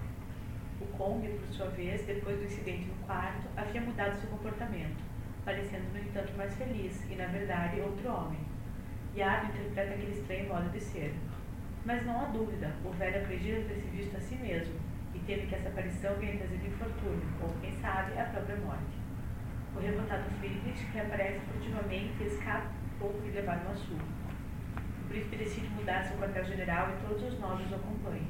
[0.82, 4.98] O Kong, por sua vez, depois do incidente no quarto, havia mudado seu comportamento,
[5.46, 8.40] parecendo, no entanto, mais feliz e, na verdade, outro homem.
[9.16, 11.16] Yarno interpreta aquele estranho modo de ser.
[11.86, 14.76] Mas não há dúvida, o velho acredita ter se visto a si mesmo
[15.14, 19.00] e teme que essa aparição venha trazer infortúnio, ou, quem sabe, a própria morte.
[19.74, 24.25] O revoltado Friedrich, que aparece furtivamente, escapa pouco de levar uma surra.
[25.16, 28.28] Príncipe decide mudar seu quartel-general e todos os nobres o acompanham.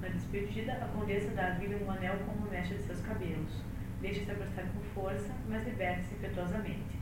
[0.00, 3.62] Na despedida, a condessa dá a William um anel como mecha de seus cabelos.
[4.00, 6.98] Deixa-se abraçar com força, mas liberta-se impetuosamente.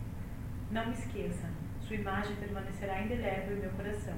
[0.73, 1.47] Não me esqueça,
[1.83, 4.15] sua imagem permanecerá indelével em meu coração.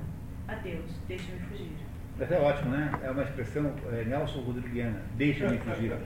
[0.48, 1.72] Adeus, deixe-me fugir.
[2.18, 2.98] Essa é ótimo, né?
[3.02, 5.98] É uma expressão é, Nelson Rodriguiana, deixa-me fugir.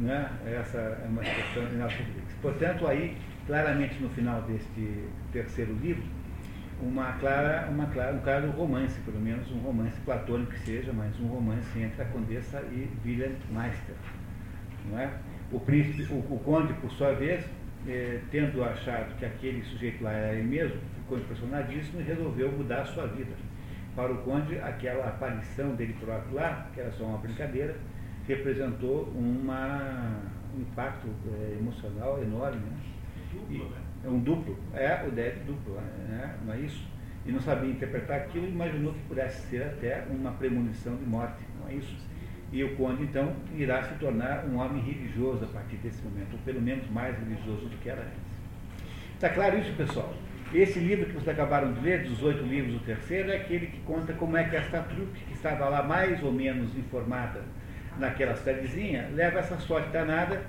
[0.00, 0.30] né?
[0.46, 2.34] Essa é uma expressão de Nelson Rodrigues.
[2.40, 6.21] Portanto, aí, claramente no final deste terceiro livro,
[6.82, 11.18] uma clara, uma clara, um claro romance, pelo menos um romance platônico que seja, mas
[11.20, 13.94] um romance entre a condessa e William Meister.
[14.90, 15.12] Não é?
[15.52, 17.44] O príncipe, o, o conde, por sua vez,
[17.86, 22.80] eh, tendo achado que aquele sujeito lá era ele mesmo, ficou impressionadíssimo e resolveu mudar
[22.80, 23.32] a sua vida.
[23.94, 27.76] Para o conde, aquela aparição dele próprio lá, que era só uma brincadeira,
[28.26, 30.20] representou uma,
[30.56, 32.58] um impacto eh, emocional enorme.
[32.58, 32.76] Né?
[33.32, 33.76] Duplo, né?
[34.04, 35.74] É um duplo, é o Dead duplo,
[36.08, 36.36] né?
[36.44, 36.86] não é isso?
[37.24, 41.68] E não sabia interpretar aquilo, imaginou que pudesse ser até uma premonição de morte, não
[41.68, 41.96] é isso?
[42.52, 46.38] E o conde, então, irá se tornar um homem religioso a partir desse momento, ou
[46.40, 48.18] pelo menos mais religioso do que era antes.
[49.14, 50.12] Está claro isso, pessoal?
[50.52, 53.78] Esse livro que vocês acabaram de ler, dos oito livros, o terceiro, é aquele que
[53.82, 57.40] conta como é que esta trupe, que estava lá mais ou menos informada
[57.98, 60.42] naquela cidadezinha, leva essa sorte danada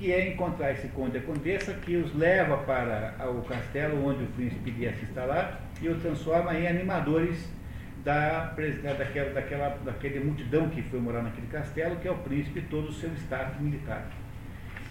[0.00, 4.26] que é encontrar esse conde e condessa que os leva para o castelo onde o
[4.28, 7.46] príncipe iria se instalar e o transforma em animadores
[8.02, 8.54] da,
[8.96, 12.88] daquela, daquela, daquela multidão que foi morar naquele castelo, que é o príncipe e todo
[12.88, 14.10] o seu staff militar.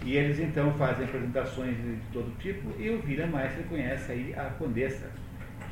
[0.04, 4.44] E eles então fazem apresentações de todo tipo e o William Meister conhece aí a
[4.50, 5.10] condessa,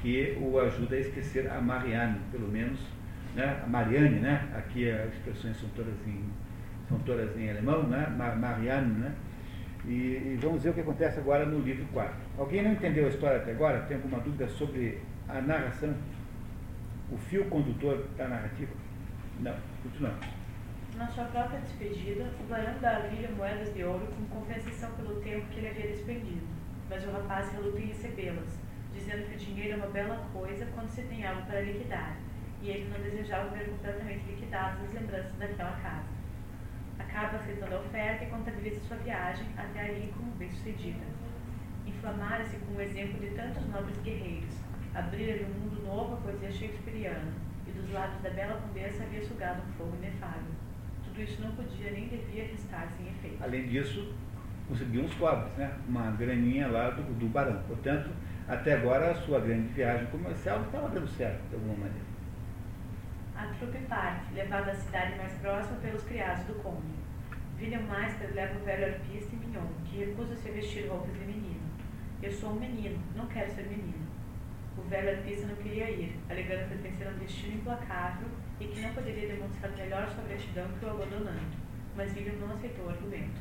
[0.02, 2.81] que o ajuda a esquecer a Marianne, pelo menos,
[3.36, 3.60] né?
[3.65, 4.48] a Marianne, né?
[4.56, 6.24] aqui as expressões são todas em,
[6.89, 8.12] são todas em alemão, né?
[8.36, 9.12] Marianne, né?
[9.89, 12.15] E, e, vamos ver o que acontece agora no livro 4.
[12.36, 13.81] Alguém não entendeu a história até agora?
[13.86, 15.94] Tem alguma dúvida sobre a narração?
[17.10, 18.70] O fio condutor da narrativa?
[19.40, 20.27] Não, continuamos.
[20.94, 25.23] Na sua própria despedida, o barão dá a Lília moedas de ouro como compensação pelo
[25.23, 26.47] tempo que ele havia despendido.
[26.90, 28.59] Mas o rapaz reluta em recebê-las,
[28.93, 32.15] dizendo que o dinheiro é uma bela coisa quando se tem algo para liquidar,
[32.60, 36.18] e ele não desejava ver completamente liquidadas as lembranças daquela casa
[36.99, 41.05] acaba aceitando a oferta e contabiliza sua viagem até ali como bem-sucedida.
[41.87, 44.55] Inflamara-se com o exemplo de tantos nobres guerreiros,
[44.95, 47.33] abrira-lhe um mundo novo a poesia shakespeariana,
[47.66, 50.53] e dos lábios da bela condessa havia sugado um fogo inefável.
[51.05, 53.43] Tudo isso não podia nem devia restar sem efeito.
[53.43, 54.15] Além disso,
[54.69, 55.73] conseguiu uns pobres, né?
[55.89, 57.62] uma graninha lá do, do barão.
[57.66, 58.11] Portanto,
[58.47, 62.08] até agora a sua grande viagem comercial estava dando certo, de alguma maneira.
[63.39, 66.93] A trupe parte, levada à cidade mais próxima pelos criados do conde.
[67.56, 71.60] William Meister leva o velho arpista e Mignon, que recusa-se vestir roupas de menino.
[72.20, 74.09] Eu sou um menino, não quero ser menino.
[74.77, 78.27] O velho arpista não queria ir, alegando pertencer a um destino implacável
[78.59, 81.56] e que não poderia demonstrar melhor sua gratidão que o abandonando,
[81.94, 83.40] mas William não aceitou o argumento.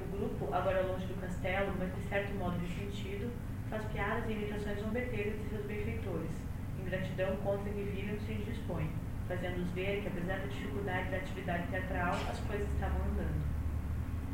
[0.00, 3.28] O grupo, agora longe do castelo, mas de certo modo ressentido,
[3.68, 6.49] faz piadas e imitações zombeteiras de seus benfeitores,
[6.90, 8.90] ingratidão contra que William se indispõe
[9.30, 13.40] fazendo-os ver que, apesar da dificuldade da atividade teatral, as coisas estavam andando.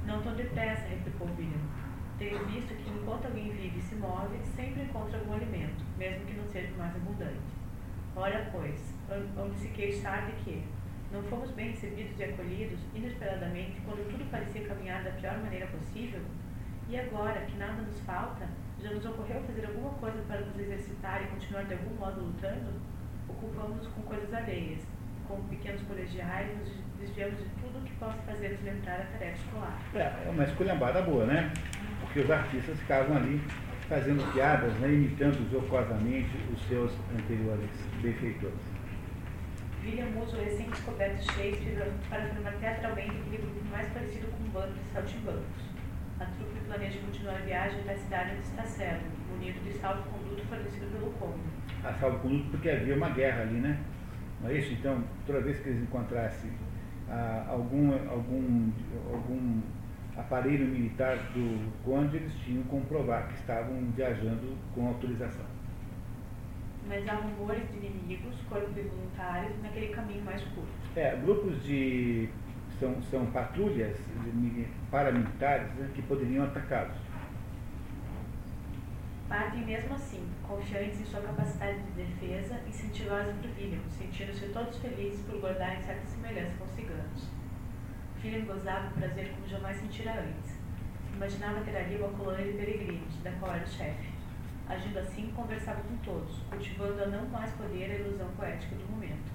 [0.07, 1.61] Não tão depressa, replicou William.
[2.19, 6.33] Tenho visto que, enquanto alguém vive e se move, sempre encontra algum alimento, mesmo que
[6.33, 7.53] não seja mais abundante.
[8.17, 8.95] Ora, pois,
[9.37, 10.65] onde se queixar de que
[11.13, 16.23] não fomos bem recebidos e acolhidos, inesperadamente, quando tudo parecia caminhar da pior maneira possível?
[16.89, 18.49] E agora, que nada nos falta,
[18.83, 22.97] já nos ocorreu fazer alguma coisa para nos exercitar e continuar de algum modo lutando?
[23.29, 24.81] ocupamos-nos com coisas alheias.
[25.29, 26.71] Como pequenos colegiais, nos
[27.01, 29.79] desviamos de tudo que possa fazer-nos lembrar a tarefa escolar.
[29.95, 31.53] É, é uma esculhambada boa, né?
[32.01, 33.43] Porque os artistas ficavam ali
[33.89, 37.71] fazendo piadas, né, imitando jocosamente os seus anteriores
[38.03, 38.59] benfeitores.
[39.85, 44.75] William usa o recém-descoberto Shakespeare para formar teatralmente aquele grupo mais parecido com um bando
[44.75, 45.76] de saltimbancos.
[46.19, 50.43] A trupe planeja continuar a viagem até a cidade onde está Cedro, munido de salvo-conduto
[50.47, 51.41] fornecido pelo cômodo.
[51.85, 53.79] A salvo-conduto porque havia uma guerra ali, né?
[54.41, 54.73] Não é isso?
[54.73, 56.51] Então, toda vez que eles encontrassem
[57.09, 58.73] ah, algum, algum,
[59.13, 59.61] algum
[60.17, 65.45] aparelho militar do conde, eles tinham que comprovar que estavam viajando com autorização.
[66.89, 70.71] Mas há rumores de inimigos, corpos voluntários, naquele caminho mais curto.
[70.95, 72.29] É, grupos de.
[72.79, 73.97] São, são patrulhas
[74.91, 76.97] paramilitares né, que poderiam atacá-los.
[79.29, 85.25] Partem mesmo assim, confiantes em sua capacidade de defesa, incentivados por William, sentindo-se todos felizes
[85.27, 87.29] por guardarem certa semelhança com os ciganos.
[88.23, 90.57] William gozava do prazer como jamais sentira antes.
[91.13, 94.11] Imaginava ter ali uma colônia de peregrinos, da qual era o chefe.
[94.69, 99.33] Agindo assim, conversava com todos, cultivando a não mais poder a ilusão poética do momento.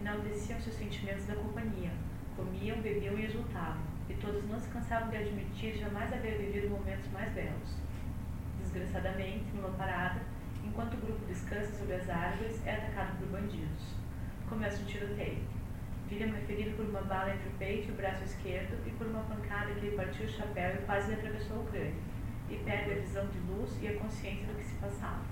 [0.00, 1.90] Enalteciam seus sentimentos da companhia,
[2.38, 7.10] comiam, bebiam e exultavam, e todos não se cansavam de admitir jamais haver vivido momentos
[7.12, 7.88] mais belos
[8.68, 10.20] desgraçadamente, numa parada,
[10.64, 13.94] enquanto o grupo descansa sob as árvores, é atacado por bandidos.
[14.48, 15.42] Começa um tiroteio.
[16.10, 19.06] William é ferido por uma bala entre o peito e o braço esquerdo e por
[19.06, 21.94] uma pancada que lhe partiu o chapéu e quase lhe atravessou o crânio,
[22.48, 25.22] e perde a visão de luz e a consciência do que se passava.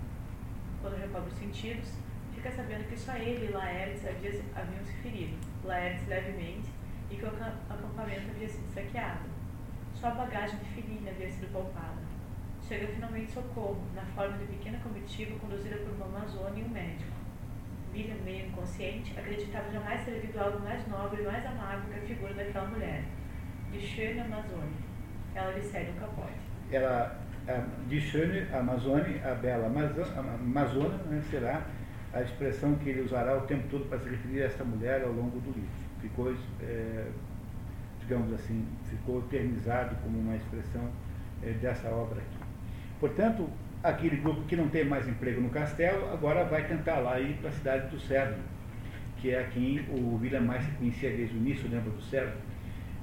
[0.83, 1.95] Quando recobra os sentidos,
[2.35, 6.69] fica sabendo que só ele e Laertes haviam se ferido, Laertes levemente,
[7.11, 9.28] e que o acampamento havia sido saqueado.
[9.95, 12.07] Só a bagagem de Filina havia sido poupada
[12.69, 17.16] chega finalmente socorro, na forma de pequena comitiva conduzida por uma amazônia e um médico.
[17.93, 22.03] William, meio inconsciente, acreditava jamais ter visto algo mais nobre e mais amável que a
[22.03, 23.05] figura daquela mulher,
[23.73, 24.87] de Schöne Amazônia.
[25.35, 26.35] Ela lhe cede um capote.
[26.70, 27.19] Ela,
[27.89, 31.62] de Schöne Amazônia, a bela Amazônia, né, será
[32.12, 35.12] a expressão que ele usará o tempo todo para se referir a esta mulher ao
[35.12, 35.86] longo do livro.
[36.09, 37.07] Ficou, é,
[38.01, 40.89] digamos assim, ficou eternizado como uma expressão
[41.43, 42.47] é, dessa obra aqui.
[43.01, 43.49] Portanto,
[43.83, 47.51] aquele grupo que não tem mais emprego no castelo, agora vai tentar lá ir para
[47.51, 48.37] a cidade do Cedro,
[49.19, 52.37] que é aqui o William mais conhecia desde o início, lembra do Cedro?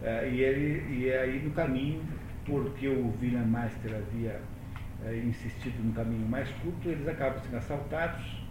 [0.02, 2.02] Uh, e, ele, e é aí no caminho,
[2.46, 4.40] porque o William Master havia
[5.06, 8.44] uh, insistido no caminho mais curto, eles acabam sendo assaltados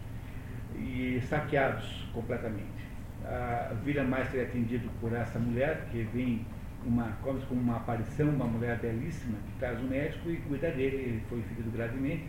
[0.77, 2.82] e saqueados completamente.
[3.25, 6.45] A William Master é atendido por essa mulher que vem
[6.85, 11.23] uma, como uma aparição, uma mulher belíssima, que traz o médico e cuida dele, ele
[11.29, 12.29] foi ferido gravemente.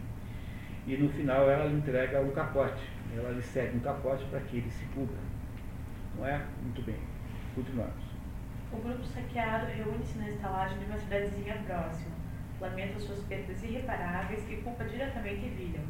[0.85, 4.57] E no final ela lhe entrega o capote, ela lhe cede um capote para que
[4.57, 5.17] ele se cubra.
[6.17, 6.45] Não é?
[6.61, 6.97] Muito bem.
[7.55, 8.03] Continuamos.
[8.71, 12.11] O grupo saqueado reúne-se na estalagem de uma cidadezinha próxima.
[12.59, 15.83] Lamenta suas perdas irreparáveis e culpa diretamente William.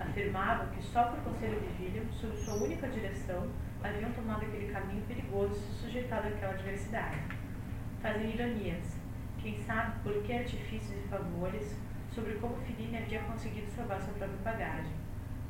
[0.00, 3.48] Afirmavam que só por conselho de William, sob sua única direção,
[3.82, 7.18] haviam tomado aquele caminho perigoso e se sujeitado àquela adversidade
[8.00, 8.96] fazem ironias,
[9.38, 11.76] quem sabe por que artifícios e favores,
[12.12, 14.92] sobre como Filine havia conseguido salvar sua própria bagagem,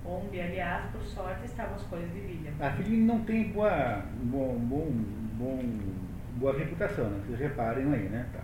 [0.05, 2.53] onde, aliás, por sorte, estavam as coisas de William.
[2.61, 4.91] A Filine não tem boa, bom, bom,
[5.35, 5.61] bom,
[6.37, 7.23] boa reputação, né?
[7.27, 8.29] vocês reparem aí, né?
[8.33, 8.41] Tá.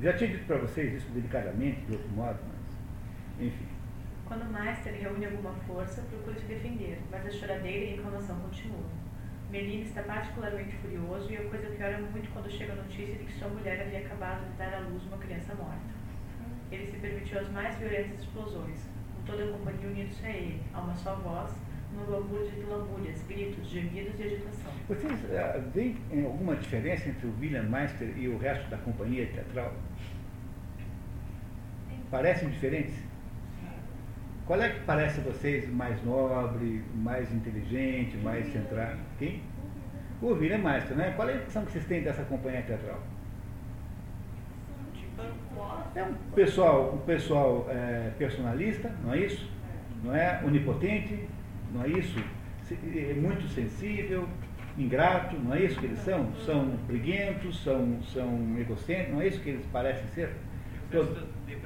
[0.00, 3.66] Já tinha dito para vocês isso delicadamente, de outro modo, mas, enfim.
[4.26, 8.36] Quando o Master reúne alguma força, procura se defender, mas a choradeira e a reclamação
[8.40, 9.03] continuam.
[9.50, 13.32] Melina está particularmente furioso e a coisa piora muito quando chega a notícia de que
[13.32, 15.94] sua mulher havia acabado de dar à luz uma criança morta.
[16.70, 18.80] Ele se permitiu as mais violentas explosões,
[19.14, 21.52] com toda a companhia unindo-se a ele, a uma só voz,
[21.92, 24.72] numa lamúria de lamúrias, gritos, gemidos e agitação.
[24.88, 29.72] Vocês uh, veem alguma diferença entre o William Meister e o resto da companhia teatral?
[32.10, 32.94] Parecem diferentes?
[34.46, 38.98] Qual é que parece a vocês mais nobre, mais inteligente, mais centrado?
[39.18, 39.42] Quem?
[40.20, 41.14] O William Maestro, né?
[41.16, 43.00] Qual é a impressão que vocês têm dessa companhia teatral?
[45.94, 49.50] É um pessoal, um pessoal é, personalista, não é isso?
[50.02, 51.26] Não é onipotente,
[51.72, 52.22] não é isso?
[52.70, 54.28] É muito sensível,
[54.76, 56.34] ingrato, não é isso que eles são?
[56.44, 60.30] São briguentos, são, são egocêntricos, não é isso que eles parecem ser?
[60.90, 61.28] Todo...
[61.46, 61.56] de.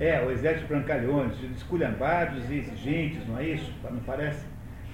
[0.00, 3.70] É, o exército Brancalhones, esculhambados e exigentes, não é isso?
[3.84, 4.46] Não parece?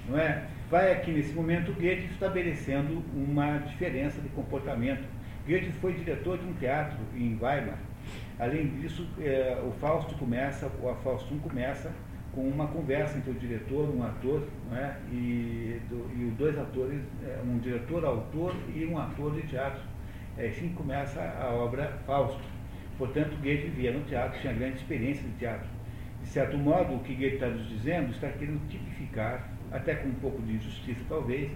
[0.05, 0.43] Não é?
[0.69, 5.05] Vai aqui nesse momento Goethe estabelecendo uma diferença de comportamento.
[5.47, 7.79] Goethe foi diretor de um teatro em Weimar.
[8.37, 11.89] Além disso, é, o Fausto começa, o Fausto começa
[12.35, 14.97] com uma conversa entre o diretor, um ator, não é?
[15.09, 19.79] e, do, e dois atores, é, um diretor, autor e um ator de teatro.
[20.37, 22.56] É assim começa a obra Fausto.
[22.97, 25.67] Portanto, Goethe via no teatro, tinha grande experiência de teatro.
[26.21, 30.15] De certo modo, o que Goethe está nos dizendo está querendo tipificar, até com um
[30.15, 31.51] pouco de injustiça talvez,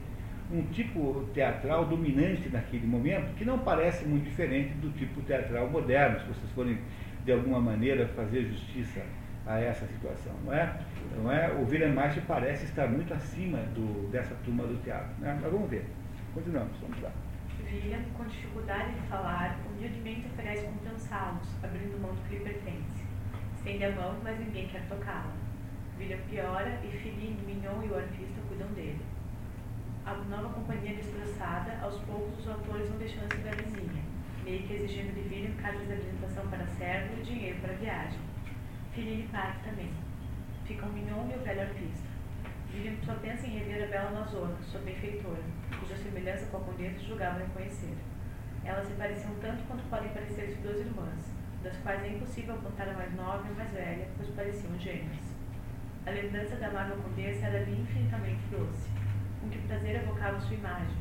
[0.51, 6.19] um tipo teatral dominante naquele momento, que não parece muito diferente do tipo teatral moderno,
[6.19, 6.77] se vocês forem
[7.25, 9.01] de alguma maneira fazer justiça
[9.45, 10.79] a essa situação, não é?
[11.17, 11.51] Não é?
[11.53, 15.37] O William March parece estar muito acima do, dessa turma do teatro, né?
[15.41, 15.85] Mas vamos ver.
[16.33, 17.11] Continuamos, vamos lá.
[17.71, 23.05] William, com dificuldade de falar, humildemente oferece compensá-los, abrindo mão do que lhe pertence.
[23.55, 25.33] Estende a mão, mas ninguém quer tocá-la.
[25.97, 28.99] William piora e Philly, Mignon e o artista cuidam dele.
[30.05, 34.03] A nova companhia destroçada, aos poucos os autores vão deixando-se da vizinha,
[34.43, 38.19] meio que exigindo de William cartas de apresentação para servo e dinheiro para a viagem.
[38.93, 39.93] Philly parte também.
[40.65, 42.09] Ficam Mignon e o velho artista.
[42.73, 45.43] William só pensa em rever a bela Amazona, sua benfeitora,
[45.81, 47.97] cuja semelhança com a condessa julgava reconhecer.
[48.63, 51.33] Elas se pareciam tanto quanto podem parecer-se duas irmãs,
[51.63, 55.25] das quais é impossível apontar a mais nova e a mais velha, pois pareciam gêmeas.
[56.05, 58.89] A lembrança da amável condessa era-lhe infinitamente doce,
[59.41, 60.97] com que prazer evocava sua imagem,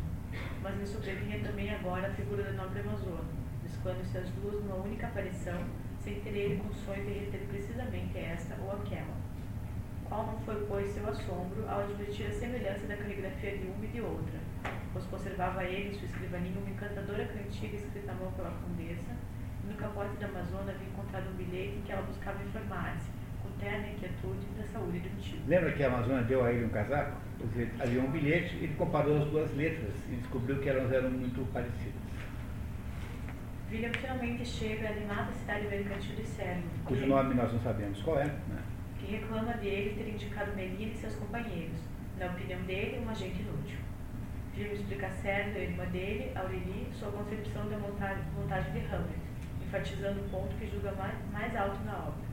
[0.63, 3.25] mas me sobrevinha também agora a figura da nobre Amazona,
[3.63, 5.63] mesclando-se as duas numa única aparição,
[5.99, 9.21] sem ter ele sonho de reter precisamente esta ou aquela.
[10.09, 13.89] Qual não foi, pois, seu assombro ao admitir a semelhança da caligrafia de uma e
[13.89, 14.50] de outra,
[14.93, 19.13] pois conservava ele sua escrivaninha uma encantadora cantiga escrita à mão pela condessa,
[19.65, 23.11] e no capote da Amazona havia encontrado um bilhete em que ela buscava informar-se,
[23.61, 25.39] eterna inquietude da saúde do tio.
[25.47, 27.21] Lembra que a Amazônia deu a ele um casaco?
[27.39, 31.47] Dizer, havia um bilhete, ele comparou as duas letras e descobriu que elas eram muito
[31.53, 32.01] parecidas.
[33.71, 36.63] William finalmente chega à animada cidade mercantil de Servo.
[36.85, 38.25] Cujo nome nós não sabemos qual é.
[38.25, 38.63] Né?
[38.99, 41.79] Que reclama dele ter indicado Melina e seus companheiros.
[42.19, 43.79] Na opinião dele, um agente inútil.
[44.57, 49.21] William explica a irmã dele, Aurélie, sua concepção da montagem de Hamlet,
[49.63, 52.31] enfatizando o ponto que julga mais, mais alto na obra.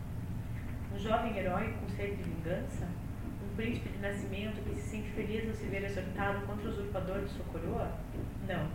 [0.94, 2.88] Um jovem herói com sede de vingança?
[3.44, 7.22] Um príncipe de nascimento que se sente feliz ao se ver exortado contra o usurpador
[7.22, 7.91] de sua coroa?
[8.48, 8.68] Não.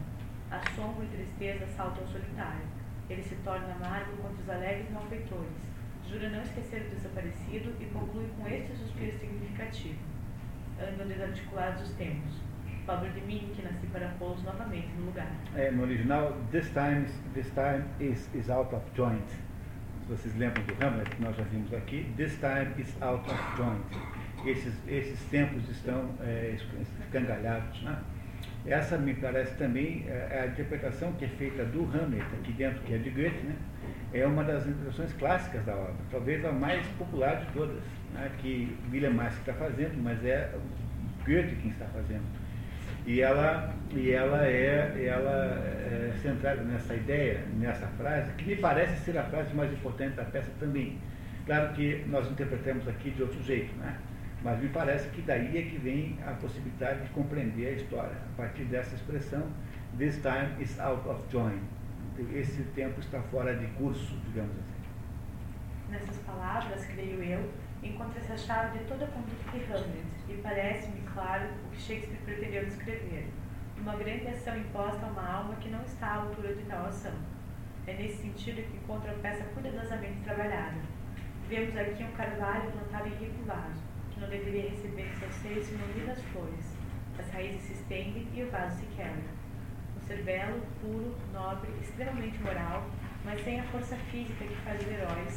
[0.51, 2.67] Assombro e tristeza assaltam o solitário.
[3.11, 5.73] Ele se torna amargo contra os alegres malfeitores.
[6.09, 9.99] Jura não esquecer o desaparecido e conclui com este suspiro significativo.
[10.81, 12.52] Andam desarticulados os tempos.
[12.87, 15.31] Pobre de mim que nasci para pô-los novamente no lugar.
[15.55, 19.23] É, no original, this time, this time is, is out of joint
[20.03, 23.57] se vocês lembram do Hamlet, que nós já vimos aqui, this time is out of
[23.57, 23.83] joint.
[24.45, 26.57] Esses, esses tempos estão é,
[27.01, 27.83] escangalhados.
[27.83, 27.97] Né?
[28.67, 32.81] Essa me parece também é, é, a interpretação que é feita do Hamlet aqui dentro,
[32.81, 33.57] que é de Goethe, né?
[34.13, 37.83] é uma das interpretações clássicas da obra, talvez a mais popular de todas,
[38.13, 38.31] né?
[38.39, 40.53] que William Mask está fazendo, mas é
[41.25, 42.42] Goethe quem está fazendo.
[43.05, 45.55] E ela, e ela é, ela
[45.91, 50.25] é centrada nessa ideia, nessa frase, que me parece ser a frase mais importante da
[50.25, 50.99] peça também.
[51.45, 53.99] Claro que nós interpretamos aqui de outro jeito, né?
[54.45, 58.37] mas me parece que daí é que vem a possibilidade de compreender a história, a
[58.37, 59.47] partir dessa expressão,
[59.99, 61.63] this time is out of joint.
[62.33, 65.91] Esse tempo está fora de curso, digamos assim.
[65.91, 67.51] Nessas palavras, creio eu,
[67.83, 72.21] encontra-se a chave de toda a conduta de Hamlet, e parece-me claro o que Shakespeare
[72.25, 73.29] pretendeu descrever,
[73.79, 77.15] uma grande ação imposta a uma alma que não está à altura de tal ação.
[77.87, 80.81] É nesse sentido que encontra a peça cuidadosamente trabalhada.
[81.49, 85.69] Vemos aqui um carvalho plantado em rico vaso, que não deveria receber em seus seios
[85.97, 86.77] lindas flores.
[87.19, 89.43] As raízes se estendem e o vaso se quebra.
[89.97, 92.89] Um ser belo, puro, nobre, extremamente moral,
[93.25, 95.37] mas sem a força física que faz os heróis,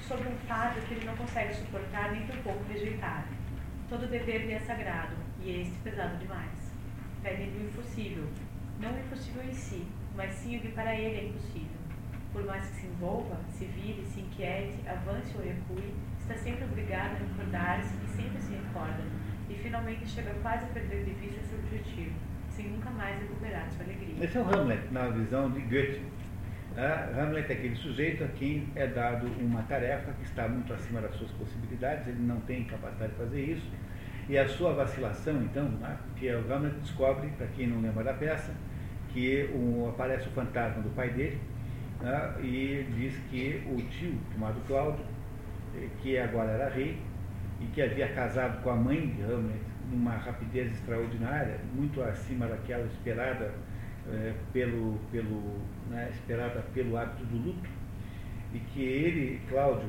[0.00, 3.26] sobre um fardo que ele não consegue suportar nem por pouco rejeitar.
[3.88, 6.72] Todo dever lhe é sagrado, e este pesado demais.
[7.22, 8.24] Pede-lhe o impossível,
[8.80, 9.86] não o impossível em si,
[10.16, 11.76] mas sim o que para ele é impossível.
[12.32, 17.12] Por mais que se envolva, se vire, se inquiete, avance ou recue, está sempre obrigado
[17.12, 19.04] a recordar-se e sempre se recorda,
[19.48, 22.14] e finalmente chega quase a perder de vista seu objetivo,
[22.50, 24.24] sem nunca mais recuperar sua alegria.
[24.24, 26.02] Esse é o Hamlet, na visão de Goethe.
[26.76, 31.14] Hamlet é aquele sujeito a quem é dado uma tarefa que está muito acima das
[31.14, 33.70] suas possibilidades, ele não tem capacidade de fazer isso,
[34.28, 38.14] e a sua vacilação, então, né, que o Hamlet descobre, para quem não lembra da
[38.14, 38.52] peça,
[39.12, 41.38] que um, aparece o fantasma do pai dele
[42.00, 45.04] né, e diz que o tio, chamado Cláudio,
[45.76, 46.98] eh, que agora era rei,
[47.60, 49.60] e que havia casado com a mãe de Hamlet
[49.92, 53.52] numa rapidez extraordinária, muito acima daquela esperada
[54.12, 55.58] é, pelo, pelo,
[55.90, 57.68] né, esperada pelo hábito do luto,
[58.52, 59.88] e que ele, Cláudio,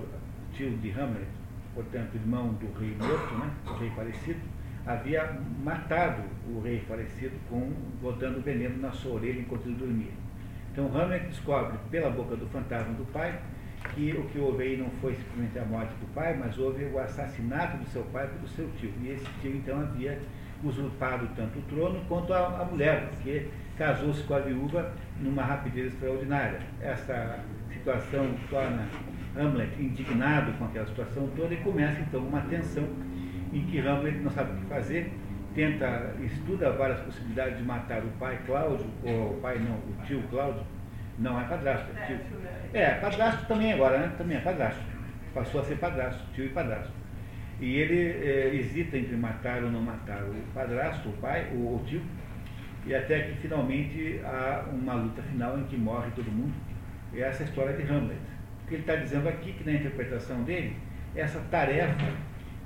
[0.53, 1.27] tio de Hamlet,
[1.73, 4.39] portanto, irmão do rei morto, né, o rei falecido,
[4.85, 7.71] havia matado o rei falecido com,
[8.01, 10.11] botando veneno na sua orelha enquanto ele dormia.
[10.71, 13.39] Então Hamlet descobre pela boca do fantasma do pai
[13.93, 16.99] que o que houve aí não foi simplesmente a morte do pai, mas houve o
[16.99, 18.91] assassinato do seu pai pelo seu tio.
[19.01, 20.19] E esse tio então havia
[20.63, 23.47] usurpado tanto o trono quanto a, a mulher, porque
[23.77, 26.59] casou-se com a viúva numa rapidez extraordinária.
[26.81, 27.39] Essa
[27.71, 28.87] situação torna
[29.37, 32.87] Hamlet indignado com aquela situação toda e começa então uma tensão
[33.53, 35.11] em que Hamlet não sabe o que fazer,
[35.53, 40.21] tenta, estuda várias possibilidades de matar o pai Cláudio, ou o pai não, o tio
[40.29, 40.63] Cláudio,
[41.17, 42.19] não é padrasto, é tio.
[42.73, 44.11] É, padrasto também agora, né?
[44.17, 44.83] Também é padrasto.
[45.33, 46.91] Passou a ser padrasto, tio e padrasto.
[47.61, 51.83] E ele é, hesita entre matar ou não matar o padrasto, o pai, o, o
[51.85, 52.01] tio,
[52.85, 56.53] e até que finalmente há uma luta final em que morre todo mundo.
[57.13, 58.19] Essa é a história de Hamlet.
[58.63, 60.75] O que ele está dizendo aqui, que na interpretação dele,
[61.15, 62.13] essa tarefa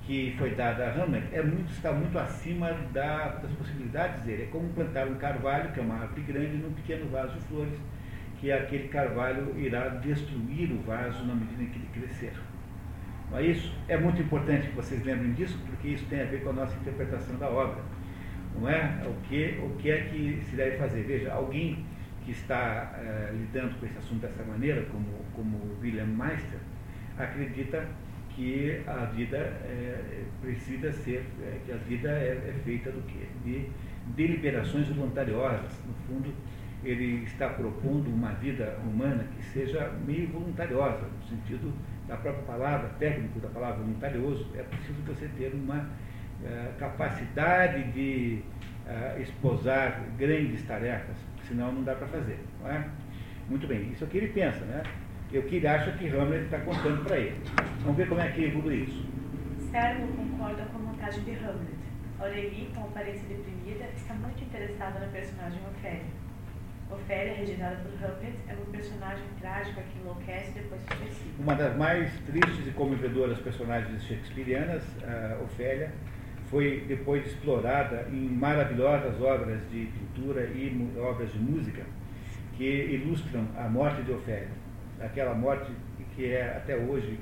[0.04, 4.44] que foi dada a Hamlet é muito, está muito acima da, das possibilidades dele.
[4.44, 7.80] É como plantar um carvalho, que é uma árvore grande, num pequeno vaso de flores,
[8.40, 12.34] que aquele carvalho irá destruir o vaso na medida em que ele crescer.
[13.30, 13.72] Não é isso?
[13.88, 16.76] É muito importante que vocês lembrem disso, porque isso tem a ver com a nossa
[16.78, 17.84] interpretação da obra.
[18.56, 19.02] Não é?
[19.06, 21.04] O que, o que é que se deve fazer?
[21.04, 21.86] Veja, alguém
[22.26, 26.60] que está eh, lidando com esse assunto dessa maneira, como, como William Meister,
[27.18, 27.86] acredita
[28.40, 33.28] que a vida é, precisa ser, é, que a vida é, é, feita do quê?
[33.44, 33.70] De
[34.16, 35.72] deliberações voluntariosas.
[35.86, 36.34] No fundo,
[36.84, 41.74] ele está propondo uma vida humana que seja meio voluntariosa, no sentido
[42.08, 44.48] da própria palavra, técnico da palavra voluntarioso.
[44.56, 45.84] É preciso você ter uma é,
[46.78, 48.42] capacidade de
[48.88, 51.16] é, esposar grandes tarefas,
[51.48, 52.40] senão não dá para fazer.
[52.66, 52.84] É?
[53.50, 54.84] Muito bem, isso é o que ele pensa, né?
[55.38, 57.40] o que ele acha que Hamlet está contando para ele.
[57.82, 59.06] Vamos ver como é que evolui isso.
[59.70, 61.78] Servo concorda com a montagem de Hamlet.
[62.20, 66.20] Aurélie, com aparência deprimida, está muito interessada na personagem Ofélia.
[66.92, 71.44] Ofélia, registrada por Hamlet, é uma personagem trágica que enlouquece e depois se suicida.
[71.44, 75.94] Uma das mais tristes e comovedoras personagens shakespearianas, a Ofélia,
[76.50, 81.84] foi depois explorada em maravilhosas obras de pintura e obras de música
[82.58, 84.60] que ilustram a morte de Ofélia
[85.00, 85.72] aquela morte
[86.16, 87.20] que é até hoje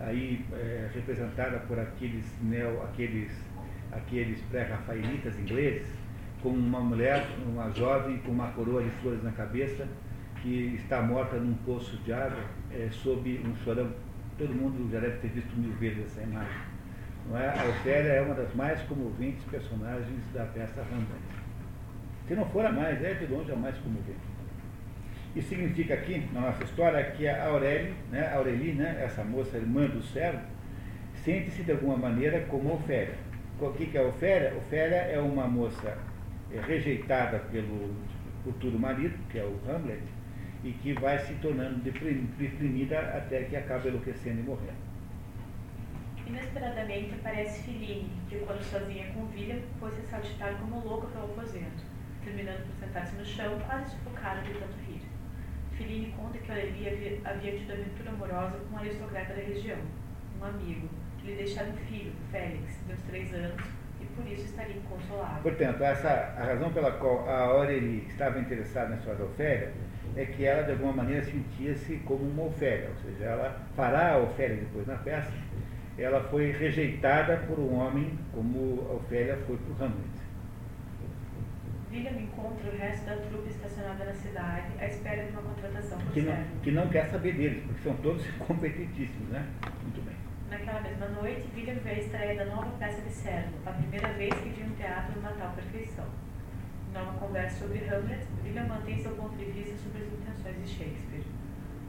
[0.00, 3.32] aí é, representada por aqueles neo, aqueles,
[3.92, 5.88] aqueles pré-rafaelitas ingleses,
[6.42, 9.86] como uma mulher, uma jovem com uma coroa de flores na cabeça,
[10.40, 13.92] que está morta num poço de água é, sob um chorão.
[14.38, 16.67] Todo mundo já deve ter visto mil vezes essa imagem.
[17.28, 17.48] Não é?
[17.48, 21.38] A Ofélia é uma das mais comoventes personagens da peça Hamlet.
[22.26, 24.18] Se não for a mais, é de longe a mais comovente.
[25.36, 29.56] Isso significa aqui, na nossa história, que a Aurélie, né, a Aurélie, né, essa moça
[29.56, 30.40] irmã do servo,
[31.22, 33.14] sente-se de alguma maneira como Ofélia.
[33.60, 34.54] O que é Ofélia?
[34.56, 35.98] Ofélia é uma moça
[36.66, 37.94] rejeitada pelo
[38.42, 40.02] futuro marido, que é o Hamlet,
[40.64, 44.87] e que vai se tornando deprimida até que acaba enlouquecendo e morrendo.
[46.28, 51.82] Inesperadamente aparece Filine, que quando sozinha com William, foi se saltitar como louca pelo aposento,
[52.22, 55.00] terminando por sentar-se no chão, quase sufocada de tanto rir.
[55.72, 59.78] Feline conta que Aurelia havia, tido aventura amorosa com um aristocrata da região,
[60.38, 60.88] um amigo,
[61.18, 63.64] que lhe deixara um filho, Félix, de uns três anos,
[63.98, 65.42] e por isso estaria inconsolável.
[65.42, 69.72] Portanto, essa, a razão pela qual a Aurelie estava interessada na história da Ofélia
[70.16, 74.18] é que ela, de alguma maneira, sentia-se como uma Ofélia, ou seja, ela, para a
[74.18, 75.30] Ofélia depois na peça,
[75.98, 80.28] ela foi rejeitada por um homem como a Ofélia foi por Hamlet.
[81.90, 86.12] William encontra o resto da trupe estacionada na cidade à espera de uma contratação por
[86.12, 89.46] que não, que não quer saber deles, porque são todos competitíssimos, né?
[89.82, 90.14] Muito bem.
[90.50, 94.34] Naquela mesma noite, William vê a estreia da nova peça de Servo, a primeira vez
[94.34, 96.06] que viu um teatro numa tal perfeição.
[96.92, 101.27] Numa conversa sobre Hamlet, William mantém seu ponto de vista sobre as intenções de Shakespeare.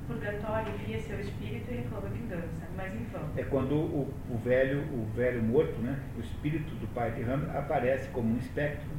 [0.10, 3.30] Purgatório enfia seu espírito e reclama vingança, mas em vão.
[3.38, 7.56] É quando o, o velho, o velho morto, né, o espírito do pai de Hamlet
[7.56, 8.90] aparece como um espectro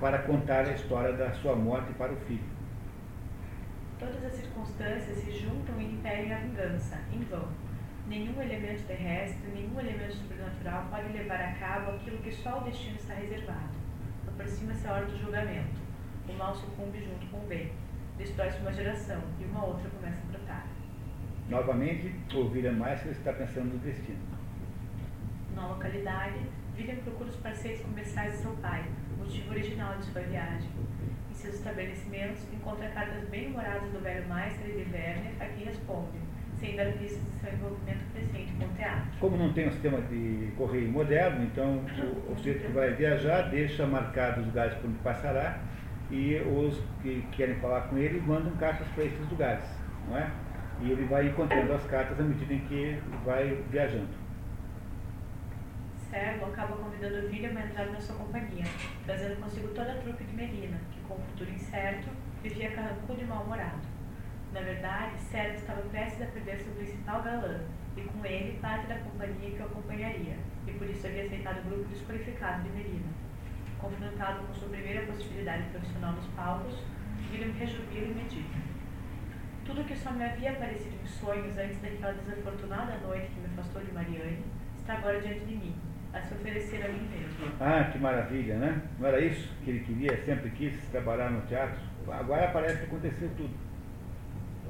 [0.00, 2.56] para contar a história da sua morte para o filho.
[3.98, 7.48] Todas as circunstâncias se juntam e impedem a vingança, em vão.
[8.06, 12.96] Nenhum elemento terrestre, nenhum elemento sobrenatural pode levar a cabo aquilo que só o destino
[12.96, 13.76] está reservado.
[14.26, 15.80] Aproxima-se a hora do julgamento.
[16.26, 17.72] O mal sucumbe junto com o bem.
[18.16, 20.25] Destrói-se uma geração e uma outra começa.
[21.48, 24.18] Novamente, o William Meister está pensando no destino.
[25.54, 26.40] Na localidade,
[26.76, 28.84] William procura os parceiros comerciais de seu pai,
[29.16, 30.68] motivo original de sua viagem.
[31.30, 35.64] Em seus estabelecimentos, encontra cartas bem humoradas do velho Meister e de Werner, a quem
[35.64, 36.18] responde,
[36.58, 39.10] sem dar pistas de seu envolvimento crescente com o teatro.
[39.20, 43.50] Como não tem um sistema de correio moderno, então o, o sujeito que vai viajar
[43.50, 45.60] deixa marcados os lugares por onde passará
[46.10, 49.64] e os que querem falar com ele mandam cartas para esses lugares,
[50.08, 50.30] não é?
[50.80, 54.26] E ele vai encontrando as cartas à medida em que vai viajando.
[56.10, 58.64] servo acaba convidando William a entrar na sua companhia,
[59.04, 62.08] trazendo consigo toda a trupe de Melina, que com um futuro incerto
[62.42, 63.80] vivia carrancudo e mal-humorado.
[64.52, 67.60] Na verdade, Servo estava prestes a perder seu principal galã,
[67.96, 70.36] e com ele parte da companhia que o acompanharia,
[70.66, 73.10] e por isso havia aceitado o grupo desqualificado de Melina.
[73.78, 76.82] Confrontado com sua primeira possibilidade profissional nos palcos,
[77.30, 78.65] William rejubila e medita.
[79.66, 83.82] Tudo que só me havia aparecido em sonhos antes daquela desafortunada noite que me afastou
[83.82, 84.44] de Mariane,
[84.78, 85.74] está agora diante de mim,
[86.12, 87.52] a se oferecer a mim mesmo.
[87.60, 88.82] Ah, que maravilha, né?
[89.00, 91.80] Não era isso que ele queria, sempre quis trabalhar no teatro?
[92.08, 93.54] Agora parece que aconteceu tudo.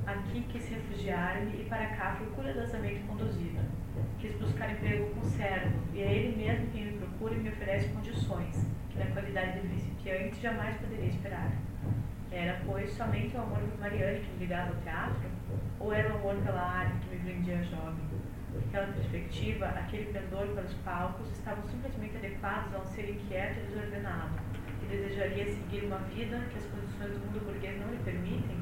[0.06, 3.60] Aqui quis refugiar-me e para cá fui cuidadosamente conduzida.
[4.18, 7.88] Quis buscar emprego com servo, e é ele mesmo quem me procura e me oferece
[7.90, 11.52] condições, que na qualidade de principiante jamais poderia esperar.
[12.30, 15.30] Era, pois, somente o amor por Mariane que me ligava ao teatro?
[15.78, 18.04] Ou era o amor pela arte que me prendia jovem?
[18.52, 23.66] Naquela perspectiva, aquele pendor para os palcos estavam simplesmente adequados a um ser inquieto e
[23.66, 24.30] desordenado,
[24.80, 28.56] que desejaria seguir uma vida que as condições do mundo burguês não lhe permitem,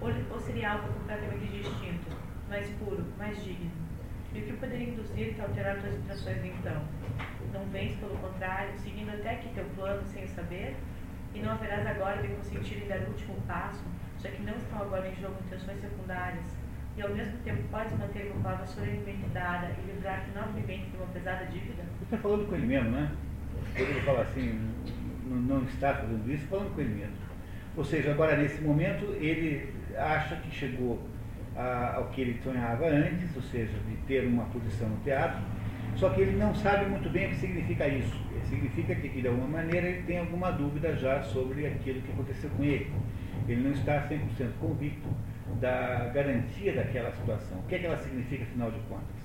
[0.00, 2.16] ou, seria algo completamente distinto,
[2.48, 3.70] mais puro, mais digno?
[4.32, 6.82] E o que poderia induzir-te a alterar tuas intenções então?
[7.52, 10.76] Não vens, pelo contrário, seguindo até aqui teu plano sem saber?
[11.34, 13.84] E não haverás agora de consentir em dar o último passo,
[14.22, 16.44] já que não estão agora em jogo intenções secundárias,
[16.96, 21.06] e ao mesmo tempo podes manter uma palavra solenemente dada e livrar-te novamente de uma
[21.06, 21.82] pesada dívida?
[21.98, 23.10] Você está falando com ele mesmo, né?
[23.76, 24.68] Ele fala assim,
[25.26, 27.16] não, não está fazendo isso, falando com ele mesmo.
[27.76, 31.00] Ou seja, agora nesse momento ele acha que chegou
[31.56, 35.40] a, ao que ele sonhava antes, ou seja, de ter uma posição no teatro,
[35.96, 38.16] só que ele não sabe muito bem o que significa isso.
[38.50, 42.64] Significa que, de alguma maneira, ele tem alguma dúvida já sobre aquilo que aconteceu com
[42.64, 42.90] ele.
[43.48, 45.08] Ele não está 100% convicto
[45.60, 47.58] da garantia daquela situação.
[47.60, 49.16] O que, é que ela significa, afinal de contas?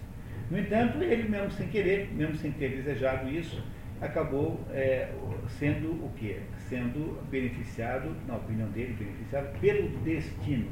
[0.52, 3.64] No entanto, ele mesmo sem querer, mesmo sem ter desejado isso,
[4.00, 5.10] acabou é,
[5.48, 6.42] sendo o quê?
[6.70, 10.70] Sendo beneficiado, na opinião dele, beneficiado pelo destino.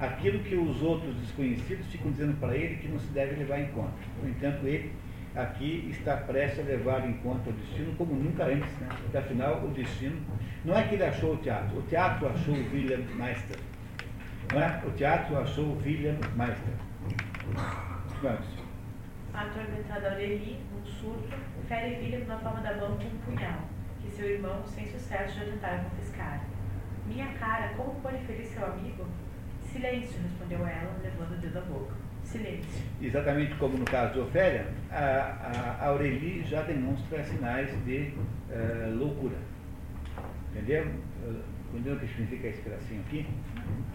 [0.00, 3.68] Aquilo que os outros desconhecidos ficam dizendo para ele que não se deve levar em
[3.68, 3.94] conta.
[4.20, 4.90] No entanto, ele
[5.38, 8.88] aqui está prestes a levar em conta o destino como nunca antes, né?
[9.02, 10.20] Porque afinal o destino
[10.64, 13.56] não é que ele achou o teatro, o teatro achou o William Meister.
[14.52, 14.82] Não é?
[14.84, 16.74] O teatro achou o William Meister.
[18.20, 18.46] Vamos.
[19.32, 21.36] A atormentada Aurélie, num surto,
[21.68, 23.60] fere William na palma da mão com um punhal,
[24.02, 26.44] que seu irmão, sem sucesso, já tentara confiscar.
[27.06, 29.06] Minha cara, como pode ferir seu amigo?
[29.62, 32.07] Silêncio, respondeu ela, levando o dedo à boca.
[32.28, 32.82] Silêncio.
[33.00, 38.12] Exatamente como no caso de Ofélia, a, a já demonstra sinais de
[38.50, 39.36] uh, loucura.
[40.52, 40.86] Entendeu?
[41.70, 43.26] Entendeu o que significa esse pedacinho aqui?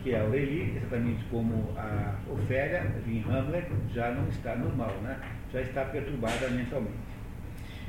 [0.02, 5.20] Que a Aurélie, exatamente como a Ofélia, em Hamlet, já não está normal, né?
[5.52, 6.98] já está perturbada mentalmente.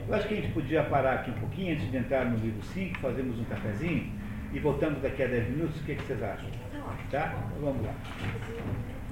[0.06, 2.62] Eu acho que a gente podia parar aqui um pouquinho antes de entrar no livro
[2.62, 4.12] 5, fazemos um cafezinho
[4.52, 5.80] e voltamos daqui a 10 minutos.
[5.80, 6.50] O que, é que vocês acham?
[7.10, 7.34] Tá?
[7.60, 7.94] Vamos lá.